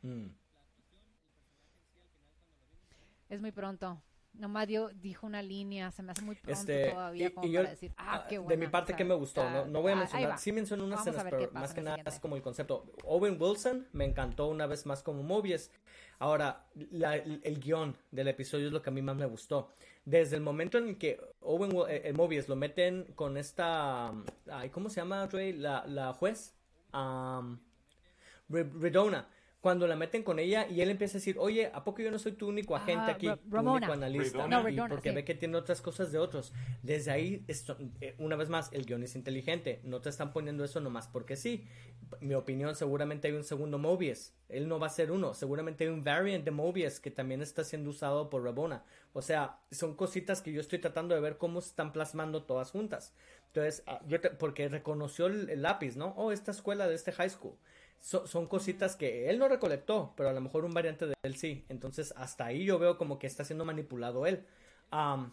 Mm. 0.00 0.28
Es 3.28 3.40
muy 3.42 3.52
pronto. 3.52 4.00
Nomás 4.38 4.68
dio, 4.68 4.88
dijo 5.00 5.26
una 5.26 5.42
línea, 5.42 5.90
se 5.90 6.02
me 6.02 6.12
hace 6.12 6.22
muy 6.22 6.36
pronto 6.36 6.60
este, 6.60 6.90
todavía 6.90 7.34
como 7.34 7.52
para 7.52 7.70
decir, 7.70 7.92
ah, 7.98 8.24
qué 8.28 8.38
bueno. 8.38 8.50
De 8.50 8.56
mi 8.56 8.70
parte, 8.70 8.94
¿qué 8.94 9.04
me 9.04 9.14
gustó? 9.14 9.48
No, 9.50 9.66
no 9.66 9.82
voy 9.82 9.92
a 9.92 9.96
mencionar, 9.96 10.38
sí 10.38 10.52
menciono 10.52 10.84
unas 10.84 11.04
escenas, 11.04 11.26
pero 11.28 11.50
más 11.52 11.74
que 11.74 11.82
nada 11.82 11.98
es 12.06 12.20
como 12.20 12.36
el 12.36 12.42
concepto. 12.42 12.86
Owen 13.04 13.36
Wilson 13.40 13.88
me 13.92 14.04
encantó 14.04 14.46
una 14.46 14.66
vez 14.66 14.86
más 14.86 15.02
como 15.02 15.24
Mobius. 15.24 15.70
Ahora, 16.20 16.66
el, 16.76 17.60
guion 17.60 17.96
del 18.10 18.28
episodio 18.28 18.68
es 18.68 18.72
lo 18.72 18.80
que 18.80 18.90
a 18.90 18.92
mí 18.92 19.02
más 19.02 19.16
me 19.16 19.26
gustó. 19.26 19.72
Desde 20.04 20.36
el 20.36 20.42
momento 20.42 20.78
en 20.78 20.88
el 20.88 20.98
que 20.98 21.20
Owen 21.40 21.72
eh, 21.88 22.02
el 22.04 22.14
Mobius 22.14 22.48
lo 22.48 22.56
meten 22.56 23.12
con 23.14 23.36
esta, 23.36 24.12
¿cómo 24.70 24.88
se 24.88 25.00
llama, 25.00 25.26
Ray? 25.26 25.52
La, 25.52 25.84
la 25.86 26.12
juez, 26.12 26.54
um, 26.92 27.58
Redona 28.48 29.28
cuando 29.68 29.86
la 29.86 29.96
meten 29.96 30.22
con 30.22 30.38
ella 30.38 30.66
y 30.66 30.80
él 30.80 30.88
empieza 30.88 31.18
a 31.18 31.20
decir, 31.20 31.36
oye, 31.38 31.70
¿a 31.74 31.84
poco 31.84 32.00
yo 32.00 32.10
no 32.10 32.18
soy 32.18 32.32
tu 32.32 32.48
único 32.48 32.74
agente 32.74 33.10
aquí? 33.10 33.26
Tu 33.26 33.54
único 33.58 33.92
analista. 33.92 34.48
No, 34.48 34.66
y 34.66 34.80
porque 34.88 35.12
ve 35.12 35.26
que 35.26 35.34
tiene 35.34 35.58
otras 35.58 35.82
cosas 35.82 36.10
de 36.10 36.16
otros. 36.16 36.54
Desde 36.82 37.10
ahí, 37.10 37.44
esto, 37.48 37.76
eh, 38.00 38.14
una 38.16 38.34
vez 38.36 38.48
más, 38.48 38.72
el 38.72 38.86
guion 38.86 39.02
es 39.02 39.14
inteligente. 39.14 39.82
No 39.84 40.00
te 40.00 40.08
están 40.08 40.32
poniendo 40.32 40.64
eso 40.64 40.80
nomás 40.80 41.06
porque 41.06 41.36
sí. 41.36 41.66
Mi 42.22 42.32
opinión, 42.32 42.76
seguramente 42.76 43.28
hay 43.28 43.34
un 43.34 43.44
segundo 43.44 43.76
Mobius. 43.76 44.32
Él 44.48 44.68
no 44.68 44.78
va 44.78 44.86
a 44.86 44.90
ser 44.90 45.12
uno. 45.12 45.34
Seguramente 45.34 45.84
hay 45.84 45.90
un 45.90 46.02
variant 46.02 46.46
de 46.46 46.50
Mobius 46.50 46.98
que 46.98 47.10
también 47.10 47.42
está 47.42 47.62
siendo 47.62 47.90
usado 47.90 48.30
por 48.30 48.44
Rabona. 48.44 48.84
O 49.12 49.20
sea, 49.20 49.58
son 49.70 49.96
cositas 49.96 50.40
que 50.40 50.50
yo 50.50 50.62
estoy 50.62 50.78
tratando 50.78 51.14
de 51.14 51.20
ver 51.20 51.36
cómo 51.36 51.60
se 51.60 51.68
están 51.68 51.92
plasmando 51.92 52.44
todas 52.44 52.70
juntas. 52.70 53.12
Entonces, 53.48 53.82
ah, 53.86 54.00
yo 54.08 54.16
porque 54.38 54.66
reconoció 54.70 55.26
el 55.26 55.60
lápiz, 55.60 55.94
¿no? 55.96 56.14
Oh, 56.16 56.32
esta 56.32 56.52
escuela 56.52 56.88
de 56.88 56.94
este 56.94 57.12
high 57.12 57.28
school 57.28 57.58
son 58.00 58.46
cositas 58.46 58.96
que 58.96 59.28
él 59.28 59.38
no 59.38 59.48
recolectó, 59.48 60.14
pero 60.16 60.28
a 60.28 60.32
lo 60.32 60.40
mejor 60.40 60.64
un 60.64 60.72
variante 60.72 61.06
de 61.06 61.14
él 61.22 61.36
sí. 61.36 61.64
Entonces, 61.68 62.14
hasta 62.16 62.46
ahí 62.46 62.64
yo 62.64 62.78
veo 62.78 62.96
como 62.96 63.18
que 63.18 63.26
está 63.26 63.44
siendo 63.44 63.64
manipulado 63.64 64.26
él. 64.26 64.46
a 64.90 65.28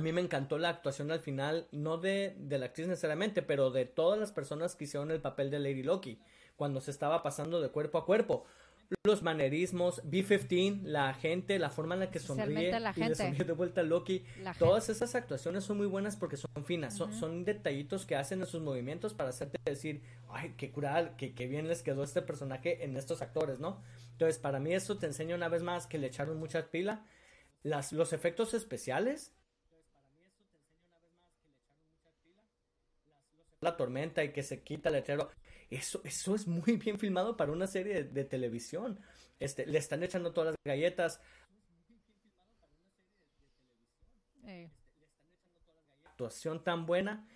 mí 0.00 0.12
me 0.12 0.20
encantó 0.20 0.58
la 0.58 0.68
actuación 0.68 1.10
al 1.10 1.20
final, 1.20 1.66
no 1.72 1.98
de, 1.98 2.36
de, 2.38 2.58
la 2.58 2.66
actriz 2.66 2.86
necesariamente, 2.86 3.42
pero 3.42 3.70
de 3.70 3.86
todas 3.86 4.18
las 4.20 4.30
personas 4.32 4.76
que 4.76 4.84
hicieron 4.84 5.10
el 5.10 5.20
papel 5.20 5.50
de 5.50 5.58
Lady 5.58 5.82
Loki, 5.82 6.20
cuando 6.56 6.80
se 6.80 6.90
estaba 6.90 7.22
pasando 7.22 7.60
de 7.60 7.70
cuerpo 7.70 7.98
a 7.98 8.06
cuerpo 8.06 8.46
los 9.04 9.22
manerismos, 9.22 10.02
B-15, 10.04 10.82
la 10.82 11.14
gente, 11.14 11.58
la 11.58 11.70
forma 11.70 11.94
en 11.94 12.00
la 12.00 12.10
que 12.10 12.18
sonríe 12.18 12.78
la 12.78 12.92
y 12.94 13.00
le 13.00 13.14
sonríe 13.14 13.44
de 13.44 13.52
vuelta 13.52 13.80
a 13.80 13.84
Loki. 13.84 14.24
Todas 14.58 14.88
esas 14.88 15.14
actuaciones 15.14 15.64
son 15.64 15.76
muy 15.76 15.86
buenas 15.86 16.16
porque 16.16 16.36
son 16.36 16.64
finas, 16.64 16.96
son, 16.96 17.14
son, 17.14 17.44
detallitos 17.44 18.04
que 18.04 18.16
hacen 18.16 18.40
en 18.40 18.46
sus 18.46 18.60
movimientos 18.60 19.14
para 19.14 19.30
hacerte 19.30 19.58
decir, 19.64 20.02
ay, 20.28 20.54
qué 20.56 20.70
cural, 20.70 21.14
qué, 21.16 21.34
qué 21.34 21.46
bien 21.46 21.68
les 21.68 21.82
quedó 21.82 22.02
este 22.02 22.20
personaje 22.20 22.84
en 22.84 22.96
estos 22.96 23.22
actores, 23.22 23.60
¿no? 23.60 23.80
Entonces, 24.12 24.38
para 24.38 24.58
mí 24.58 24.74
eso 24.74 24.98
te 24.98 25.06
enseña 25.06 25.34
una 25.34 25.48
vez 25.48 25.62
más 25.62 25.86
que 25.86 25.98
le 25.98 26.08
echaron 26.08 26.38
mucha 26.38 26.70
pila. 26.70 27.06
Las, 27.62 27.92
los 27.92 28.12
efectos 28.12 28.54
especiales. 28.54 29.32
La 33.60 33.76
tormenta 33.76 34.24
y 34.24 34.32
que 34.32 34.42
se 34.42 34.62
quita 34.62 34.88
el 34.88 34.96
letrero. 34.96 35.30
Eso, 35.70 36.00
eso 36.04 36.34
es 36.34 36.46
muy 36.48 36.76
bien 36.76 36.98
filmado 36.98 37.36
para 37.36 37.52
una 37.52 37.66
serie 37.66 38.02
de, 38.02 38.24
televisión. 38.24 38.98
Este, 39.38 39.66
le 39.66 39.78
están 39.78 40.02
echando 40.02 40.32
todas 40.32 40.54
las 40.54 40.64
galletas. 40.64 41.20
Actuación 46.04 46.62
tan 46.64 46.86
buena. 46.86 47.26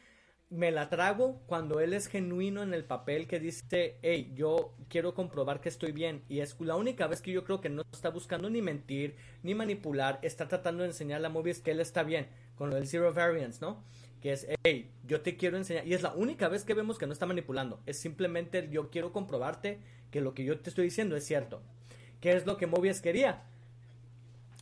Me 0.51 0.71
la 0.71 0.91
trago 0.91 1.43
cuando 1.47 1.81
él 1.81 1.95
es 1.95 2.07
genuino 2.07 2.63
en 2.63 2.75
el 2.75 2.85
papel 2.85 3.27
que 3.27 3.41
dice, 3.41 3.99
hey, 4.03 4.33
yo 4.37 4.77
quiero 4.89 5.15
comprobar 5.15 5.61
que 5.61 5.69
estoy 5.69 5.93
bien. 5.93 6.25
Y 6.29 6.41
es 6.41 6.61
la 6.61 6.77
única 6.77 7.07
vez 7.07 7.23
que 7.23 7.33
yo 7.33 7.45
creo 7.45 7.61
que 7.61 7.71
no 7.71 7.83
está 7.93 8.11
buscando 8.11 8.51
ni 8.51 8.61
mentir, 8.63 9.17
ni 9.43 9.55
manipular, 9.55 10.19
está 10.23 10.47
tratando 10.47 10.83
de 10.83 10.91
enseñar 10.91 11.25
a 11.25 11.29
Mobius 11.29 11.61
que 11.61 11.71
él 11.71 11.81
está 11.81 12.03
bien, 12.03 12.29
con 12.57 12.69
lo 12.69 12.77
del 12.77 12.87
Zero 12.87 13.13
Variance, 13.13 13.61
¿no? 13.61 13.85
Que 14.25 14.33
es, 14.33 14.47
hey, 14.65 14.91
yo 15.07 15.21
te 15.21 15.37
quiero 15.37 15.59
enseñar, 15.59 15.87
y 15.87 15.93
es 15.93 16.01
la 16.01 16.15
única 16.15 16.49
vez 16.49 16.65
que 16.65 16.73
vemos 16.73 16.97
que 16.97 17.07
no 17.07 17.13
está 17.13 17.27
manipulando, 17.27 17.83
es 17.85 17.99
simplemente 17.99 18.71
yo 18.71 18.89
quiero 18.89 19.13
comprobarte 19.13 19.81
que 20.11 20.23
lo 20.23 20.33
que 20.33 20.45
yo 20.45 20.59
te 20.59 20.71
estoy 20.71 20.85
diciendo 20.85 21.15
es 21.15 21.27
cierto, 21.27 21.61
que 22.23 22.33
es 22.33 22.47
lo 22.47 22.57
que 22.57 22.67
Mobius 22.67 23.03
quería. 23.03 23.43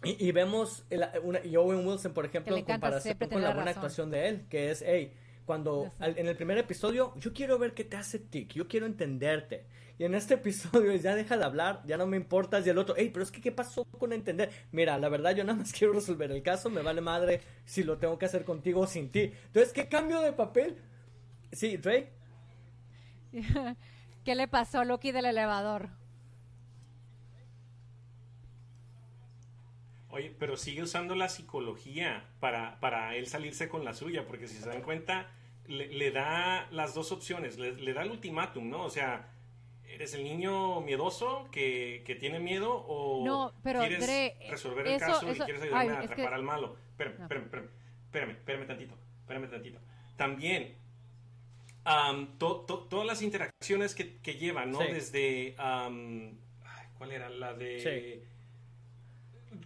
Y, 0.03 0.33
vemos 0.33 0.85
una, 1.23 1.45
y 1.45 1.55
Owen 1.55 1.87
Wilson, 1.87 2.13
por 2.13 2.27
ejemplo, 2.27 2.57
en 2.57 2.65
comparación 2.65 3.17
con 3.31 3.41
la 3.41 3.55
buena 3.55 3.71
actuación 3.71 4.11
de 4.11 4.29
él, 4.31 4.47
que 4.51 4.73
es, 4.73 4.83
hey, 4.85 5.13
cuando 5.45 5.93
en 6.01 6.27
el 6.27 6.37
primer 6.37 6.59
episodio, 6.59 7.15
yo 7.17 7.33
quiero 7.33 7.59
ver 7.59 7.75
qué 7.75 7.85
te 7.85 7.97
hace 7.97 8.19
tic, 8.19 8.53
yo 8.53 8.69
quiero 8.69 8.87
entenderte. 8.87 9.67
Y 9.99 10.05
en 10.05 10.15
este 10.15 10.35
episodio 10.35 10.95
ya 10.97 11.15
deja 11.15 11.37
de 11.37 11.45
hablar, 11.45 11.83
ya 11.87 11.97
no 11.97 12.07
me 12.07 12.17
importas. 12.17 12.67
Y 12.67 12.71
el 12.71 12.79
otro, 12.79 12.95
hey, 12.97 13.11
pero 13.13 13.23
es 13.23 13.31
que 13.31 13.41
¿qué 13.41 13.53
pasó 13.53 13.85
con 13.85 14.13
entender? 14.13 14.51
Mira, 14.73 14.99
la 14.99 15.09
verdad 15.09 15.35
yo 15.35 15.45
nada 15.45 15.59
más 15.59 15.73
quiero 15.79 15.93
resolver 15.93 16.31
el 16.31 16.43
caso, 16.43 16.71
me 16.71 16.83
vale 16.83 17.01
madre 17.01 17.41
si 17.65 17.83
lo 17.83 17.99
tengo 17.99 18.19
que 18.19 18.27
hacer 18.27 18.45
contigo 18.45 18.81
o 18.81 18.87
sin 18.87 19.11
ti. 19.11 19.33
Entonces, 19.47 19.73
¿qué 19.73 19.89
cambio 19.89 20.21
de 20.21 20.33
papel? 20.33 20.77
Sí, 21.53 21.77
Drake. 21.77 22.11
¿Qué 24.25 24.35
le 24.35 24.49
pasó 24.49 24.81
a 24.81 24.85
Loki 24.85 25.13
del 25.13 25.27
elevador? 25.27 25.91
Oye, 30.13 30.33
pero 30.39 30.57
sigue 30.57 30.83
usando 30.83 31.17
la 31.17 31.29
psicología 31.29 32.29
para, 32.39 32.79
para 32.79 33.17
él 33.17 33.27
salirse 33.27 33.69
con 33.69 33.85
la 33.85 33.95
suya, 33.95 34.27
porque 34.27 34.47
si 34.47 34.57
se 34.57 34.69
dan 34.69 34.83
cuenta, 34.83 35.31
le, 35.67 36.11
da 36.13 36.69
las 36.71 36.95
dos 36.95 37.11
opciones, 37.11 37.59
le, 37.59 37.73
le 37.73 37.93
da 37.93 38.03
el 38.03 38.11
ultimátum, 38.11 38.71
¿no? 38.71 38.85
O 38.85 38.91
sea, 38.91 39.33
¿Eres 39.93 40.15
el 40.15 40.25
niño 40.25 40.81
miedoso 40.81 41.49
que, 41.53 42.03
que 42.07 42.15
tiene 42.15 42.41
miedo 42.41 42.73
o 42.73 43.25
no, 43.27 43.53
pero, 43.63 43.81
quieres 43.81 44.33
resolver 44.49 44.87
el 44.87 44.99
caso 44.99 45.31
y 45.31 45.39
quieres 45.39 45.63
ayudarme 45.63 45.93
a 45.93 46.01
atrapar 46.01 46.33
al 46.33 46.43
malo? 46.43 46.79
Espérame, 46.93 47.23
espérame, 47.23 47.69
espérame, 48.07 48.31
espérame, 48.31 48.67
tantito, 48.67 48.95
espérame 49.21 49.51
tantito. 49.51 49.81
También, 50.17 50.75
todas 52.39 53.07
las 53.07 53.21
interacciones 53.21 53.95
que, 53.95 54.17
que 54.17 54.37
lleva, 54.37 54.65
¿no? 54.65 54.79
Desde, 54.79 55.55
¿cuál 56.97 57.13
era? 57.13 57.29
La 57.29 57.53
de... 57.53 58.25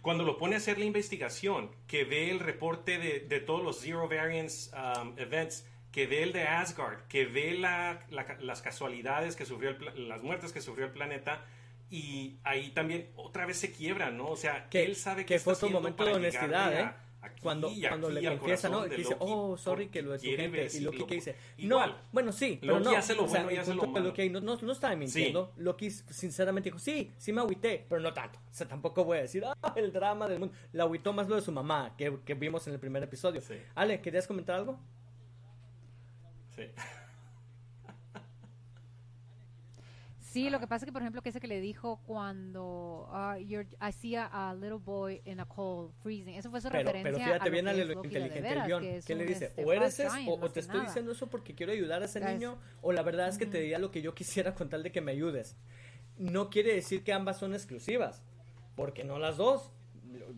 Cuando 0.01 0.23
lo 0.23 0.37
pone 0.37 0.55
a 0.55 0.57
hacer 0.57 0.77
la 0.77 0.85
investigación, 0.85 1.71
que 1.87 2.03
ve 2.03 2.31
el 2.31 2.39
reporte 2.39 2.97
de, 2.97 3.19
de 3.21 3.39
todos 3.39 3.63
los 3.63 3.79
Zero 3.79 4.07
Variance 4.07 4.71
Events 5.17 5.65
que 5.91 6.05
ve 6.05 6.21
el 6.21 6.31
de 6.31 6.43
Asgard, 6.43 7.07
que 7.07 7.25
ve 7.25 7.57
las 7.57 8.61
casualidades 8.61 9.35
que 9.35 9.45
sufrió, 9.45 9.71
las 9.95 10.21
muertes 10.21 10.53
que 10.53 10.61
sufrió 10.61 10.85
el 10.85 10.91
planeta, 10.91 11.43
y 11.89 12.37
ahí 12.43 12.69
también 12.69 13.09
otra 13.15 13.45
vez 13.45 13.57
se 13.57 13.71
quiebra, 13.71 14.11
¿no? 14.11 14.27
O 14.27 14.35
sea, 14.35 14.69
que 14.69 14.83
él 14.83 14.95
sabe 14.95 15.25
que, 15.25 15.35
que 15.35 15.39
fue 15.39 15.55
un 15.63 15.73
momento 15.73 16.05
de 16.05 16.13
honestidad, 16.13 16.79
¿eh? 16.79 16.91
Cuando, 17.41 17.71
cuando 17.87 18.09
le 18.09 18.37
confiesa, 18.37 18.69
¿no? 18.69 18.85
dice, 18.85 19.15
oh, 19.19 19.57
sorry, 19.57 19.87
que 19.87 20.01
lo 20.01 20.13
es 20.13 20.21
su 20.21 20.27
gente. 20.27 20.67
Y 20.73 20.79
Loki 20.81 21.05
que 21.05 21.15
dice, 21.15 21.35
no, 21.59 21.79
bueno, 22.11 22.31
sí, 22.31 22.57
pero 22.61 22.79
no. 22.79 22.91
hace 22.91 23.15
lo 23.15 23.25
o 23.25 23.27
sea, 23.27 23.43
bueno 23.43 23.55
y 23.55 23.59
hace 23.59 23.73
lo 23.73 23.87
malo. 23.87 24.07
Loki 24.07 24.29
no, 24.29 24.41
no, 24.41 24.57
no 24.61 24.71
estaba 24.71 24.95
mintiendo. 24.95 25.51
Sí. 25.55 25.61
Loki 25.63 25.91
sinceramente 25.91 26.69
dijo, 26.69 26.79
sí, 26.79 27.11
sí 27.17 27.33
me 27.33 27.41
agüité, 27.41 27.85
pero 27.87 28.01
no 28.01 28.13
tanto. 28.13 28.39
O 28.39 28.53
sea, 28.53 28.67
tampoco 28.67 29.03
voy 29.03 29.19
a 29.19 29.21
decir, 29.21 29.43
ah, 29.45 29.73
el 29.75 29.91
drama 29.91 30.27
del 30.27 30.39
mundo. 30.39 30.55
La 30.73 30.83
agüitó 30.83 31.13
más 31.13 31.27
lo 31.27 31.35
de 31.35 31.41
su 31.41 31.51
mamá, 31.51 31.95
que, 31.97 32.19
que 32.25 32.33
vimos 32.33 32.65
en 32.67 32.73
el 32.73 32.79
primer 32.79 33.03
episodio. 33.03 33.41
Sí. 33.41 33.55
Ale, 33.75 34.01
¿querías 34.01 34.27
comentar 34.27 34.55
algo? 34.55 34.79
Sí. 36.55 36.63
lo 40.49 40.59
que 40.59 40.67
pasa 40.67 40.85
es 40.85 40.87
que, 40.87 40.93
por 40.93 41.01
ejemplo, 41.01 41.21
que 41.21 41.29
ese 41.29 41.39
que 41.39 41.47
le 41.47 41.61
dijo 41.61 42.01
cuando 42.05 43.09
uh, 43.11 43.65
hacía 43.79 44.25
a 44.25 44.53
little 44.53 44.79
boy 44.83 45.21
in 45.25 45.39
a 45.39 45.45
cold 45.45 45.91
freezing. 46.01 46.35
Eso 46.35 46.49
fue 46.49 46.61
su 46.61 46.69
referencia. 46.69 47.11
Pero 47.11 47.17
fíjate 47.17 47.49
bien 47.49 47.67
a 47.67 47.73
lo 47.73 48.03
inteligente 48.03 48.49
el 48.49 48.63
guion. 48.63 48.83
Que, 49.05 49.15
le 49.15 49.25
dice? 49.25 49.45
Este, 49.45 49.63
o 49.63 49.73
eres 49.73 49.99
eso, 49.99 50.15
o, 50.27 50.49
te 50.49 50.59
estoy 50.59 50.81
diciendo 50.81 51.11
eso 51.11 51.27
porque 51.27 51.55
quiero 51.55 51.71
ayudar 51.71 52.01
a 52.01 52.05
ese 52.05 52.19
niño, 52.19 52.57
o 52.81 52.91
la 52.91 53.03
verdad 53.03 53.27
es 53.27 53.37
que 53.37 53.45
te 53.45 53.59
diría 53.59 53.79
lo 53.79 53.91
que 53.91 54.01
yo 54.01 54.13
quisiera 54.13 54.53
con 54.53 54.69
tal 54.69 54.83
de 54.83 54.91
que 54.91 55.01
me 55.01 55.11
ayudes. 55.11 55.57
No 56.17 56.49
quiere 56.49 56.73
decir 56.73 57.03
que 57.03 57.13
ambas 57.13 57.37
son 57.37 57.53
exclusivas, 57.53 58.23
porque 58.75 59.03
no 59.03 59.19
las 59.19 59.37
dos. 59.37 59.71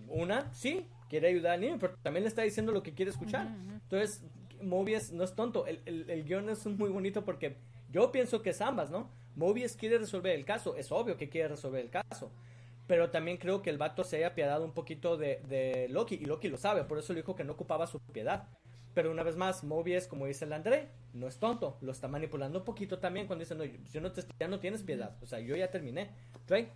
Una, 0.08 0.54
sí, 0.54 0.88
quiere 1.10 1.30
ayudar 1.30 1.54
al 1.54 1.62
niño, 1.62 1.78
pero 1.80 1.96
también 2.02 2.24
le 2.24 2.30
está 2.30 2.42
diciendo 2.42 2.72
lo 2.72 2.84
que 2.84 2.94
quiere 2.94 3.12
escuchar. 3.12 3.48
Entonces, 3.84 4.24
Mobius 4.62 5.12
no 5.12 5.24
es 5.24 5.36
tonto. 5.36 5.66
El, 5.68 5.82
el, 5.86 6.10
el, 6.10 6.24
guion 6.24 6.50
es 6.50 6.66
muy 6.66 6.90
bonito 6.90 7.24
porque 7.24 7.58
yo 7.92 8.12
pienso 8.12 8.42
que 8.42 8.52
es 8.52 8.62
ambas, 8.62 8.90
¿no? 8.90 9.10
Mobius 9.40 9.78
quiere 9.78 9.98
resolver 9.98 10.36
el 10.36 10.44
caso. 10.44 10.76
Es 10.76 10.92
obvio 10.92 11.16
que 11.18 11.30
quiere 11.30 11.48
resolver 11.48 11.82
el 11.82 11.90
caso. 11.90 12.32
Pero 12.88 13.10
también 13.10 13.38
creo 13.38 13.62
que 13.62 13.70
el 13.70 13.78
vato 13.78 14.04
se 14.04 14.18
haya 14.18 14.28
apiadado 14.28 14.66
un 14.66 14.74
poquito 14.74 15.16
de, 15.16 15.42
de 15.48 15.88
Loki. 15.90 16.16
Y 16.16 16.26
Loki 16.26 16.50
lo 16.50 16.58
sabe. 16.58 16.84
Por 16.84 17.00
eso 17.00 17.14
le 17.14 17.22
dijo 17.22 17.36
que 17.36 17.46
no 17.46 17.54
ocupaba 17.54 17.88
su 17.88 18.00
piedad. 18.00 18.50
Pero 18.94 19.12
una 19.12 19.24
vez 19.24 19.38
más, 19.38 19.64
Mobius, 19.64 20.08
como 20.08 20.26
dice 20.26 20.44
el 20.44 20.52
André, 20.52 20.90
no 21.14 21.28
es 21.28 21.38
tonto, 21.38 21.78
lo 21.82 21.92
está 21.92 22.08
manipulando 22.08 22.60
un 22.60 22.66
poquito 22.66 23.00
también 23.00 23.28
cuando 23.28 23.44
dice, 23.46 23.56
no, 23.56 23.64
yo 23.64 24.02
no 24.02 24.12
ya 24.40 24.48
no 24.48 24.60
tienes 24.60 24.84
piedad, 24.84 25.16
o 25.22 25.28
sea, 25.28 25.40
yo 25.40 25.56
ya 25.56 25.70
terminé. 25.70 26.10
Drake. 26.48 26.74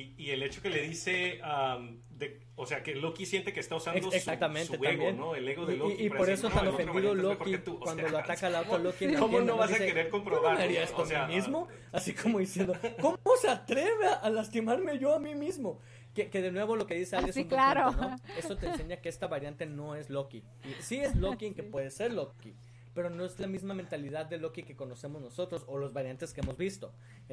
Y, 0.00 0.14
y, 0.16 0.30
el 0.30 0.42
hecho 0.42 0.62
que 0.62 0.70
le 0.70 0.82
dice, 0.82 1.40
um, 1.42 2.00
de, 2.10 2.40
o 2.56 2.66
sea, 2.66 2.82
que 2.82 2.94
Loki 2.94 3.26
siente 3.26 3.52
que 3.52 3.60
está 3.60 3.76
usando 3.76 4.10
Exactamente, 4.12 4.76
su, 4.76 4.76
su 4.76 4.84
ego, 4.84 5.12
¿no? 5.12 5.34
El 5.34 5.48
ego 5.48 5.66
de 5.66 5.76
Loki. 5.76 6.02
Y, 6.02 6.06
y 6.06 6.10
por 6.10 6.26
decir, 6.26 6.32
eso 6.34 6.48
no, 6.48 6.54
tan 6.54 6.68
otro 6.68 6.74
ofendido 6.74 7.12
es 7.12 7.18
Loki. 7.18 7.54
O 7.54 7.80
cuando 7.80 8.02
sea, 8.02 8.10
lo 8.12 8.18
ataca 8.18 8.46
al 8.46 8.54
otro 8.54 8.78
Loki. 8.78 9.06
¿Cómo 9.14 9.24
entiende, 9.24 9.52
no 9.52 9.56
vas 9.58 9.70
a 9.70 9.74
dice, 9.74 9.86
querer 9.86 10.08
¿Cómo 10.08 10.24
comprobar? 10.24 10.56
me 10.56 10.64
haría 10.64 10.82
esto 10.82 11.02
O 11.02 11.06
sea, 11.06 11.24
a 11.24 11.28
mí 11.28 11.34
mismo? 11.34 11.68
Así 11.92 12.14
como 12.14 12.38
diciendo, 12.38 12.74
¿cómo 13.00 13.18
se 13.40 13.48
atreve 13.48 14.06
a, 14.06 14.14
a 14.14 14.30
lastimarme 14.30 14.98
yo 14.98 15.14
a 15.14 15.18
mí 15.18 15.34
mismo? 15.34 15.80
Que, 16.14 16.28
que, 16.28 16.42
de 16.42 16.50
nuevo 16.50 16.74
lo 16.76 16.86
que 16.86 16.94
dice 16.94 17.16
Ali 17.16 17.28
es 17.28 17.34
Sí, 17.34 17.44
claro. 17.44 17.92
punto, 17.92 18.08
¿no? 18.08 18.16
Eso 18.36 18.56
te 18.56 18.66
enseña 18.66 18.96
que 18.96 19.08
esta 19.08 19.28
variante 19.28 19.66
no 19.66 19.94
es 19.94 20.10
Loki. 20.10 20.42
Y 20.64 20.82
sí 20.82 21.00
es 21.00 21.14
Loki 21.14 21.46
en 21.46 21.54
que 21.54 21.62
puede 21.62 21.90
ser 21.90 22.12
Loki, 22.12 22.54
pero 22.94 23.10
no 23.10 23.24
es 23.24 23.38
la 23.38 23.46
misma 23.46 23.74
mentalidad 23.74 24.26
de 24.26 24.38
Loki 24.38 24.62
que 24.62 24.76
conocemos 24.76 25.20
nosotros 25.22 25.64
o 25.68 25.78
los 25.78 25.92
variantes 25.92 26.32
que 26.32 26.40
hemos 26.40 26.56
visto. 26.56 26.92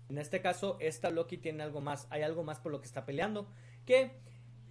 En 0.10 0.18
este 0.18 0.42
caso, 0.42 0.78
esta 0.80 1.10
Loki 1.10 1.38
tiene 1.38 1.64
algo 1.64 1.82
más, 1.82 2.08
hay 2.10 2.22
algo 2.22 2.44
más 2.44 2.60
por 2.60 2.72
lo 2.72 2.80
que 2.80 2.86
está 2.88 3.06
peleando, 3.06 3.48
que 3.86 4.12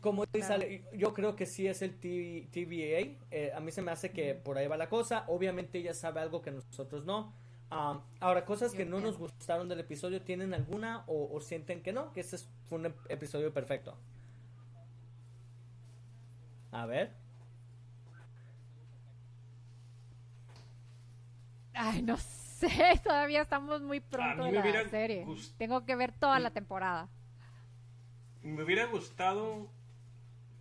como 0.01 0.25
dice 0.27 0.85
yo 0.95 1.13
creo 1.15 1.35
que 1.35 1.47
sí 1.47 1.67
es 1.67 1.83
el 1.83 1.99
T- 1.99 2.49
TVA, 2.53 3.19
eh, 3.31 3.53
a 3.55 3.61
mí 3.61 3.73
se 3.73 3.83
me 3.83 3.91
hace 3.91 4.13
que 4.13 4.35
por 4.35 4.57
ahí 4.59 4.69
va 4.69 4.77
la 4.77 4.89
cosa, 4.89 5.25
obviamente 5.27 5.79
ella 5.79 5.95
sabe 5.95 6.21
algo 6.21 6.43
que 6.43 6.51
nosotros 6.53 7.05
no. 7.05 7.33
Ah, 7.69 8.05
ahora, 8.21 8.45
cosas 8.45 8.73
que 8.73 8.85
no 8.85 9.01
nos 9.01 9.19
gustaron 9.19 9.69
del 9.69 9.81
episodio, 9.81 10.23
¿tienen 10.23 10.55
alguna 10.55 11.03
o, 11.09 11.29
o 11.35 11.41
sienten 11.41 11.83
que 11.83 11.93
no? 11.93 12.13
Que 12.13 12.21
este 12.21 12.37
es- 12.37 12.49
fue 12.69 12.79
un 12.79 12.85
ep- 12.85 13.07
episodio 13.09 13.53
perfecto. 13.53 13.97
A 16.71 16.87
ver. 16.87 17.15
Ay, 21.77 22.03
no 22.03 22.17
sé, 22.17 22.69
todavía 23.05 23.43
estamos 23.43 23.83
muy 23.83 24.01
pronto 24.01 24.45
de 24.45 24.53
la 24.53 24.89
serie. 24.89 25.25
gust- 25.27 25.55
Tengo 25.59 25.85
que 25.85 25.95
ver 25.97 26.13
toda 26.13 26.39
la 26.41 26.51
temporada. 26.51 27.09
Me 28.43 28.63
hubiera 28.63 28.87
gustado. 28.87 29.71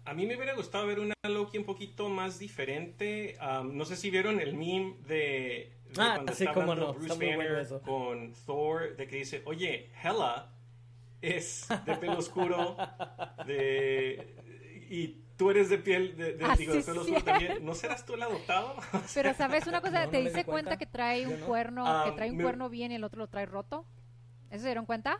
A 0.06 0.14
mí 0.14 0.26
me 0.28 0.36
hubiera 0.36 0.54
gustado 0.56 0.86
ver 0.86 1.00
una 1.00 1.14
Loki 1.28 1.58
un 1.58 1.64
poquito 1.66 2.10
más 2.10 2.38
diferente. 2.38 3.38
Um, 3.42 3.76
no 3.76 3.86
sé 3.86 3.96
si 3.96 4.10
vieron 4.12 4.40
el 4.40 4.54
meme 4.56 4.96
de, 5.08 5.08
de 5.08 5.74
Ah, 5.98 6.12
cuando 6.16 6.34
sí, 6.34 6.44
está 6.46 6.60
hablando 6.62 6.76
no, 6.88 6.94
Bruce 6.94 7.08
está 7.14 7.16
muy 7.26 7.36
bueno 7.36 7.54
Banner 7.56 7.82
con 7.82 8.34
Thor, 8.46 8.96
de 8.98 9.08
que 9.08 9.16
dice, 9.16 9.42
oye, 9.46 9.90
Hela 10.04 10.52
es 11.22 11.68
de 11.86 11.96
pelo 11.96 12.20
oscuro, 12.20 12.78
de 13.48 14.36
y 14.92 15.24
tú 15.38 15.50
eres 15.52 15.70
de 15.70 15.78
piel 15.78 16.16
de, 16.18 16.34
de- 16.36 16.46
Ah, 16.46 16.56
digo, 16.58 16.74
de 16.74 16.82
sí, 16.82 16.86
pelo 16.92 17.04
sí. 17.04 17.12
oscuro 17.14 17.26
también. 17.34 17.66
¿No 17.66 17.76
serás 17.76 18.06
tú 18.06 18.14
el 18.14 18.24
adoptado? 18.24 18.76
Pero 19.14 19.34
sabes 19.34 19.68
una 19.68 19.82
cosa, 19.82 20.06
No, 20.06 20.12
¿te 20.12 20.18
no 20.20 20.24
diste 20.24 20.44
cuenta? 20.46 20.72
cuenta. 20.72 20.78
que 20.78 20.86
trae 20.86 21.28
un 21.28 21.40
no. 21.40 21.46
cuerno, 21.46 21.84
Ah, 21.88 22.04
que 22.06 22.12
trae 22.14 22.32
un 22.32 22.38
me- 22.38 22.44
cuerno 22.44 22.70
bien 22.70 22.92
y 22.92 22.96
el 22.96 23.04
otro 23.04 23.20
lo 23.20 23.28
trae 23.28 23.46
roto? 23.46 23.86
¿Eso 24.50 24.62
se 24.62 24.68
dieron 24.68 24.86
cuenta? 24.86 25.20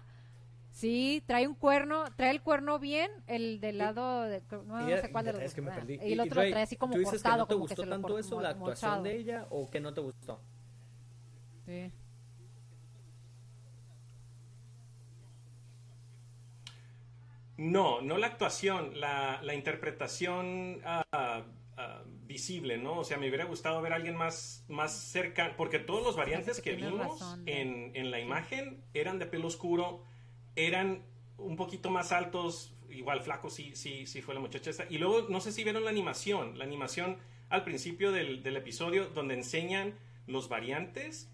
Sí, 0.72 1.24
trae 1.26 1.48
un 1.48 1.56
cuerno, 1.56 2.04
trae 2.18 2.32
el 2.32 2.42
cuerno 2.42 2.80
bien, 2.80 3.10
el 3.28 3.62
del 3.62 3.78
lado 3.78 4.24
de, 4.24 4.42
no, 4.66 4.86
sé 4.98 5.10
cuál 5.10 5.24
de 5.26 5.32
los 5.34 5.42
es 5.42 5.54
perdí. 5.54 6.00
Y 6.04 6.14
el 6.14 6.20
otro 6.20 6.44
lo 6.44 6.50
trae 6.50 6.64
así 6.64 6.76
como 6.76 6.94
¿Tú 6.94 7.00
dices 7.00 7.24
cortado, 7.24 7.36
que 7.36 7.40
no 7.40 7.48
te 7.48 7.54
como 7.54 7.66
que 7.68 7.76
gustó 7.76 7.90
tanto 7.90 8.18
eso, 8.20 8.42
la 8.42 8.50
actuación 8.50 8.92
mochado. 8.92 9.04
de 9.04 9.16
ella, 9.16 9.48
o 9.52 9.70
que 9.70 9.80
no 9.80 9.94
te 9.94 10.02
gustó? 10.02 10.42
Sí. 11.66 11.92
No, 17.58 18.02
no 18.02 18.18
la 18.18 18.28
actuación, 18.28 19.00
la, 19.00 19.40
la 19.42 19.54
interpretación 19.54 20.82
ah, 20.84 21.46
ah, 21.78 22.04
visible, 22.26 22.78
¿no? 22.78 23.00
O 23.00 23.04
sea, 23.04 23.18
me 23.18 23.28
hubiera 23.28 23.46
gustado 23.46 23.82
ver 23.82 23.94
a 23.94 23.96
alguien 23.96 24.16
más, 24.16 24.66
más 24.68 24.94
cerca, 24.94 25.56
porque 25.56 25.80
todos 25.80 26.04
los 26.04 26.16
variantes 26.16 26.60
que 26.60 26.74
vimos 26.74 27.20
razón, 27.20 27.44
en, 27.46 27.92
en 27.96 28.12
la 28.12 28.20
imagen 28.20 28.84
eran 28.94 29.20
de 29.20 29.26
pelo 29.26 29.48
oscuro, 29.48 30.04
eran 30.56 31.04
un 31.38 31.56
poquito 31.56 31.90
más 31.90 32.12
altos, 32.12 32.76
igual 32.90 33.22
flacos 33.22 33.54
sí, 33.54 33.76
sí, 33.76 34.06
sí 34.06 34.22
fue 34.22 34.34
la 34.34 34.42
muchacha 34.42 34.70
esta. 34.70 34.86
Y 34.90 34.98
luego, 34.98 35.28
no 35.30 35.40
sé 35.40 35.52
si 35.52 35.64
vieron 35.64 35.84
la 35.86 35.90
animación, 35.92 36.58
la 36.58 36.66
animación 36.66 37.18
al 37.50 37.64
principio 37.64 38.12
del, 38.12 38.44
del 38.44 38.58
episodio 38.58 39.08
donde 39.10 39.36
enseñan 39.36 39.96
los 40.28 40.50
variantes. 40.50 41.32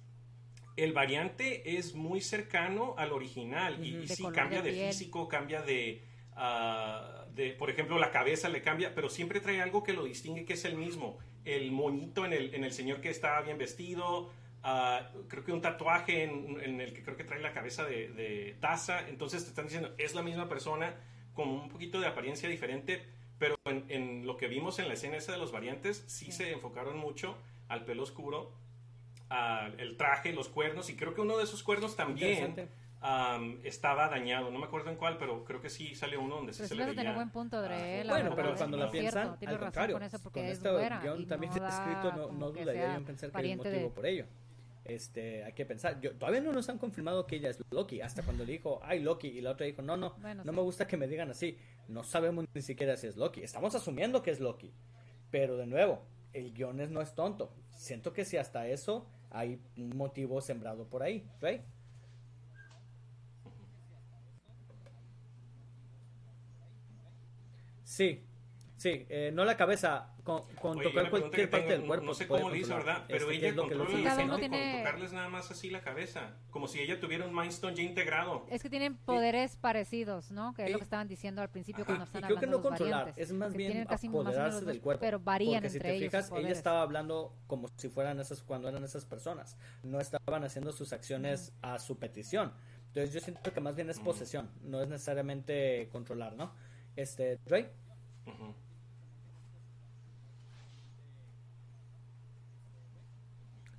El 0.77 0.93
variante 0.93 1.77
es 1.77 1.95
muy 1.95 2.21
cercano 2.21 2.95
al 2.97 3.11
original 3.11 3.85
y, 3.85 4.07
sí 4.07 4.23
cambia 4.33 4.61
de 4.61 4.87
físico, 4.87 5.27
cambia 5.27 5.61
de, 5.61 6.01
ah, 6.41 7.25
de, 7.35 7.51
por 7.51 7.69
ejemplo, 7.69 7.99
la 7.99 8.11
cabeza 8.11 8.49
le 8.49 8.61
cambia, 8.61 8.93
pero 8.95 9.09
siempre 9.09 9.39
trae 9.39 9.61
algo 9.61 9.83
que 9.83 9.93
lo 9.93 10.03
distingue 10.03 10.43
que 10.43 10.53
es 10.53 10.65
el 10.65 10.75
mismo. 10.75 11.19
El 11.45 11.71
moñito 11.71 12.25
en 12.25 12.33
el, 12.33 12.53
en 12.53 12.63
el 12.63 12.73
señor 12.73 12.99
que 12.99 13.09
está 13.09 13.39
bien 13.41 13.57
vestido, 13.57 14.31
ah, 14.63 15.11
creo 15.27 15.43
que 15.43 15.51
un 15.51 15.61
tatuaje 15.61 16.23
en, 16.23 16.59
en 16.61 16.81
el 16.81 16.93
que 16.93 17.03
creo 17.03 17.15
que 17.15 17.23
trae 17.23 17.39
la 17.39 17.53
cabeza 17.53 17.85
de, 17.85 18.09
de 18.09 18.57
taza, 18.59 19.07
entonces 19.07 19.43
te 19.43 19.49
están 19.49 19.65
diciendo, 19.65 19.93
es 19.97 20.15
la 20.15 20.23
misma 20.23 20.49
persona 20.49 20.95
con 21.33 21.47
un 21.47 21.69
poquito 21.69 21.99
de 21.99 22.07
apariencia 22.07 22.49
diferente, 22.49 23.05
pero 23.39 23.55
en, 23.65 23.85
en 23.89 24.27
lo 24.27 24.37
que 24.37 24.47
vimos 24.47 24.79
en 24.79 24.87
la 24.87 24.95
escena 24.95 25.17
esa 25.17 25.31
de 25.31 25.37
los 25.37 25.51
variantes, 25.51 26.03
sí, 26.07 26.31
se 26.31 26.51
enfocaron 26.51 26.97
mucho 26.97 27.37
al 27.69 27.85
pelo 27.85 28.03
oscuro, 28.03 28.53
al 29.29 29.79
el 29.79 29.95
traje, 29.95 30.33
los 30.33 30.49
cuernos, 30.49 30.89
y 30.89 30.95
creo 30.95 31.13
que 31.13 31.21
uno 31.21 31.37
de 31.37 31.45
esos 31.45 31.63
cuernos 31.63 31.95
también 31.95 32.55
Am, 33.03 33.59
estaba 33.63 34.07
dañado, 34.09 34.51
no 34.51 34.59
me 34.59 34.65
acuerdo 34.65 34.91
en 34.91 34.95
cuál, 34.95 35.17
pero 35.17 35.43
creo 35.43 35.59
que 35.59 35.69
sí 35.71 35.95
salió 35.95 36.21
uno 36.21 36.35
donde 36.35 36.53
sí 36.53 36.59
Pero 36.59 36.67
se 36.67 36.73
sí 36.75 36.77
le 36.77 36.83
vas 36.83 36.91
a 36.91 36.93
tener 36.93 37.05
veía. 37.07 37.15
buen 37.15 37.29
punto, 37.31 37.59
Dre, 37.59 38.01
ah, 38.01 38.03
la 38.03 38.13
Bueno, 38.13 38.35
pero 38.35 38.55
cuando 38.55 38.77
la 38.77 38.91
piensan, 38.91 39.37
al 39.43 39.59
contrario, 39.59 39.95
con 39.95 40.03
eso 40.03 40.19
porque 40.19 40.39
con 40.41 40.49
es 40.49 40.61
yo 41.03 41.15
y 41.17 41.25
también 41.25 41.51
no 41.51 41.67
escrito, 41.67 42.11
no, 42.15 42.31
no 42.31 42.51
dudaría 42.51 42.93
en 42.95 43.03
pensar 43.05 43.31
que 43.31 43.37
hay 43.39 43.51
un 43.53 43.57
motivo 43.57 43.75
de- 43.75 43.89
por 43.89 44.05
ello. 44.05 44.25
Este, 44.85 45.43
hay 45.43 45.53
que 45.53 45.65
pensar, 45.65 45.99
yo, 46.01 46.13
todavía 46.15 46.41
no 46.41 46.51
nos 46.51 46.67
han 46.69 46.77
confirmado 46.77 47.25
que 47.27 47.35
ella 47.37 47.49
es 47.49 47.59
Loki, 47.71 48.01
hasta 48.01 48.23
cuando 48.23 48.43
le 48.45 48.53
dijo, 48.53 48.79
ay 48.83 48.99
Loki, 48.99 49.27
y 49.29 49.41
la 49.41 49.51
otra 49.51 49.65
dijo, 49.65 49.81
no, 49.81 49.95
no, 49.97 50.15
Bueno, 50.19 50.43
no 50.43 50.51
sí. 50.51 50.55
me 50.55 50.61
gusta 50.63 50.85
que 50.87 50.97
me 50.97 51.07
digan 51.07 51.29
así, 51.31 51.57
no 51.87 52.03
sabemos 52.03 52.45
ni 52.53 52.61
siquiera 52.61 52.97
si 52.97 53.07
es 53.07 53.15
Loki, 53.15 53.41
estamos 53.41 53.73
asumiendo 53.75 54.21
que 54.23 54.31
es 54.31 54.39
Loki, 54.39 54.71
pero 55.29 55.55
de 55.57 55.65
nuevo, 55.67 56.01
el 56.33 56.51
guion 56.53 56.79
es- 56.81 56.89
no 56.89 56.99
es 57.01 57.13
tonto, 57.13 57.53
siento 57.75 58.11
que 58.13 58.25
si 58.25 58.37
hasta 58.37 58.67
eso 58.67 59.07
hay 59.29 59.59
un 59.77 59.95
motivo 59.95 60.41
sembrado 60.41 60.85
por 60.87 61.03
ahí, 61.03 61.27
¿right? 61.41 61.61
Sí, 67.91 68.23
sí, 68.77 69.05
eh, 69.09 69.31
no 69.33 69.43
la 69.43 69.57
cabeza, 69.57 70.15
con, 70.23 70.43
con 70.61 70.77
Oye, 70.79 70.87
tocar 70.87 71.09
cualquier 71.09 71.49
parte 71.49 71.67
tengo, 71.67 71.77
del 71.79 71.87
cuerpo. 71.87 72.05
No, 72.05 72.13
sé 72.13 72.25
cómo 72.25 72.55
hizo, 72.55 72.69
controlar. 72.69 72.85
¿verdad? 72.85 73.05
Pero 73.09 73.19
Este, 73.25 73.31
¿qué 73.31 73.37
ella 73.37 73.49
es 73.49 73.55
lo 73.57 73.67
que 73.67 73.75
controla 73.75 73.99
¿no? 74.01 74.09
escenario 74.11 74.35
tiene- 74.39 74.71
con 74.71 74.79
tocarles 74.83 75.11
nada 75.13 75.27
más 75.27 75.51
así 75.51 75.69
la 75.69 75.81
cabeza. 75.81 76.37
Como 76.51 76.67
si 76.69 76.79
ella 76.79 77.01
tuviera 77.01 77.25
un 77.25 77.35
Mind 77.35 77.49
Stone 77.49 77.75
ya 77.75 77.83
integrado. 77.83 78.45
Es 78.49 78.61
que 78.63 78.69
tienen 78.69 78.95
poderes 78.95 79.57
parecidos, 79.57 80.31
¿no? 80.31 80.53
Que 80.53 80.63
es 80.63 80.71
lo 80.71 80.77
Y- 80.77 80.79
que 80.79 80.83
estaban 80.85 81.09
diciendo 81.09 81.41
al 81.41 81.49
principio 81.49 81.83
Ajá. 81.83 81.87
cuando 81.87 82.05
Y 82.05 82.07
están 82.07 82.21
creo 82.23 82.39
que 82.39 82.47
no 82.47 82.61
controlar, 82.61 82.99
variantes, 83.07 83.27
es 83.29 83.33
más 83.35 83.51
que 83.51 83.57
bien 83.57 83.85
casi 83.85 84.07
más 84.07 84.25
menos 84.25 84.65
del 84.65 84.79
cuerpo. 84.79 85.01
Pero 85.01 85.19
varían 85.19 85.55
Porque 85.63 85.69
si 85.69 85.75
entre 85.75 85.89
te 85.89 85.95
ellos 85.97 86.11
fijas, 86.13 86.31
ella 86.37 86.49
estaba 86.51 86.81
hablando 86.81 87.35
como 87.47 87.67
si 87.75 87.89
fueran 87.89 88.21
esas, 88.21 88.41
cuando 88.41 88.69
eran 88.69 88.85
esas 88.85 89.03
personas. 89.03 89.57
No 89.83 89.99
estaban 89.99 90.45
haciendo 90.45 90.71
sus 90.71 90.93
acciones 90.93 91.51
a 91.61 91.77
su 91.77 91.99
petición. 91.99 92.53
Entonces 92.87 93.13
yo 93.13 93.19
siento 93.19 93.51
que 93.51 93.59
más 93.59 93.75
bien 93.75 93.89
es 93.89 93.99
posesión, 93.99 94.49
no 94.61 94.81
es 94.81 94.87
necesariamente 94.87 95.89
controlar, 95.91 96.37
¿no? 96.37 96.53
Este, 96.95 97.37
Dre, 97.45 97.69
Ujú. 98.25 98.53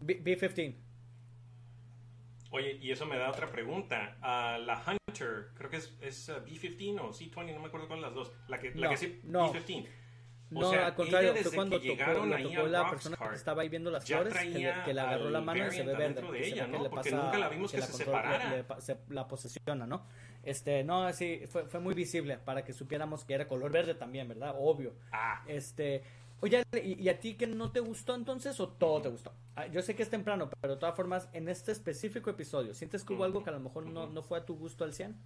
B- 0.00 0.20
B15. 0.22 0.74
Oye, 2.50 2.78
y 2.82 2.90
eso 2.90 3.06
me 3.06 3.16
da 3.16 3.30
otra 3.30 3.50
pregunta. 3.50 4.16
Ah, 4.20 4.58
la 4.60 4.82
Hunter, 4.86 5.48
creo 5.54 5.70
que 5.70 5.76
es, 5.78 5.96
es 6.02 6.28
ah, 6.28 6.40
B-15 6.40 7.00
o 7.00 7.12
C-20, 7.12 7.54
no 7.54 7.60
me 7.60 7.68
acuerdo 7.68 7.86
cuál 7.88 8.00
de 8.00 8.06
las 8.06 8.14
dos. 8.14 8.32
La 8.48 8.58
que, 8.58 8.74
la 8.74 8.88
No, 8.88 8.90
que 8.90 8.96
sí, 8.96 9.20
no. 9.24 9.52
B-15. 9.52 9.86
O 10.54 10.60
No, 10.60 10.70
sea, 10.70 10.86
al 10.88 10.94
contrario, 10.94 11.34
fue 11.36 11.52
cuando 11.54 11.80
que 11.80 11.96
tocó, 11.96 12.10
ahí 12.34 12.42
tocó 12.54 12.66
la 12.66 12.90
persona 12.90 13.16
que 13.16 13.34
estaba 13.34 13.62
ahí 13.62 13.68
viendo 13.70 13.90
las 13.90 14.04
flores, 14.04 14.34
que 14.34 14.44
le, 14.50 14.74
que 14.84 14.92
le 14.92 15.00
agarró 15.00 15.30
la 15.30 15.40
mano 15.40 15.66
y 15.66 15.70
se 15.70 15.78
ve 15.82 15.92
verde. 15.92 16.04
adentro 16.04 16.32
de 16.32 16.46
ella, 16.46 16.66
le 16.66 16.78
Porque 16.90 17.10
pasa- 17.10 17.22
nunca 17.24 17.38
la 17.38 17.48
vimos 17.48 17.72
que 17.72 17.80
se 17.80 17.92
control- 17.92 18.04
separara. 18.04 18.50
le- 18.50 18.56
le 18.58 18.64
pa- 18.64 18.80
se- 18.80 18.98
la 19.08 19.26
posesiona, 19.28 19.86
¿no? 19.86 20.04
Este, 20.42 20.84
no, 20.84 21.10
sí, 21.12 21.42
fue, 21.48 21.64
fue 21.66 21.80
muy 21.80 21.94
visible 21.94 22.36
para 22.36 22.64
que 22.64 22.72
supiéramos 22.72 23.24
que 23.24 23.32
era 23.34 23.48
color 23.48 23.70
verde 23.72 23.94
también, 23.94 24.28
¿verdad? 24.28 24.54
Obvio. 24.58 24.92
Ah, 25.12 25.42
Este, 25.46 26.02
oye, 26.40 26.62
¿y, 26.82 27.00
y 27.02 27.08
a 27.08 27.18
ti 27.18 27.34
que 27.34 27.46
no 27.46 27.70
te 27.72 27.80
gustó 27.80 28.14
entonces 28.14 28.58
o 28.60 28.68
todo 28.68 29.00
te 29.00 29.08
gustó? 29.08 29.32
Ah, 29.56 29.66
Yo 29.68 29.80
sé 29.80 29.94
que 29.94 30.02
es 30.02 30.10
temprano, 30.10 30.50
pero 30.60 30.74
de 30.74 30.80
todas 30.80 30.94
formas, 30.96 31.28
en 31.32 31.48
este 31.48 31.72
específico 31.72 32.28
episodio, 32.28 32.74
¿sientes 32.74 33.04
que 33.04 33.14
hubo 33.14 33.24
algo 33.24 33.42
que 33.42 33.48
a 33.50 33.54
lo 33.54 33.60
mejor 33.60 33.86
no, 33.86 34.06
no 34.08 34.22
fue 34.22 34.36
a 34.38 34.44
tu 34.44 34.56
gusto 34.56 34.84
al 34.84 34.92
100? 34.92 35.16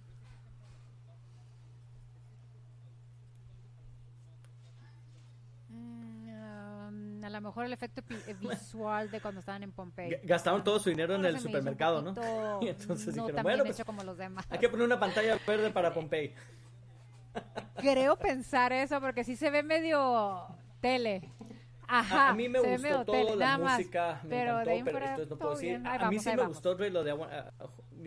Mm, 5.69 6.29
um, 6.29 7.23
a 7.23 7.26
lo 7.37 7.41
lo 7.41 7.49
mejor 7.49 7.65
el 7.65 7.73
efecto 7.73 8.01
eh, 8.09 8.35
visual 8.39 9.11
de 9.11 9.21
cuando 9.21 9.39
estaban 9.39 9.63
en 9.63 9.71
Pompey. 9.71 10.19
Gastaron 10.23 10.63
todo 10.63 10.79
su 10.79 10.89
dinero 10.89 11.15
en 11.15 11.25
el 11.25 11.39
supermercado, 11.39 12.01
¿no? 12.01 12.13
Y 12.61 12.69
entonces 12.69 13.15
no 13.15 13.25
dijeron, 13.25 13.43
bueno, 13.43 13.63
pues, 13.63 13.83
como 13.83 14.03
los 14.03 14.17
demás. 14.17 14.45
hay 14.49 14.59
que 14.59 14.69
poner 14.69 14.85
una 14.85 14.99
pantalla 14.99 15.39
verde 15.45 15.69
para 15.71 15.93
Pompey. 15.93 16.33
Creo 17.77 18.17
pensar 18.17 18.73
eso 18.73 18.99
porque 18.99 19.23
sí 19.23 19.35
se 19.35 19.49
ve 19.49 19.61
medio 19.61 20.47
tele. 20.81 21.31
Ajá, 21.87 22.29
a, 22.29 22.33
mí 22.33 22.49
me 22.49 22.59
gustó 22.59 23.05
todo 23.05 23.35
la 23.35 23.57
música, 23.57 24.19
me 24.23 24.29
pero 24.29 24.59
encantó, 24.59 24.91
pero 24.91 25.05
entonces 25.05 25.29
no 25.29 25.37
puedo 25.37 25.53
decir. 25.53 25.81
a, 25.85 26.09
mí 26.09 26.19
sí 26.19 26.29
me 26.35 26.45
gustó 26.45 26.73
lo 26.73 27.03
de 27.03 27.13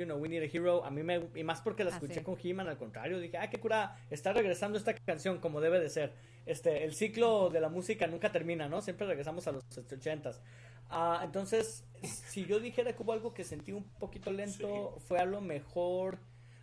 you 0.00 0.06
know, 0.06 0.16
We 0.16 0.28
Need 0.28 0.42
a 0.42 0.46
Hero, 0.46 0.84
a 0.84 0.90
mí 0.90 1.02
me 1.02 1.28
y 1.34 1.44
más 1.44 1.60
porque 1.60 1.84
la 1.84 1.90
ah, 1.90 1.94
escuché 1.94 2.22
con 2.22 2.36
He-Man 2.42 2.68
al 2.68 2.78
contrario, 2.78 3.20
dije, 3.20 3.36
"Ah, 3.36 3.50
qué 3.50 3.60
cura, 3.60 3.96
está 4.10 4.32
regresando 4.32 4.78
esta 4.78 4.94
canción 4.94 5.38
como 5.38 5.60
debe 5.60 5.78
de 5.78 5.90
ser." 5.90 6.12
Este, 6.46 6.84
el 6.84 6.94
ciclo 6.94 7.50
de 7.50 7.60
la 7.60 7.68
música 7.68 8.06
nunca 8.06 8.32
termina, 8.32 8.68
¿no? 8.68 8.80
Siempre 8.80 9.06
regresamos 9.06 9.46
a 9.46 9.52
los 9.52 9.62
80s. 9.76 10.40
Ah, 10.88 11.20
entonces, 11.22 11.84
si 12.02 12.46
yo 12.46 12.58
dijera 12.58 12.94
que 12.94 13.02
hubo 13.02 13.12
algo 13.12 13.34
que 13.34 13.44
sentí 13.44 13.72
un 13.72 13.84
poquito 13.84 14.32
lento, 14.32 14.98
fue 15.06 15.18
a 15.18 15.24
lo 15.24 15.40
mejor 15.40 16.18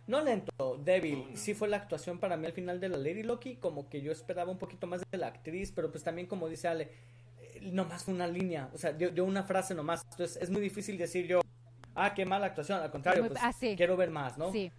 no 0.08 0.22
lento, 0.22 0.80
débil. 0.82 1.24
Sí 1.34 1.54
fue 1.54 1.68
la 1.68 1.76
actuación 1.76 2.18
para 2.18 2.36
mí 2.36 2.46
al 2.46 2.52
final 2.52 2.80
de 2.80 2.88
la 2.88 2.96
Lady 2.96 3.22
Loki, 3.22 3.56
como 3.56 3.88
que 3.88 4.00
yo 4.00 4.10
esperaba 4.10 4.50
un 4.50 4.58
poquito 4.58 4.86
más 4.86 5.02
de 5.08 5.18
la 5.18 5.28
actriz, 5.28 5.70
pero 5.70 5.90
pues 5.90 6.02
también 6.02 6.26
como 6.26 6.48
dice 6.48 6.66
Ale, 6.66 6.90
eh, 7.40 7.60
nomás 7.72 8.08
una 8.08 8.26
línea, 8.26 8.70
o 8.72 8.78
sea, 8.78 8.92
dio, 8.92 9.24
una 9.24 9.44
frase 9.44 9.74
nomás. 9.74 10.02
Entonces 10.10 10.38
es 10.42 10.50
muy 10.50 10.62
difícil 10.62 10.96
decir 10.96 11.26
yo, 11.26 11.40
ah, 12.04 12.14
qué 12.14 12.24
mala 12.24 12.46
actuación, 12.46 12.80
al 12.80 12.90
contrario, 12.90 13.26
pues 13.26 13.40
ah, 13.42 13.52
quiero 13.58 13.96
ver 13.96 14.10
más, 14.10 14.38
¿no? 14.38 14.52
Sí. 14.52 14.70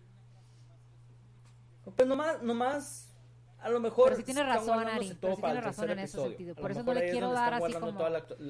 Pues 1.96 2.08
nomás, 2.08 2.42
nomás, 2.42 3.14
a 3.60 3.70
lo 3.70 3.80
mejor... 3.80 4.10
Pero 4.10 4.18
sí 4.18 4.24
tiene 4.24 4.44
razón, 4.44 4.88
Ari, 4.88 5.18
pero 5.20 5.36
sí 5.36 5.42
tiene 5.42 5.62
razón 5.62 5.90
en 5.90 6.00
ese 6.00 6.18
sentido. 6.18 6.56
Por 6.56 6.72
eso 6.72 6.84
no 6.84 6.94
le 6.94 7.10
quiero 7.10 7.32
dar 7.32 7.54
así 7.56 7.74
como... 7.74 8.00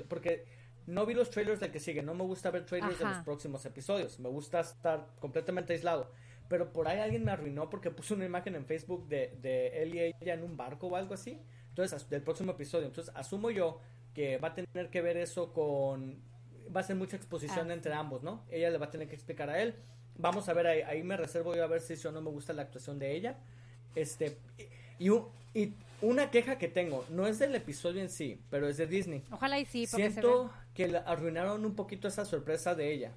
porque 0.07 0.45
no 0.87 1.05
vi 1.05 1.13
los 1.13 1.29
trailers 1.29 1.59
del 1.59 1.71
que 1.71 1.79
sigue, 1.79 2.01
no 2.01 2.13
me 2.13 2.23
gusta 2.23 2.51
ver 2.51 2.65
trailers 2.65 2.99
de 2.99 3.05
los 3.05 3.17
próximos 3.19 3.65
episodios, 3.65 4.19
me 4.19 4.29
gusta 4.29 4.59
estar 4.59 5.07
completamente 5.19 5.73
aislado 5.73 6.11
pero 6.49 6.73
por 6.73 6.87
ahí 6.87 6.99
alguien 6.99 7.23
me 7.23 7.31
arruinó 7.31 7.69
porque 7.69 7.91
puso 7.91 8.15
una 8.15 8.25
imagen 8.25 8.55
en 8.55 8.65
Facebook 8.65 9.07
de, 9.07 9.37
de 9.39 9.83
él 9.83 9.95
y 9.95 9.99
ella 9.99 10.33
en 10.33 10.43
un 10.43 10.57
barco 10.57 10.87
o 10.87 10.95
algo 10.95 11.13
así. 11.13 11.39
Entonces, 11.69 12.09
del 12.09 12.23
próximo 12.23 12.51
episodio. 12.53 12.87
Entonces, 12.87 13.15
asumo 13.15 13.51
yo 13.51 13.79
que 14.15 14.37
va 14.37 14.49
a 14.49 14.53
tener 14.55 14.89
que 14.89 15.01
ver 15.01 15.15
eso 15.15 15.53
con... 15.53 16.21
Va 16.75 16.81
a 16.81 16.83
ser 16.83 16.95
mucha 16.95 17.15
exposición 17.15 17.71
ah. 17.71 17.73
entre 17.73 17.93
ambos, 17.93 18.23
¿no? 18.23 18.45
Ella 18.49 18.69
le 18.69 18.77
va 18.77 18.87
a 18.87 18.91
tener 18.91 19.07
que 19.07 19.15
explicar 19.15 19.49
a 19.49 19.61
él. 19.61 19.75
Vamos 20.17 20.49
a 20.49 20.53
ver, 20.53 20.67
ahí, 20.67 20.81
ahí 20.81 21.03
me 21.03 21.17
reservo 21.17 21.55
yo 21.55 21.63
a 21.63 21.67
ver 21.67 21.81
si 21.81 21.93
eso 21.93 22.11
no 22.11 22.21
me 22.21 22.29
gusta 22.29 22.53
la 22.53 22.63
actuación 22.63 22.99
de 22.99 23.15
ella. 23.15 23.37
Este, 23.95 24.37
y, 24.99 25.09
y 25.53 25.73
una 26.01 26.31
queja 26.31 26.57
que 26.57 26.67
tengo, 26.67 27.05
no 27.09 27.27
es 27.27 27.39
del 27.39 27.55
episodio 27.55 28.01
en 28.01 28.09
sí, 28.09 28.41
pero 28.49 28.67
es 28.67 28.77
de 28.77 28.87
Disney. 28.87 29.23
Ojalá 29.31 29.59
y 29.59 29.65
sí, 29.65 29.87
porque 29.89 30.11
Siento 30.11 30.51
que 30.73 30.95
arruinaron 31.05 31.65
un 31.65 31.75
poquito 31.75 32.07
esa 32.07 32.25
sorpresa 32.25 32.75
de 32.75 32.93
ella. 32.93 33.13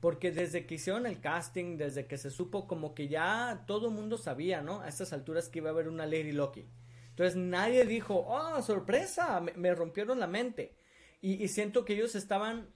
Porque 0.00 0.32
desde 0.32 0.66
que 0.66 0.74
hicieron 0.74 1.06
el 1.06 1.20
casting, 1.20 1.78
desde 1.78 2.06
que 2.06 2.18
se 2.18 2.30
supo, 2.30 2.66
como 2.66 2.94
que 2.94 3.08
ya 3.08 3.64
todo 3.66 3.88
el 3.88 3.94
mundo 3.94 4.18
sabía, 4.18 4.60
¿no? 4.60 4.82
A 4.82 4.88
estas 4.88 5.12
alturas 5.12 5.48
que 5.48 5.60
iba 5.60 5.70
a 5.70 5.72
haber 5.72 5.88
una 5.88 6.06
Lady 6.06 6.32
Loki. 6.32 6.66
Entonces 7.10 7.36
nadie 7.36 7.86
dijo, 7.86 8.26
oh, 8.26 8.60
sorpresa, 8.60 9.40
me, 9.40 9.74
rompieron 9.74 10.18
la 10.18 10.26
mente. 10.26 10.74
Y, 11.22 11.48
siento 11.48 11.84
que 11.84 11.94
ellos 11.94 12.16
estaban, 12.16 12.68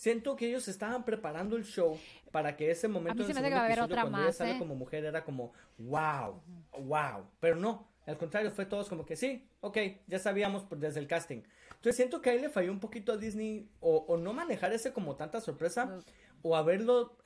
siento 0.00 0.34
que 0.34 0.48
ellos 0.48 0.66
estaban 0.66 1.04
preparando 1.04 1.56
el 1.56 1.64
show 1.64 1.98
para 2.32 2.56
que 2.56 2.70
ese 2.70 2.88
momento 2.88 3.22
en 3.22 3.36
el 3.36 3.80
otra 3.80 4.00
cuando 4.00 4.22
ella 4.22 4.32
sale 4.32 4.52
¿eh? 4.52 4.58
como 4.58 4.74
mujer 4.74 5.04
era 5.04 5.22
como, 5.22 5.52
wow, 5.76 6.40
wow. 6.78 7.26
Pero 7.38 7.56
no, 7.56 7.86
al 8.06 8.16
contrario, 8.16 8.50
fue 8.50 8.64
todos 8.64 8.88
como 8.88 9.04
que 9.04 9.14
sí, 9.14 9.46
ok, 9.60 9.76
ya 10.06 10.18
sabíamos 10.18 10.64
desde 10.70 11.00
el 11.00 11.06
casting. 11.06 11.42
Entonces 11.68 11.96
siento 11.96 12.22
que 12.22 12.30
ahí 12.30 12.40
le 12.40 12.48
falló 12.48 12.72
un 12.72 12.80
poquito 12.80 13.12
a 13.12 13.18
Disney 13.18 13.68
o, 13.80 14.16
no 14.16 14.32
manejar 14.32 14.72
ese 14.72 14.94
como 14.94 15.16
tanta 15.16 15.38
sorpresa 15.38 15.98
o 16.40 16.56
haberlo 16.56 17.18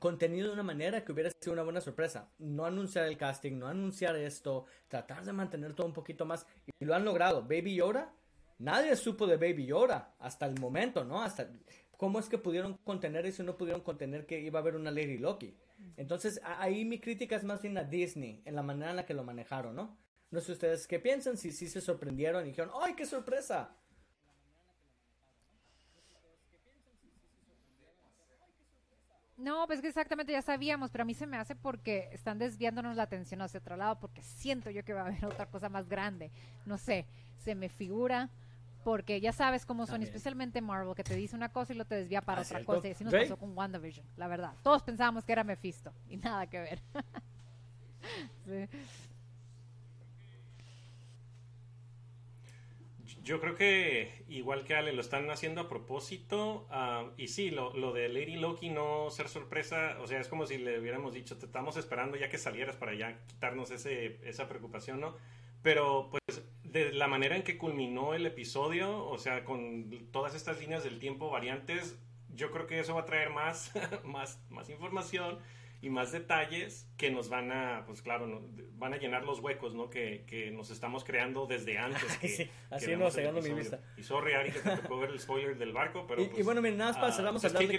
contenido 0.00 0.48
de 0.48 0.54
una 0.54 0.64
manera 0.64 1.04
que 1.04 1.12
hubiera 1.12 1.30
sido 1.30 1.52
una 1.52 1.62
buena 1.62 1.80
sorpresa. 1.80 2.28
No 2.40 2.64
anunciar 2.64 3.06
el 3.06 3.16
casting, 3.16 3.56
no 3.60 3.68
anunciar 3.68 4.16
esto, 4.16 4.66
tratar 4.88 5.24
de 5.24 5.32
mantener 5.32 5.74
todo 5.74 5.86
un 5.86 5.92
poquito 5.92 6.26
más. 6.26 6.44
Y 6.80 6.86
lo 6.86 6.96
han 6.96 7.04
logrado. 7.04 7.42
Baby 7.42 7.76
Yoda, 7.76 8.12
nadie 8.62 8.96
supo 8.96 9.26
de 9.26 9.36
Baby 9.36 9.66
Yoda 9.66 10.14
hasta 10.18 10.46
el 10.46 10.58
momento, 10.60 11.04
¿no? 11.04 11.22
Cómo 11.96 12.18
es 12.18 12.28
que 12.28 12.38
pudieron 12.38 12.78
contener 12.78 13.26
eso 13.26 13.42
y 13.42 13.46
no 13.46 13.56
pudieron 13.56 13.82
contener 13.82 14.26
que 14.26 14.40
iba 14.40 14.58
a 14.58 14.62
haber 14.62 14.76
una 14.76 14.90
Lady 14.90 15.18
Loki. 15.18 15.56
Entonces, 15.96 16.40
ahí 16.44 16.84
mi 16.84 16.98
crítica 17.00 17.36
es 17.36 17.44
más 17.44 17.62
bien 17.62 17.76
a 17.78 17.84
Disney, 17.84 18.42
en 18.44 18.54
la 18.54 18.62
manera 18.62 18.90
en 18.90 18.96
la 18.96 19.06
que 19.06 19.14
lo 19.14 19.24
manejaron, 19.24 19.74
¿no? 19.76 19.98
No 20.30 20.40
sé 20.40 20.52
ustedes 20.52 20.86
qué 20.86 20.98
piensan, 20.98 21.36
si 21.36 21.52
sí 21.52 21.68
se 21.68 21.80
sorprendieron 21.80 22.44
y 22.44 22.48
dijeron, 22.48 22.72
¡ay, 22.80 22.94
qué 22.94 23.04
sorpresa! 23.04 23.76
No, 29.36 29.66
pues 29.66 29.80
que 29.80 29.88
exactamente 29.88 30.32
ya 30.32 30.40
sabíamos, 30.40 30.92
pero 30.92 31.02
a 31.02 31.04
mí 31.04 31.14
se 31.14 31.26
me 31.26 31.36
hace 31.36 31.56
porque 31.56 32.08
están 32.12 32.38
desviándonos 32.38 32.96
la 32.96 33.02
atención 33.02 33.42
hacia 33.42 33.58
otro 33.58 33.76
lado, 33.76 33.98
porque 33.98 34.22
siento 34.22 34.70
yo 34.70 34.84
que 34.84 34.94
va 34.94 35.02
a 35.02 35.06
haber 35.06 35.24
otra 35.24 35.46
cosa 35.50 35.68
más 35.68 35.88
grande. 35.88 36.30
No 36.64 36.78
sé, 36.78 37.06
se 37.38 37.56
me 37.56 37.68
figura, 37.68 38.30
porque 38.82 39.20
ya 39.20 39.32
sabes 39.32 39.64
cómo 39.66 39.86
son, 39.86 40.02
especialmente 40.02 40.60
Marvel, 40.60 40.94
que 40.94 41.04
te 41.04 41.16
dice 41.16 41.36
una 41.36 41.50
cosa 41.50 41.72
y 41.72 41.76
lo 41.76 41.84
te 41.84 41.94
desvía 41.94 42.22
para 42.22 42.42
ah, 42.42 42.44
otra 42.44 42.64
cosa. 42.64 42.88
Y 42.88 42.92
así 42.92 43.04
nos 43.04 43.14
pasó 43.14 43.38
con 43.38 43.56
WandaVision, 43.56 44.06
la 44.16 44.28
verdad. 44.28 44.54
Todos 44.62 44.82
pensábamos 44.82 45.24
que 45.24 45.32
era 45.32 45.44
Mephisto 45.44 45.92
y 46.08 46.16
nada 46.16 46.46
que 46.46 46.60
ver. 46.60 46.82
sí. 48.46 48.68
Yo 53.22 53.40
creo 53.40 53.54
que 53.54 54.24
igual 54.28 54.64
que 54.64 54.74
Ale 54.74 54.92
lo 54.92 55.00
están 55.00 55.30
haciendo 55.30 55.60
a 55.60 55.68
propósito 55.68 56.66
ah, 56.70 57.10
y 57.16 57.28
sí, 57.28 57.50
lo, 57.50 57.72
lo, 57.76 57.92
de 57.92 58.08
Lady 58.08 58.36
Loki 58.36 58.68
no 58.68 59.10
ser 59.10 59.28
sorpresa, 59.28 59.96
o 60.00 60.08
sea, 60.08 60.18
es 60.20 60.26
como 60.26 60.44
si 60.44 60.58
le 60.58 60.80
hubiéramos 60.80 61.14
dicho, 61.14 61.38
te 61.38 61.46
estamos 61.46 61.76
esperando 61.76 62.16
ya 62.16 62.28
que 62.28 62.38
salieras 62.38 62.74
para 62.74 62.94
ya 62.94 63.24
quitarnos 63.28 63.70
ese, 63.70 64.18
esa 64.28 64.48
preocupación, 64.48 65.00
¿no? 65.00 65.16
Pero 65.62 66.10
pues 66.10 66.42
de 66.72 66.92
la 66.92 67.06
manera 67.06 67.36
en 67.36 67.42
que 67.42 67.58
culminó 67.58 68.14
el 68.14 68.24
episodio, 68.26 69.06
o 69.06 69.18
sea, 69.18 69.44
con 69.44 70.08
todas 70.10 70.34
estas 70.34 70.58
líneas 70.58 70.82
del 70.82 70.98
tiempo 70.98 71.30
variantes, 71.30 71.98
yo 72.34 72.50
creo 72.50 72.66
que 72.66 72.80
eso 72.80 72.94
va 72.94 73.02
a 73.02 73.04
traer 73.04 73.30
más, 73.30 73.72
más, 74.04 74.40
más 74.48 74.70
información 74.70 75.38
y 75.82 75.90
más 75.90 76.12
detalles 76.12 76.88
que 76.96 77.10
nos 77.10 77.28
van 77.28 77.50
a, 77.50 77.82
pues 77.86 78.02
claro, 78.02 78.40
van 78.74 78.94
a 78.94 78.98
llenar 78.98 79.24
los 79.24 79.40
huecos, 79.40 79.74
¿no? 79.74 79.90
Que, 79.90 80.24
que 80.28 80.52
nos 80.52 80.70
estamos 80.70 81.02
creando 81.02 81.46
desde 81.46 81.76
antes. 81.76 82.00
Que, 82.22 82.28
sí, 82.28 82.48
así 82.70 82.94
no, 82.94 83.10
segundo 83.10 83.42
mi 83.42 83.50
vista. 83.50 83.80
Y 83.96 84.04
sorry, 84.04 84.34
Ari, 84.34 84.52
que 84.52 84.60
te 84.60 84.76
tocó 84.76 85.00
ver 85.00 85.10
el 85.10 85.18
spoiler 85.18 85.58
del 85.58 85.72
barco, 85.72 86.06
pero. 86.06 86.22
Y, 86.22 86.26
pues, 86.26 86.44
bueno, 86.44 86.62
mira, 86.62 86.76
nada 86.76 86.92
más 86.92 87.00
para 87.00 87.12
cerramos 87.12 87.42
pues, 87.42 87.52
hablando 87.52 87.72
de 87.72 87.78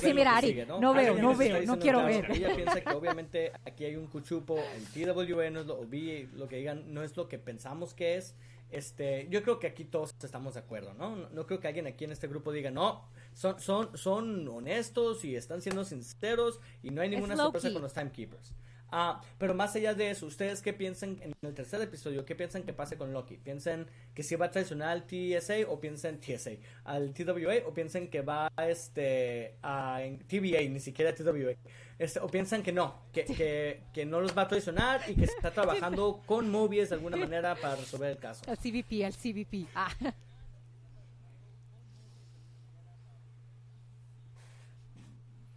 que 0.00 0.14
mira, 0.14 0.36
Ari, 0.36 0.64
no, 0.66 0.94
veo, 0.94 1.14
no 1.14 1.36
veo, 1.36 1.62
no 1.66 1.78
quiero 1.78 2.04
ver. 2.04 2.30
Ella 2.30 2.56
piensa 2.56 2.80
que 2.80 2.94
obviamente 2.94 3.52
aquí 3.66 3.84
hay 3.84 3.96
un 3.96 4.06
cuchupo, 4.06 4.58
el 4.74 4.86
TWE 4.86 5.50
no 5.50 5.60
es 5.60 5.66
lo, 5.66 5.82
lo 5.82 6.48
que 6.48 6.56
digan, 6.56 6.94
no 6.94 7.02
es 7.02 7.18
lo 7.18 7.28
que 7.28 7.38
pensamos 7.38 7.92
que 7.92 8.16
es. 8.16 8.34
Este, 8.72 9.28
yo 9.28 9.42
creo 9.42 9.58
que 9.58 9.66
aquí 9.66 9.84
todos 9.84 10.14
estamos 10.22 10.54
de 10.54 10.60
acuerdo, 10.60 10.94
¿no? 10.94 11.28
No, 11.28 11.46
creo 11.46 11.60
que 11.60 11.68
alguien 11.68 11.86
aquí 11.86 12.04
en 12.04 12.10
este 12.10 12.26
grupo 12.26 12.52
diga, 12.52 12.70
no, 12.70 13.04
son, 13.34 13.60
son, 13.60 13.96
son 13.98 14.48
honestos 14.48 15.26
y 15.26 15.36
están 15.36 15.60
siendo 15.60 15.84
sinceros 15.84 16.58
y 16.82 16.90
no 16.90 17.02
hay 17.02 17.10
ninguna 17.10 17.36
sorpresa 17.36 17.70
con 17.70 17.82
los 17.82 17.92
timekeepers. 17.92 18.54
Ah, 18.94 19.22
pero 19.38 19.54
más 19.54 19.74
allá 19.74 19.94
de 19.94 20.10
eso, 20.10 20.26
¿ustedes 20.26 20.60
qué 20.60 20.74
piensan 20.74 21.18
en 21.22 21.32
el 21.40 21.54
tercer 21.54 21.80
episodio? 21.80 22.26
¿Qué 22.26 22.34
piensan 22.34 22.62
que 22.62 22.74
pase 22.74 22.98
con 22.98 23.14
Loki? 23.14 23.38
¿Piensan 23.38 23.86
que 24.14 24.22
si 24.22 24.36
va 24.36 24.46
a 24.46 24.50
traicionar 24.50 24.90
al 24.90 25.06
TSA 25.06 25.66
o 25.66 25.80
piensan 25.80 26.20
TSA? 26.20 26.50
¿Al 26.84 27.14
TWA 27.14 27.66
o 27.66 27.72
piensan 27.72 28.08
que 28.08 28.20
va 28.20 28.52
este, 28.68 29.56
a 29.62 30.02
en 30.02 30.18
TVA, 30.18 30.60
ni 30.68 30.78
siquiera 30.78 31.14
TWA? 31.14 31.54
Este, 31.98 32.20
¿O 32.20 32.28
piensan 32.28 32.62
que 32.62 32.72
no? 32.72 33.06
Que, 33.14 33.24
que, 33.24 33.84
que, 33.94 34.04
no 34.04 34.20
los 34.20 34.36
va 34.36 34.42
a 34.42 34.48
traicionar 34.48 35.00
y 35.08 35.14
que 35.14 35.24
está 35.24 35.50
trabajando 35.52 36.20
con 36.26 36.50
Mobius 36.50 36.90
de 36.90 36.96
alguna 36.96 37.16
manera 37.16 37.54
para 37.54 37.76
resolver 37.76 38.10
el 38.10 38.18
caso? 38.18 38.42
Al 38.46 38.58
CBP, 38.58 39.04
al 39.06 39.14
CBP. 39.14 39.68
Ah. 39.74 39.88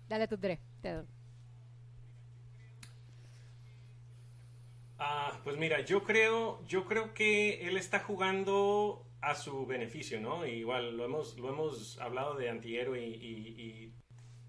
Dale 0.08 0.28
tu 0.30 0.38
Dre, 0.38 0.62
te 0.82 0.94
doy. 0.94 1.15
Ah, 4.98 5.40
pues 5.44 5.58
mira, 5.58 5.82
yo 5.82 6.04
creo, 6.04 6.64
yo 6.68 6.86
creo 6.86 7.14
que 7.14 7.68
él 7.68 7.78
está 7.78 8.00
jugando 8.00 9.06
a 9.22 9.36
su 9.36 9.66
beneficio, 9.66 10.22
¿no? 10.22 10.46
igual 10.46 10.96
lo 10.96 11.06
hemos, 11.06 11.38
lo 11.38 11.50
hemos 11.50 12.00
hablado 12.00 12.36
de 12.36 12.50
antihéroe 12.50 13.02
y, 13.02 13.92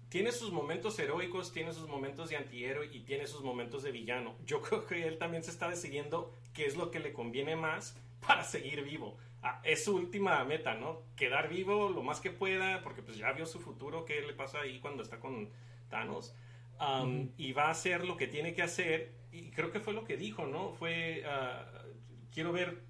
tiene 0.09 0.31
sus 0.31 0.53
momentos 0.53 0.97
heroicos, 0.99 1.51
tiene 1.51 1.73
sus 1.73 1.89
momentos 1.89 2.29
de 2.29 2.37
antihéroe 2.37 2.89
y 2.93 3.01
tiene 3.01 3.27
sus 3.27 3.43
momentos 3.43 3.83
de 3.83 3.91
villano. 3.91 4.37
Yo 4.45 4.61
creo 4.63 4.85
que 4.85 5.05
él 5.05 5.17
también 5.17 5.43
se 5.43 5.51
está 5.51 5.69
decidiendo 5.69 6.33
qué 6.53 6.65
es 6.65 6.77
lo 6.77 6.91
que 6.91 7.01
le 7.01 7.11
conviene 7.11 7.57
más 7.57 7.97
para 8.25 8.45
seguir 8.45 8.83
vivo. 8.83 9.17
Ah, 9.43 9.61
es 9.65 9.83
su 9.83 9.95
última 9.95 10.41
meta, 10.45 10.75
¿no? 10.75 11.01
Quedar 11.17 11.49
vivo 11.49 11.89
lo 11.89 12.03
más 12.03 12.21
que 12.21 12.31
pueda, 12.31 12.81
porque 12.83 13.01
pues 13.01 13.17
ya 13.17 13.33
vio 13.33 13.45
su 13.45 13.59
futuro, 13.59 14.05
qué 14.05 14.21
le 14.21 14.33
pasa 14.33 14.61
ahí 14.61 14.79
cuando 14.79 15.03
está 15.03 15.19
con 15.19 15.49
Thanos. 15.89 16.33
Y 17.37 17.51
va 17.51 17.65
a 17.65 17.71
hacer 17.71 18.05
lo 18.05 18.15
que 18.15 18.27
tiene 18.27 18.53
que 18.53 18.61
hacer 18.61 19.16
y 19.31 19.51
creo 19.51 19.71
que 19.71 19.79
fue 19.79 19.93
lo 19.93 20.03
que 20.03 20.17
dijo, 20.17 20.45
¿no? 20.45 20.73
Fue, 20.73 21.23
ah, 21.25 21.65
quiero 22.31 22.51
ver 22.51 22.83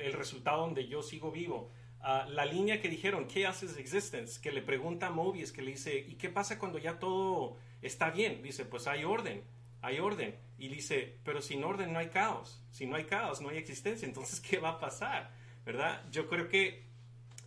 el 0.00 0.12
resultado 0.12 0.62
donde 0.62 0.86
yo 0.88 1.02
sigo 1.02 1.30
vivo. 1.30 1.70
ah, 2.02 2.26
la 2.30 2.46
línea 2.46 2.80
que 2.80 2.88
dijeron, 2.88 3.28
Chaos 3.28 3.62
is 3.62 3.76
Existence, 3.76 4.40
que 4.40 4.52
le 4.52 4.62
pregunta 4.62 5.08
a 5.08 5.10
Mobius, 5.10 5.52
que 5.52 5.62
le 5.62 5.72
dice, 5.72 5.98
¿y 5.98 6.14
qué 6.14 6.30
pasa 6.30 6.58
cuando 6.58 6.78
ya 6.78 6.98
todo 6.98 7.58
está 7.82 8.10
bien? 8.10 8.42
Dice, 8.42 8.64
pues 8.64 8.86
hay 8.86 9.04
orden, 9.04 9.44
hay 9.82 9.98
orden. 9.98 10.34
Y 10.58 10.68
dice, 10.68 11.18
pero 11.24 11.42
sin 11.42 11.62
orden 11.64 11.92
no 11.92 11.98
hay 11.98 12.08
caos. 12.08 12.62
Si 12.70 12.86
no 12.86 12.96
hay 12.96 13.04
caos, 13.04 13.40
no 13.40 13.50
hay 13.50 13.58
existencia. 13.58 14.06
Entonces, 14.06 14.40
¿qué 14.40 14.58
va 14.58 14.70
a 14.70 14.80
pasar? 14.80 15.30
¿Verdad? 15.64 16.02
Yo 16.10 16.26
creo 16.28 16.48
que 16.48 16.84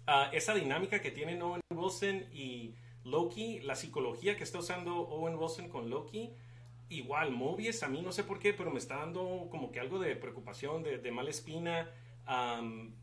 ah, 0.05 0.29
esa 0.33 0.53
dinámica 0.53 1.01
que 1.01 1.11
tienen 1.11 1.41
Owen 1.41 1.61
Wilson 1.73 2.25
y 2.31 2.75
Loki, 3.03 3.59
la 3.61 3.75
psicología 3.75 4.37
que 4.37 4.43
está 4.43 4.59
usando 4.59 4.95
Owen 4.95 5.35
Wilson 5.35 5.67
con 5.69 5.89
Loki, 5.89 6.33
igual 6.89 7.31
Mobius, 7.31 7.81
a 7.83 7.89
mí 7.89 8.01
no 8.01 8.11
sé 8.11 8.23
por 8.23 8.39
qué, 8.39 8.53
pero 8.53 8.71
me 8.71 8.79
está 8.79 8.97
dando 8.97 9.47
como 9.49 9.71
que 9.71 9.79
algo 9.79 9.99
de 9.99 10.15
preocupación, 10.15 10.83
de, 10.83 10.97
de 10.99 11.11
mala 11.11 11.29
espina. 11.29 11.89
am, 12.25 12.95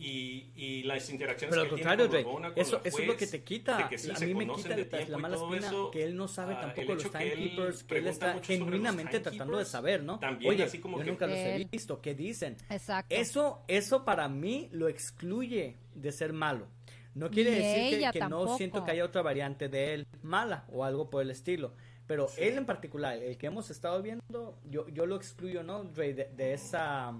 y, 0.00 0.52
y 0.54 0.84
las 0.84 1.10
interacciones 1.10 1.50
Pero 1.50 1.62
al 1.62 1.66
que 1.68 1.74
contrario, 1.74 2.08
tiene 2.08 2.24
con 2.24 2.34
con 2.42 2.44
eso, 2.44 2.76
la 2.76 2.82
eso 2.84 2.98
es 2.98 2.98
lo 3.00 3.14
juez, 3.14 3.18
que 3.18 3.26
te 3.26 3.42
quita. 3.42 3.78
de 3.78 3.88
que 3.88 3.98
sí 3.98 4.12
a 4.14 4.18
mí 4.20 4.32
me 4.32 4.46
quita 4.46 4.76
de 4.76 5.06
la- 5.08 5.18
mala 5.18 5.34
espina 5.36 5.66
eso. 5.66 5.90
que 5.90 6.04
él 6.04 6.14
no 6.14 6.28
sabe 6.28 6.54
Ah, 6.54 6.60
tampoco 6.60 6.94
los 6.94 7.10
timekeepers, 7.10 7.82
que 7.82 7.98
él 7.98 8.06
está 8.06 8.40
genuinamente 8.40 9.18
tratando 9.18 9.58
de 9.58 9.64
saber, 9.64 10.04
¿no? 10.04 10.20
también 10.20 10.52
Oye, 10.52 10.62
así 10.62 10.78
como 10.78 10.98
yo 10.98 11.04
que- 11.04 11.10
nunca 11.10 11.26
los 11.26 11.36
he 11.36 11.56
Él- 11.56 11.68
visto, 11.72 12.00
¿qué 12.00 12.14
dicen? 12.14 12.56
Exacto. 12.70 13.12
Eso, 13.12 13.64
eso 13.66 14.04
para 14.04 14.28
mí 14.28 14.68
lo 14.70 14.86
excluye 14.86 15.76
de 15.96 16.12
ser 16.12 16.32
malo. 16.32 16.68
No 17.16 17.28
quiere 17.28 17.50
Ni 17.50 17.56
decir 17.56 17.98
que, 18.12 18.20
que 18.20 18.24
no 18.28 18.56
siento 18.56 18.84
que 18.84 18.92
haya 18.92 19.04
otra 19.04 19.22
variante 19.22 19.68
de 19.68 19.94
él 19.94 20.06
mala 20.22 20.64
o 20.70 20.84
algo 20.84 21.10
por 21.10 21.22
el 21.22 21.30
estilo. 21.32 21.74
Pero 22.08 22.26
él 22.38 22.58
en 22.58 22.66
particular, 22.66 23.16
el 23.18 23.36
que 23.36 23.46
hemos 23.46 23.70
estado 23.70 24.02
viendo, 24.02 24.58
yo, 24.64 24.88
yo 24.88 25.06
lo 25.06 25.14
excluyo, 25.14 25.62
¿no, 25.62 25.84
Dre, 25.84 26.14
de, 26.14 26.24
de 26.34 26.54
esa 26.54 27.12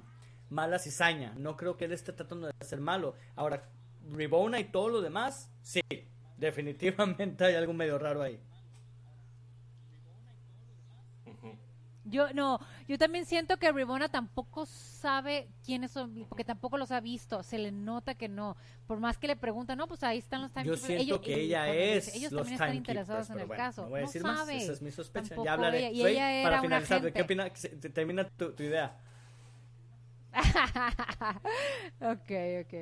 mala 0.50 0.78
cizaña. 0.78 1.34
No 1.36 1.56
creo 1.56 1.76
que 1.76 1.84
él 1.84 1.92
esté 1.92 2.12
tratando 2.12 2.48
de 2.48 2.54
ser 2.64 2.80
malo. 2.80 3.14
Ahora, 3.36 3.68
Ribona 4.10 4.58
y 4.58 4.64
todo 4.64 4.88
lo 4.88 5.00
demás, 5.02 5.52
sí, 5.62 5.82
definitivamente 6.38 7.44
hay 7.44 7.54
algo 7.54 7.74
medio 7.74 7.98
raro 7.98 8.22
ahí. 8.22 8.40
Yo 12.10 12.32
no, 12.32 12.58
yo 12.86 12.96
también 12.98 13.26
siento 13.26 13.56
que 13.58 13.70
Ribona 13.72 14.08
tampoco 14.08 14.66
sabe 14.66 15.48
quiénes 15.64 15.90
son, 15.90 16.26
porque 16.28 16.44
tampoco 16.44 16.76
los 16.78 16.90
ha 16.90 17.00
visto, 17.00 17.42
se 17.42 17.58
le 17.58 17.70
nota 17.72 18.14
que 18.14 18.28
no. 18.28 18.56
Por 18.86 18.98
más 19.00 19.18
que 19.18 19.26
le 19.26 19.36
preguntan, 19.36 19.78
no, 19.78 19.86
pues 19.86 20.02
ahí 20.02 20.18
están 20.18 20.40
los 20.42 20.50
Yo 20.50 20.54
timekeepers. 20.62 20.86
siento 20.86 21.02
Ellos- 21.04 21.20
que 21.20 21.34
ella 21.34 21.68
es 21.68 22.14
ellos 22.14 22.32
los 22.32 22.42
también 22.42 22.54
están 22.62 22.74
interesados 22.76 23.30
en 23.30 23.40
el 23.40 23.46
bueno, 23.46 23.62
caso. 23.62 23.82
No 23.82 23.88
voy 23.90 23.98
a 23.98 24.00
No 24.02 24.06
decir 24.06 24.22
más, 24.22 24.38
sabe. 24.38 24.56
esa 24.56 24.72
es 24.72 24.82
mi 24.82 24.90
sospecha. 24.90 25.28
Tampoco 25.28 25.44
Ya 25.44 25.52
hablaré. 25.52 25.78
ella, 25.78 25.90
y 25.90 26.00
Dre, 26.02 26.10
ella 26.12 26.32
era 26.32 26.50
para 26.50 26.62
finalizar, 26.62 27.12
¿qué 27.12 27.22
opina? 27.22 27.50
Termina 27.92 28.24
tu, 28.28 28.52
tu 28.52 28.62
idea. 28.62 28.96
ok, 32.00 32.30
ok. 32.64 32.74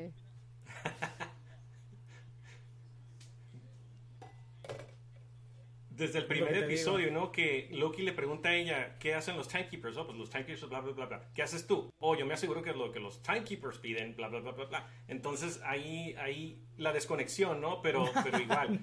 Desde 5.96 6.18
el 6.18 6.26
primer 6.26 6.54
episodio, 6.54 7.10
¿no? 7.10 7.32
Que 7.32 7.68
Loki 7.72 8.02
le 8.02 8.12
pregunta 8.12 8.50
a 8.50 8.54
ella, 8.54 8.98
¿qué 8.98 9.14
hacen 9.14 9.36
los 9.36 9.48
timekeepers? 9.48 9.96
Oh, 9.96 10.06
pues 10.06 10.18
los 10.18 10.28
timekeepers, 10.28 10.68
bla, 10.68 10.80
bla, 10.80 10.92
bla, 10.92 11.06
bla. 11.06 11.30
¿Qué 11.34 11.42
haces 11.42 11.66
tú? 11.66 11.90
Oh, 11.98 12.14
yo 12.14 12.26
me 12.26 12.34
aseguro 12.34 12.62
que 12.62 12.72
lo 12.72 12.92
que 12.92 13.00
los 13.00 13.22
timekeepers 13.22 13.78
piden, 13.78 14.14
bla, 14.14 14.28
bla, 14.28 14.40
bla, 14.40 14.52
bla, 14.52 14.64
bla. 14.66 14.90
Entonces, 15.08 15.60
ahí, 15.64 16.14
ahí 16.18 16.62
la 16.76 16.92
desconexión, 16.92 17.62
¿no? 17.62 17.80
Pero, 17.80 18.04
pero 18.24 18.38
igual. 18.38 18.80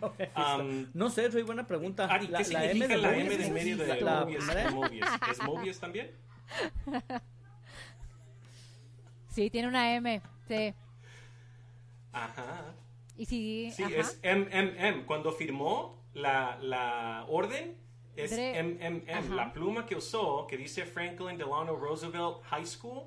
No 0.93 1.09
sé, 1.11 1.29
Rey, 1.29 1.43
buena 1.43 1.67
pregunta. 1.67 2.05
Ari, 2.07 2.27
¿qué 2.27 2.43
significa 2.43 2.97
la 2.97 3.15
M 3.15 3.37
de 3.37 3.45
en 3.45 3.53
medio 3.53 3.77
de? 3.77 4.01
Mobius? 4.71 5.05
¿Es 5.31 5.43
Mobius 5.43 5.79
también? 5.79 6.11
Sí, 9.29 9.49
tiene 9.49 9.67
una 9.67 9.95
M, 9.95 10.21
sí. 10.47 10.75
Ajá. 12.11 12.75
Y 13.17 13.25
si, 13.25 13.71
Sí, 13.71 13.81
ajá. 13.81 13.95
es 13.95 14.19
MMM. 14.23 15.05
Cuando 15.05 15.31
firmó 15.31 16.02
la, 16.13 16.57
la 16.61 17.25
orden, 17.27 17.77
es 18.15 18.31
MMM. 18.31 19.35
La 19.35 19.51
pluma 19.53 19.85
que 19.85 19.95
usó, 19.95 20.45
que 20.47 20.57
dice 20.57 20.85
Franklin 20.85 21.37
Delano 21.37 21.75
Roosevelt 21.75 22.43
High 22.43 22.65
School, 22.65 23.03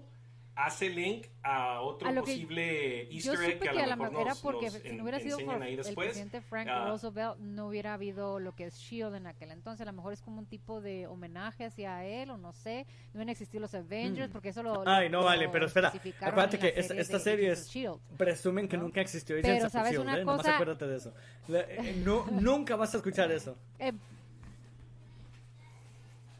hace 0.56 0.88
link 0.88 1.26
a 1.42 1.80
otro 1.82 2.08
A 2.08 2.12
lo 2.12 2.24
que 2.24 2.32
posible 2.32 3.06
Yo 3.10 3.32
Easter 3.32 3.50
egg 3.50 3.52
supe 3.52 3.58
que 3.58 3.68
a 3.68 3.72
que 3.72 3.82
a 3.82 3.86
lo 3.88 3.96
mejor 3.98 4.20
era 4.22 4.30
nos, 4.30 4.40
porque 4.40 4.66
nos 4.66 4.74
si 4.74 4.88
en- 4.88 4.96
no 4.96 5.02
hubiera 5.02 5.20
sido 5.20 5.38
por 5.38 5.62
el 5.62 5.76
después. 5.76 6.06
presidente 6.08 6.40
Frank 6.40 6.68
Ah, 6.70 6.86
Roosevelt, 6.88 7.38
no 7.40 7.68
hubiera 7.68 7.92
habido 7.94 8.40
lo 8.40 8.54
que 8.56 8.64
es 8.64 8.74
SHIELD 8.80 9.14
en 9.16 9.26
aquel 9.26 9.50
entonces. 9.52 9.82
A 9.82 9.84
lo 9.84 9.92
mejor 9.92 10.14
es 10.14 10.22
como 10.22 10.38
un 10.38 10.46
tipo 10.46 10.80
de 10.80 11.06
homenaje 11.06 11.66
hacia 11.66 12.04
él, 12.06 12.30
o 12.30 12.38
no 12.38 12.52
sé. 12.54 12.86
No 13.12 13.18
hubieran 13.18 13.28
existido 13.28 13.60
los 13.60 13.74
Avengers, 13.74 14.30
Mm. 14.30 14.32
porque 14.32 14.48
eso 14.48 14.62
lo. 14.62 14.82
Ay, 14.88 15.10
no 15.10 15.18
lo 15.18 15.24
vale, 15.26 15.48
pero 15.50 15.66
espera. 15.66 15.88
Acuérdate 16.20 16.58
que 16.58 16.68
esta, 16.68 16.82
serie 16.88 17.02
esta 17.02 17.18
serie 17.18 17.50
es. 17.52 17.58
S.H.I.E.L.D.. 17.60 18.16
Presumen 18.16 18.66
que 18.66 18.76
¿no? 18.78 18.84
nunca 18.84 19.02
existió 19.02 19.36
Pero, 19.36 19.48
Agents 19.48 19.72
¿sabes 19.72 19.92
S.H.I.E.L.D., 19.92 20.10
una 20.10 20.16
¿eh? 20.16 20.24
Nomás 20.24 20.36
cosa? 20.38 20.54
acuérdate 20.54 20.86
de 20.86 20.96
eso. 20.96 21.14
La- 21.48 21.60
eh, 21.60 22.00
no, 22.04 22.24
nunca 22.30 22.76
vas 22.76 22.94
a 22.94 22.96
escuchar 22.96 23.30
eso. 23.30 23.56
Eh, 23.78 23.92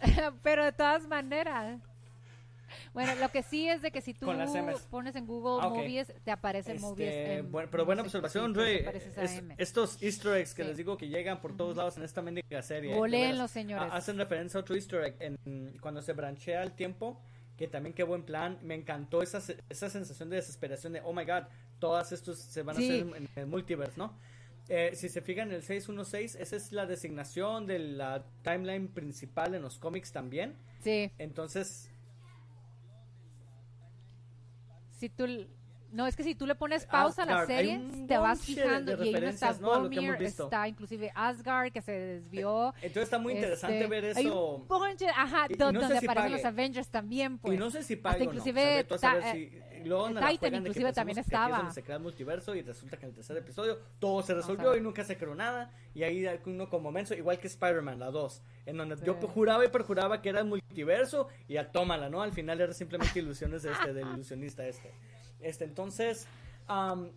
pero 0.43 0.65
de 0.65 0.73
todas 0.73 1.07
maneras. 1.07 1.81
Bueno, 2.95 3.15
lo 3.17 3.29
que 3.31 3.43
sí 3.43 3.69
es 3.69 3.83
de 3.83 3.91
que 3.91 4.01
si 4.01 4.15
tú 4.15 4.27
pones 4.91 5.17
en 5.17 5.27
Google 5.27 5.63
Ah, 5.63 5.69
ok. 5.69 5.77
Movies, 5.77 6.13
te 6.25 6.31
aparece 6.31 6.73
Este, 6.73 6.81
Movies. 6.87 7.11
en- 7.13 7.53
bueno, 7.53 7.69
pero 7.71 7.83
no 7.83 7.87
buena 7.87 8.03
sé, 8.03 8.07
observación, 8.09 8.55
Rey. 8.55 8.85
Es- 9.17 9.43
estos 9.59 10.03
Easter 10.03 10.37
eggs 10.37 10.55
que 10.55 10.63
Sí. 10.63 10.69
les 10.69 10.77
digo 10.77 10.97
que 10.97 11.09
llegan 11.09 11.41
por 11.41 11.57
todos 11.57 11.77
lados 11.77 11.97
en 11.97 12.03
esta 12.03 12.23
mendiga 12.23 12.63
serie. 12.63 12.99
veras. 13.01 13.51
señores. 13.51 13.93
Ha- 13.93 13.97
Hacen 13.97 14.19
referencia 14.19 14.59
a 14.59 14.61
otro 14.63 14.75
Easter 14.75 15.05
egg 15.05 15.17
en, 15.21 15.79
cuando 15.81 16.03
se 16.03 16.13
branchea 16.13 16.63
el 16.63 16.73
tiempo. 16.73 17.21
Que 17.57 17.69
también 17.69 17.95
qué 17.95 18.03
buen 18.03 18.23
plan. 18.23 18.59
Me 18.63 18.75
encantó 18.75 19.23
esa, 19.23 19.41
esa 19.71 19.89
sensación 19.89 20.29
de 20.29 20.37
desesperación 20.37 20.93
de, 20.93 21.01
oh 21.01 21.15
my 21.15 21.25
god, 21.25 21.45
todas 21.79 22.13
estos 22.13 22.39
se 22.39 22.63
van 22.63 22.77
a 22.77 22.79
Sí. 22.79 22.85
hacer 23.01 23.01
en, 23.07 23.15
en 23.17 23.29
el 23.35 23.47
multiverse, 23.47 23.95
¿no? 23.97 24.13
Eh, 24.69 24.91
si 24.95 25.09
se 25.09 25.23
fijan 25.23 25.49
en 25.49 25.55
el 25.55 25.63
616, 25.63 26.35
esa 26.35 26.55
es 26.57 26.73
la 26.73 26.85
designación 26.85 27.67
de 27.67 27.79
la 27.79 28.27
timeline 28.43 28.89
principal 28.89 29.55
en 29.55 29.63
los 29.63 29.79
cómics 29.79 30.13
también. 30.13 30.55
Sí, 30.83 31.11
Entonces, 31.17 31.91
si 34.97 35.09
tú... 35.09 35.27
No, 35.97 36.07
es 36.07 36.15
que 36.15 36.23
si 36.23 36.35
tú 36.35 36.47
le 36.47 36.55
pones 36.55 36.85
pausa 36.85 37.23
a 37.23 37.27
la 37.27 37.33
Asgard, 37.41 37.51
hay 37.51 37.57
serie, 37.57 37.79
un 37.79 38.07
te 38.07 38.19
vas 38.19 38.41
fijando. 38.43 39.03
y 39.05 39.15
ahí 39.15 39.21
no 39.21 39.29
está 39.29 39.53
¿no? 39.61 39.73
a 39.73 40.17
visto. 40.19 40.45
está 40.45 40.69
inclusive 40.69 41.11
Asgard, 41.15 41.73
que 41.73 41.81
se 41.81 41.93
desvió. 41.93 42.75
entonces 42.83 43.05
está 43.05 43.19
muy 43.19 43.33
interesante 43.33 43.79
este, 43.79 43.89
ver 43.89 44.05
Hay 44.17 44.27
eso. 44.27 44.57
un 44.57 44.69
bonche, 44.69 45.09
ajá, 45.09 45.47
Y- 45.49 45.55
no 45.55 45.81
donde 45.81 45.99
si 45.99 46.05
aparecen 46.07 46.15
pague. 46.15 46.31
los 46.37 46.45
Avengers 46.45 46.89
también, 46.89 47.39
pues. 47.39 47.55
y 47.55 47.59
no 47.59 47.71
sé 47.71 47.83
si 47.83 47.95
o 47.95 47.97
no. 48.19 48.25
inclusive 48.25 48.63
sabe 48.63 48.85
tú 48.85 48.95
a 48.95 48.99
saber 48.99 49.23
Ta- 49.23 49.33
si- 49.33 49.39
eh, 49.53 49.83
la 49.87 50.29
Titan 50.29 50.55
inclusive 50.55 50.93
también 50.93 51.19
estaba. 51.19 51.71
se 51.71 51.83
crea 51.83 51.97
el 51.97 52.03
multiverso 52.03 52.55
y 52.55 52.61
resulta 52.63 52.99
que 52.99 53.07
en 53.07 53.11
el 53.11 53.15
tercer 53.15 53.37
episodio 53.39 53.79
todo 53.99 54.23
se 54.23 54.33
a 54.33 54.37
resolvió 54.37 54.77
y 54.77 54.81
nunca 54.83 55.03
se 55.05 55.17
creó 55.17 55.35
nada. 55.35 55.73
Y 55.95 56.03
ahí 56.03 56.27
hay 56.27 56.39
uno 56.45 56.69
como 56.69 56.93
menso, 56.93 57.15
igual 57.15 57.39
que 57.39 57.47
Spider-Man, 57.47 57.99
la 57.99 58.11
2. 58.11 58.43
En 58.67 58.77
donde 58.77 58.97
yo 59.05 59.17
Sí. 59.19 59.27
juraba 59.33 59.65
y 59.65 59.69
perjuraba 59.69 60.21
que 60.21 60.29
era 60.29 60.41
el 60.41 60.47
multiverso 60.47 61.29
y 61.49 61.55
ya 61.55 61.71
tómala, 61.73 62.11
¿no? 62.11 62.21
Al 62.21 62.33
final 62.33 62.61
era 62.61 62.75
simplemente 62.75 63.19
ilusiones 63.19 63.63
de 63.63 63.73
este, 63.73 63.95
del 63.95 64.09
ilusionista 64.09 64.67
este. 64.67 64.93
Este, 65.41 65.65
entonces, 65.65 66.27
am, 66.67 67.11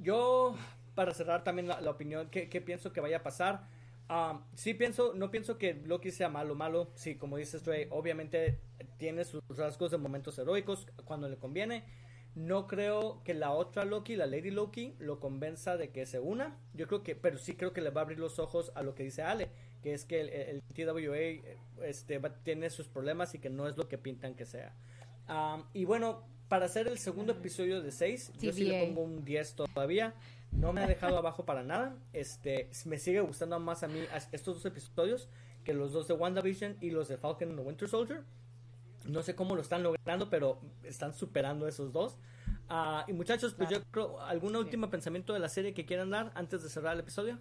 yo, 0.00 0.56
para 0.94 1.14
cerrar 1.14 1.44
también 1.44 1.68
la, 1.68 1.80
la 1.80 1.90
opinión, 1.90 2.28
¿qué, 2.30 2.48
qué 2.48 2.60
pienso 2.60 2.92
que 2.92 3.00
vaya 3.00 3.18
a 3.18 3.22
pasar? 3.22 3.66
Am, 4.08 4.42
sí 4.54 4.74
pienso, 4.74 5.12
no 5.14 5.30
pienso 5.30 5.58
que 5.58 5.74
Loki 5.74 6.10
sea 6.10 6.28
malo, 6.28 6.54
malo. 6.54 6.90
Sí, 6.94 7.14
como 7.16 7.36
dices, 7.36 7.64
Ray, 7.66 7.86
obviamente 7.90 8.58
tiene 8.98 9.24
sus 9.24 9.42
rasgos 9.56 9.90
de 9.90 9.98
momentos 9.98 10.38
heroicos 10.38 10.86
cuando 11.04 11.28
le 11.28 11.36
conviene. 11.36 11.84
No 12.34 12.66
creo 12.66 13.22
que 13.24 13.34
la 13.34 13.50
otra 13.52 13.84
Loki, 13.84 14.16
la 14.16 14.26
Lady 14.26 14.50
Loki, 14.50 14.94
lo 14.98 15.20
convenza 15.20 15.76
de 15.76 15.90
que 15.90 16.06
se 16.06 16.18
una. 16.18 16.56
Yo 16.72 16.86
creo 16.88 17.02
que, 17.02 17.14
pero 17.14 17.36
sí 17.38 17.56
creo 17.56 17.72
que 17.74 17.82
le 17.82 17.90
va 17.90 18.00
a 18.00 18.04
abrir 18.04 18.18
los 18.18 18.38
ojos 18.38 18.72
a 18.74 18.82
lo 18.82 18.94
que 18.94 19.02
dice 19.02 19.22
Ale, 19.22 19.50
que 19.82 19.92
es 19.92 20.06
que 20.06 20.20
el, 20.22 20.28
el 20.30 20.62
TWA 20.62 21.86
este, 21.86 22.18
va- 22.18 22.34
tiene 22.42 22.70
sus 22.70 22.88
problemas 22.88 23.34
y 23.34 23.38
que 23.38 23.50
no 23.50 23.68
es 23.68 23.76
lo 23.76 23.86
que 23.86 23.98
pintan 23.98 24.34
que 24.34 24.46
sea. 24.46 24.74
Am, 25.26 25.64
y 25.74 25.84
bueno, 25.84 26.22
para 26.52 26.66
hacer 26.66 26.86
el 26.86 26.98
segundo 26.98 27.32
episodio 27.32 27.80
de 27.80 27.90
6, 27.90 28.32
yo 28.38 28.52
sí 28.52 28.64
le 28.64 28.84
pongo 28.84 29.00
un 29.00 29.24
10 29.24 29.54
todavía. 29.54 30.12
No 30.50 30.74
me 30.74 30.82
ha 30.82 30.86
dejado 30.86 31.16
abajo 31.16 31.46
para 31.46 31.62
nada. 31.62 31.96
Este, 32.12 32.68
me 32.84 32.98
sigue 32.98 33.22
gustando 33.22 33.58
más 33.58 33.82
a 33.82 33.88
mí 33.88 34.00
estos 34.32 34.56
dos 34.56 34.66
episodios 34.66 35.30
que 35.64 35.72
los 35.72 35.94
dos 35.94 36.08
de 36.08 36.12
WandaVision 36.12 36.76
y 36.82 36.90
los 36.90 37.08
de 37.08 37.16
Falcon 37.16 37.48
and 37.48 37.58
the 37.58 37.64
Winter 37.64 37.88
Soldier. 37.88 38.22
No 39.06 39.22
sé 39.22 39.34
cómo 39.34 39.54
lo 39.56 39.62
están 39.62 39.82
logrando, 39.82 40.28
pero 40.28 40.60
están 40.82 41.14
superando 41.14 41.66
esos 41.66 41.90
dos. 41.90 42.18
Ah, 42.68 43.06
y 43.08 43.14
muchachos, 43.14 43.54
pues 43.54 43.70
Claro. 43.70 43.84
yo 43.86 43.90
creo, 43.90 44.20
¿algún 44.20 44.54
último 44.54 44.90
pensamiento 44.90 45.32
de 45.32 45.38
la 45.38 45.48
serie 45.48 45.72
que 45.72 45.86
quieran 45.86 46.10
dar 46.10 46.32
antes 46.34 46.62
de 46.62 46.68
cerrar 46.68 46.92
el 46.92 47.00
episodio? 47.00 47.38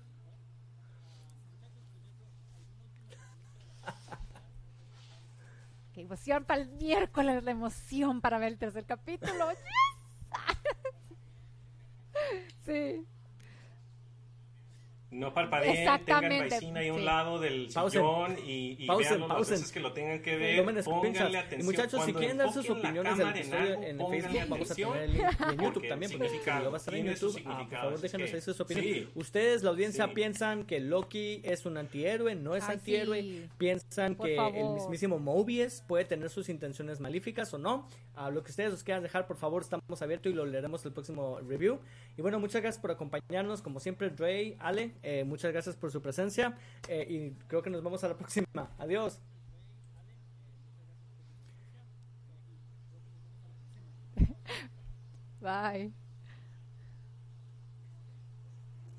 Qué 5.94 6.02
emoción 6.02 6.46
para 6.46 6.62
el 6.62 6.70
miércoles, 6.70 7.44
la 7.44 7.52
emoción 7.52 8.22
para 8.22 8.40
ver 8.40 8.54
el 8.54 8.58
tercer 8.58 8.86
capítulo. 8.86 9.52
¡Yes! 9.52 11.18
sí. 12.66 13.06
No 15.12 15.34
parpadeen, 15.34 15.88
tengan 16.06 16.44
Vicina 16.50 16.80
ahí 16.80 16.88
a 16.88 16.94
un 16.94 17.00
sí. 17.00 17.06
lado 17.06 17.40
del 17.40 17.68
Pausen. 17.74 18.02
sillón 18.02 18.38
y, 18.48 18.78
y 18.80 18.88
Pausen, 18.88 19.10
véanlo 19.10 19.28
las 19.28 19.36
pausen. 19.36 19.54
veces 19.56 19.72
que 19.74 19.80
lo 19.82 19.92
tengan 19.92 20.22
que 20.22 20.38
ver. 20.38 20.58
Pónganle 20.64 20.84
screenshots. 20.84 21.36
atención. 21.36 21.62
Y 21.62 21.64
muchachos, 21.66 22.06
si 22.06 22.14
quieren 22.14 22.38
dar 22.38 22.54
sus 22.54 22.70
opiniones 22.70 23.18
del 23.18 23.28
en 23.28 23.54
algo, 23.54 23.84
en 23.84 23.98
Facebook, 24.10 24.40
vamos 24.50 24.72
a 24.72 24.76
tener 24.76 24.98
el 25.04 25.14
link. 25.14 25.24
Y 25.24 25.54
en 25.54 25.60
YouTube 25.62 25.88
también, 25.90 26.12
porque 26.12 26.28
el 26.28 26.32
video 26.40 26.72
va 26.72 26.78
a 26.78 26.80
estar 26.80 26.96
en 26.96 27.06
YouTube. 27.08 27.42
Ah, 27.46 27.66
por 27.70 27.78
favor, 27.78 28.00
déjenos 28.00 28.30
que, 28.30 28.36
ahí 28.38 28.42
sus 28.42 28.60
opiniones. 28.62 28.96
sí. 28.96 29.10
Ustedes, 29.16 29.64
la 29.64 29.70
audiencia, 29.72 30.06
Sí. 30.08 30.12
piensan 30.16 30.64
que 30.66 30.80
Loki 30.80 31.42
es 31.44 31.66
un 31.66 31.76
antihéroe, 31.78 32.36
no 32.36 32.56
es 32.56 32.64
Ay, 32.70 32.76
antihéroe. 32.76 33.22
sí. 33.22 33.50
Piensan 33.58 34.16
Por 34.16 34.28
que 34.28 34.38
el 34.38 34.70
mismísimo 34.70 35.20
Mobius 35.20 35.84
puede 35.88 36.06
tener 36.06 36.30
sus 36.30 36.48
intenciones 36.48 37.02
malíficas 37.02 37.54
o 37.54 37.58
no. 37.58 37.86
A 38.16 38.30
lo 38.30 38.44
que 38.44 38.52
ustedes 38.52 38.72
nos 38.72 38.84
quieran 38.84 39.04
dejar, 39.04 39.26
por 39.28 39.38
favor, 39.38 39.62
estamos 39.62 40.02
abiertos 40.02 40.32
y 40.32 40.36
lo 40.36 40.46
leeremos 40.46 40.86
el 40.86 40.92
próximo 40.94 41.40
review. 41.42 41.80
Y 42.18 42.22
bueno, 42.22 42.40
muchas 42.40 42.62
gracias 42.62 42.82
por 42.82 42.92
acompañarnos. 42.92 43.62
Como 43.62 43.80
siempre, 43.80 44.10
Dre, 44.10 44.58
Ale, 44.60 44.94
eh, 45.04 45.24
muchas 45.24 45.52
gracias 45.52 45.76
por 45.76 45.92
su 45.92 46.02
presencia. 46.02 46.58
eh, 46.88 47.06
y 47.10 47.32
creo 47.48 47.62
que 47.62 47.70
nos 47.70 47.84
vemos 47.84 48.04
a 48.04 48.10
la 48.10 48.18
próxima. 48.18 48.70
Adiós. 48.78 49.22
Bye. 55.42 55.92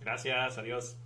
Gracias, 0.00 0.58
adiós. 0.58 0.96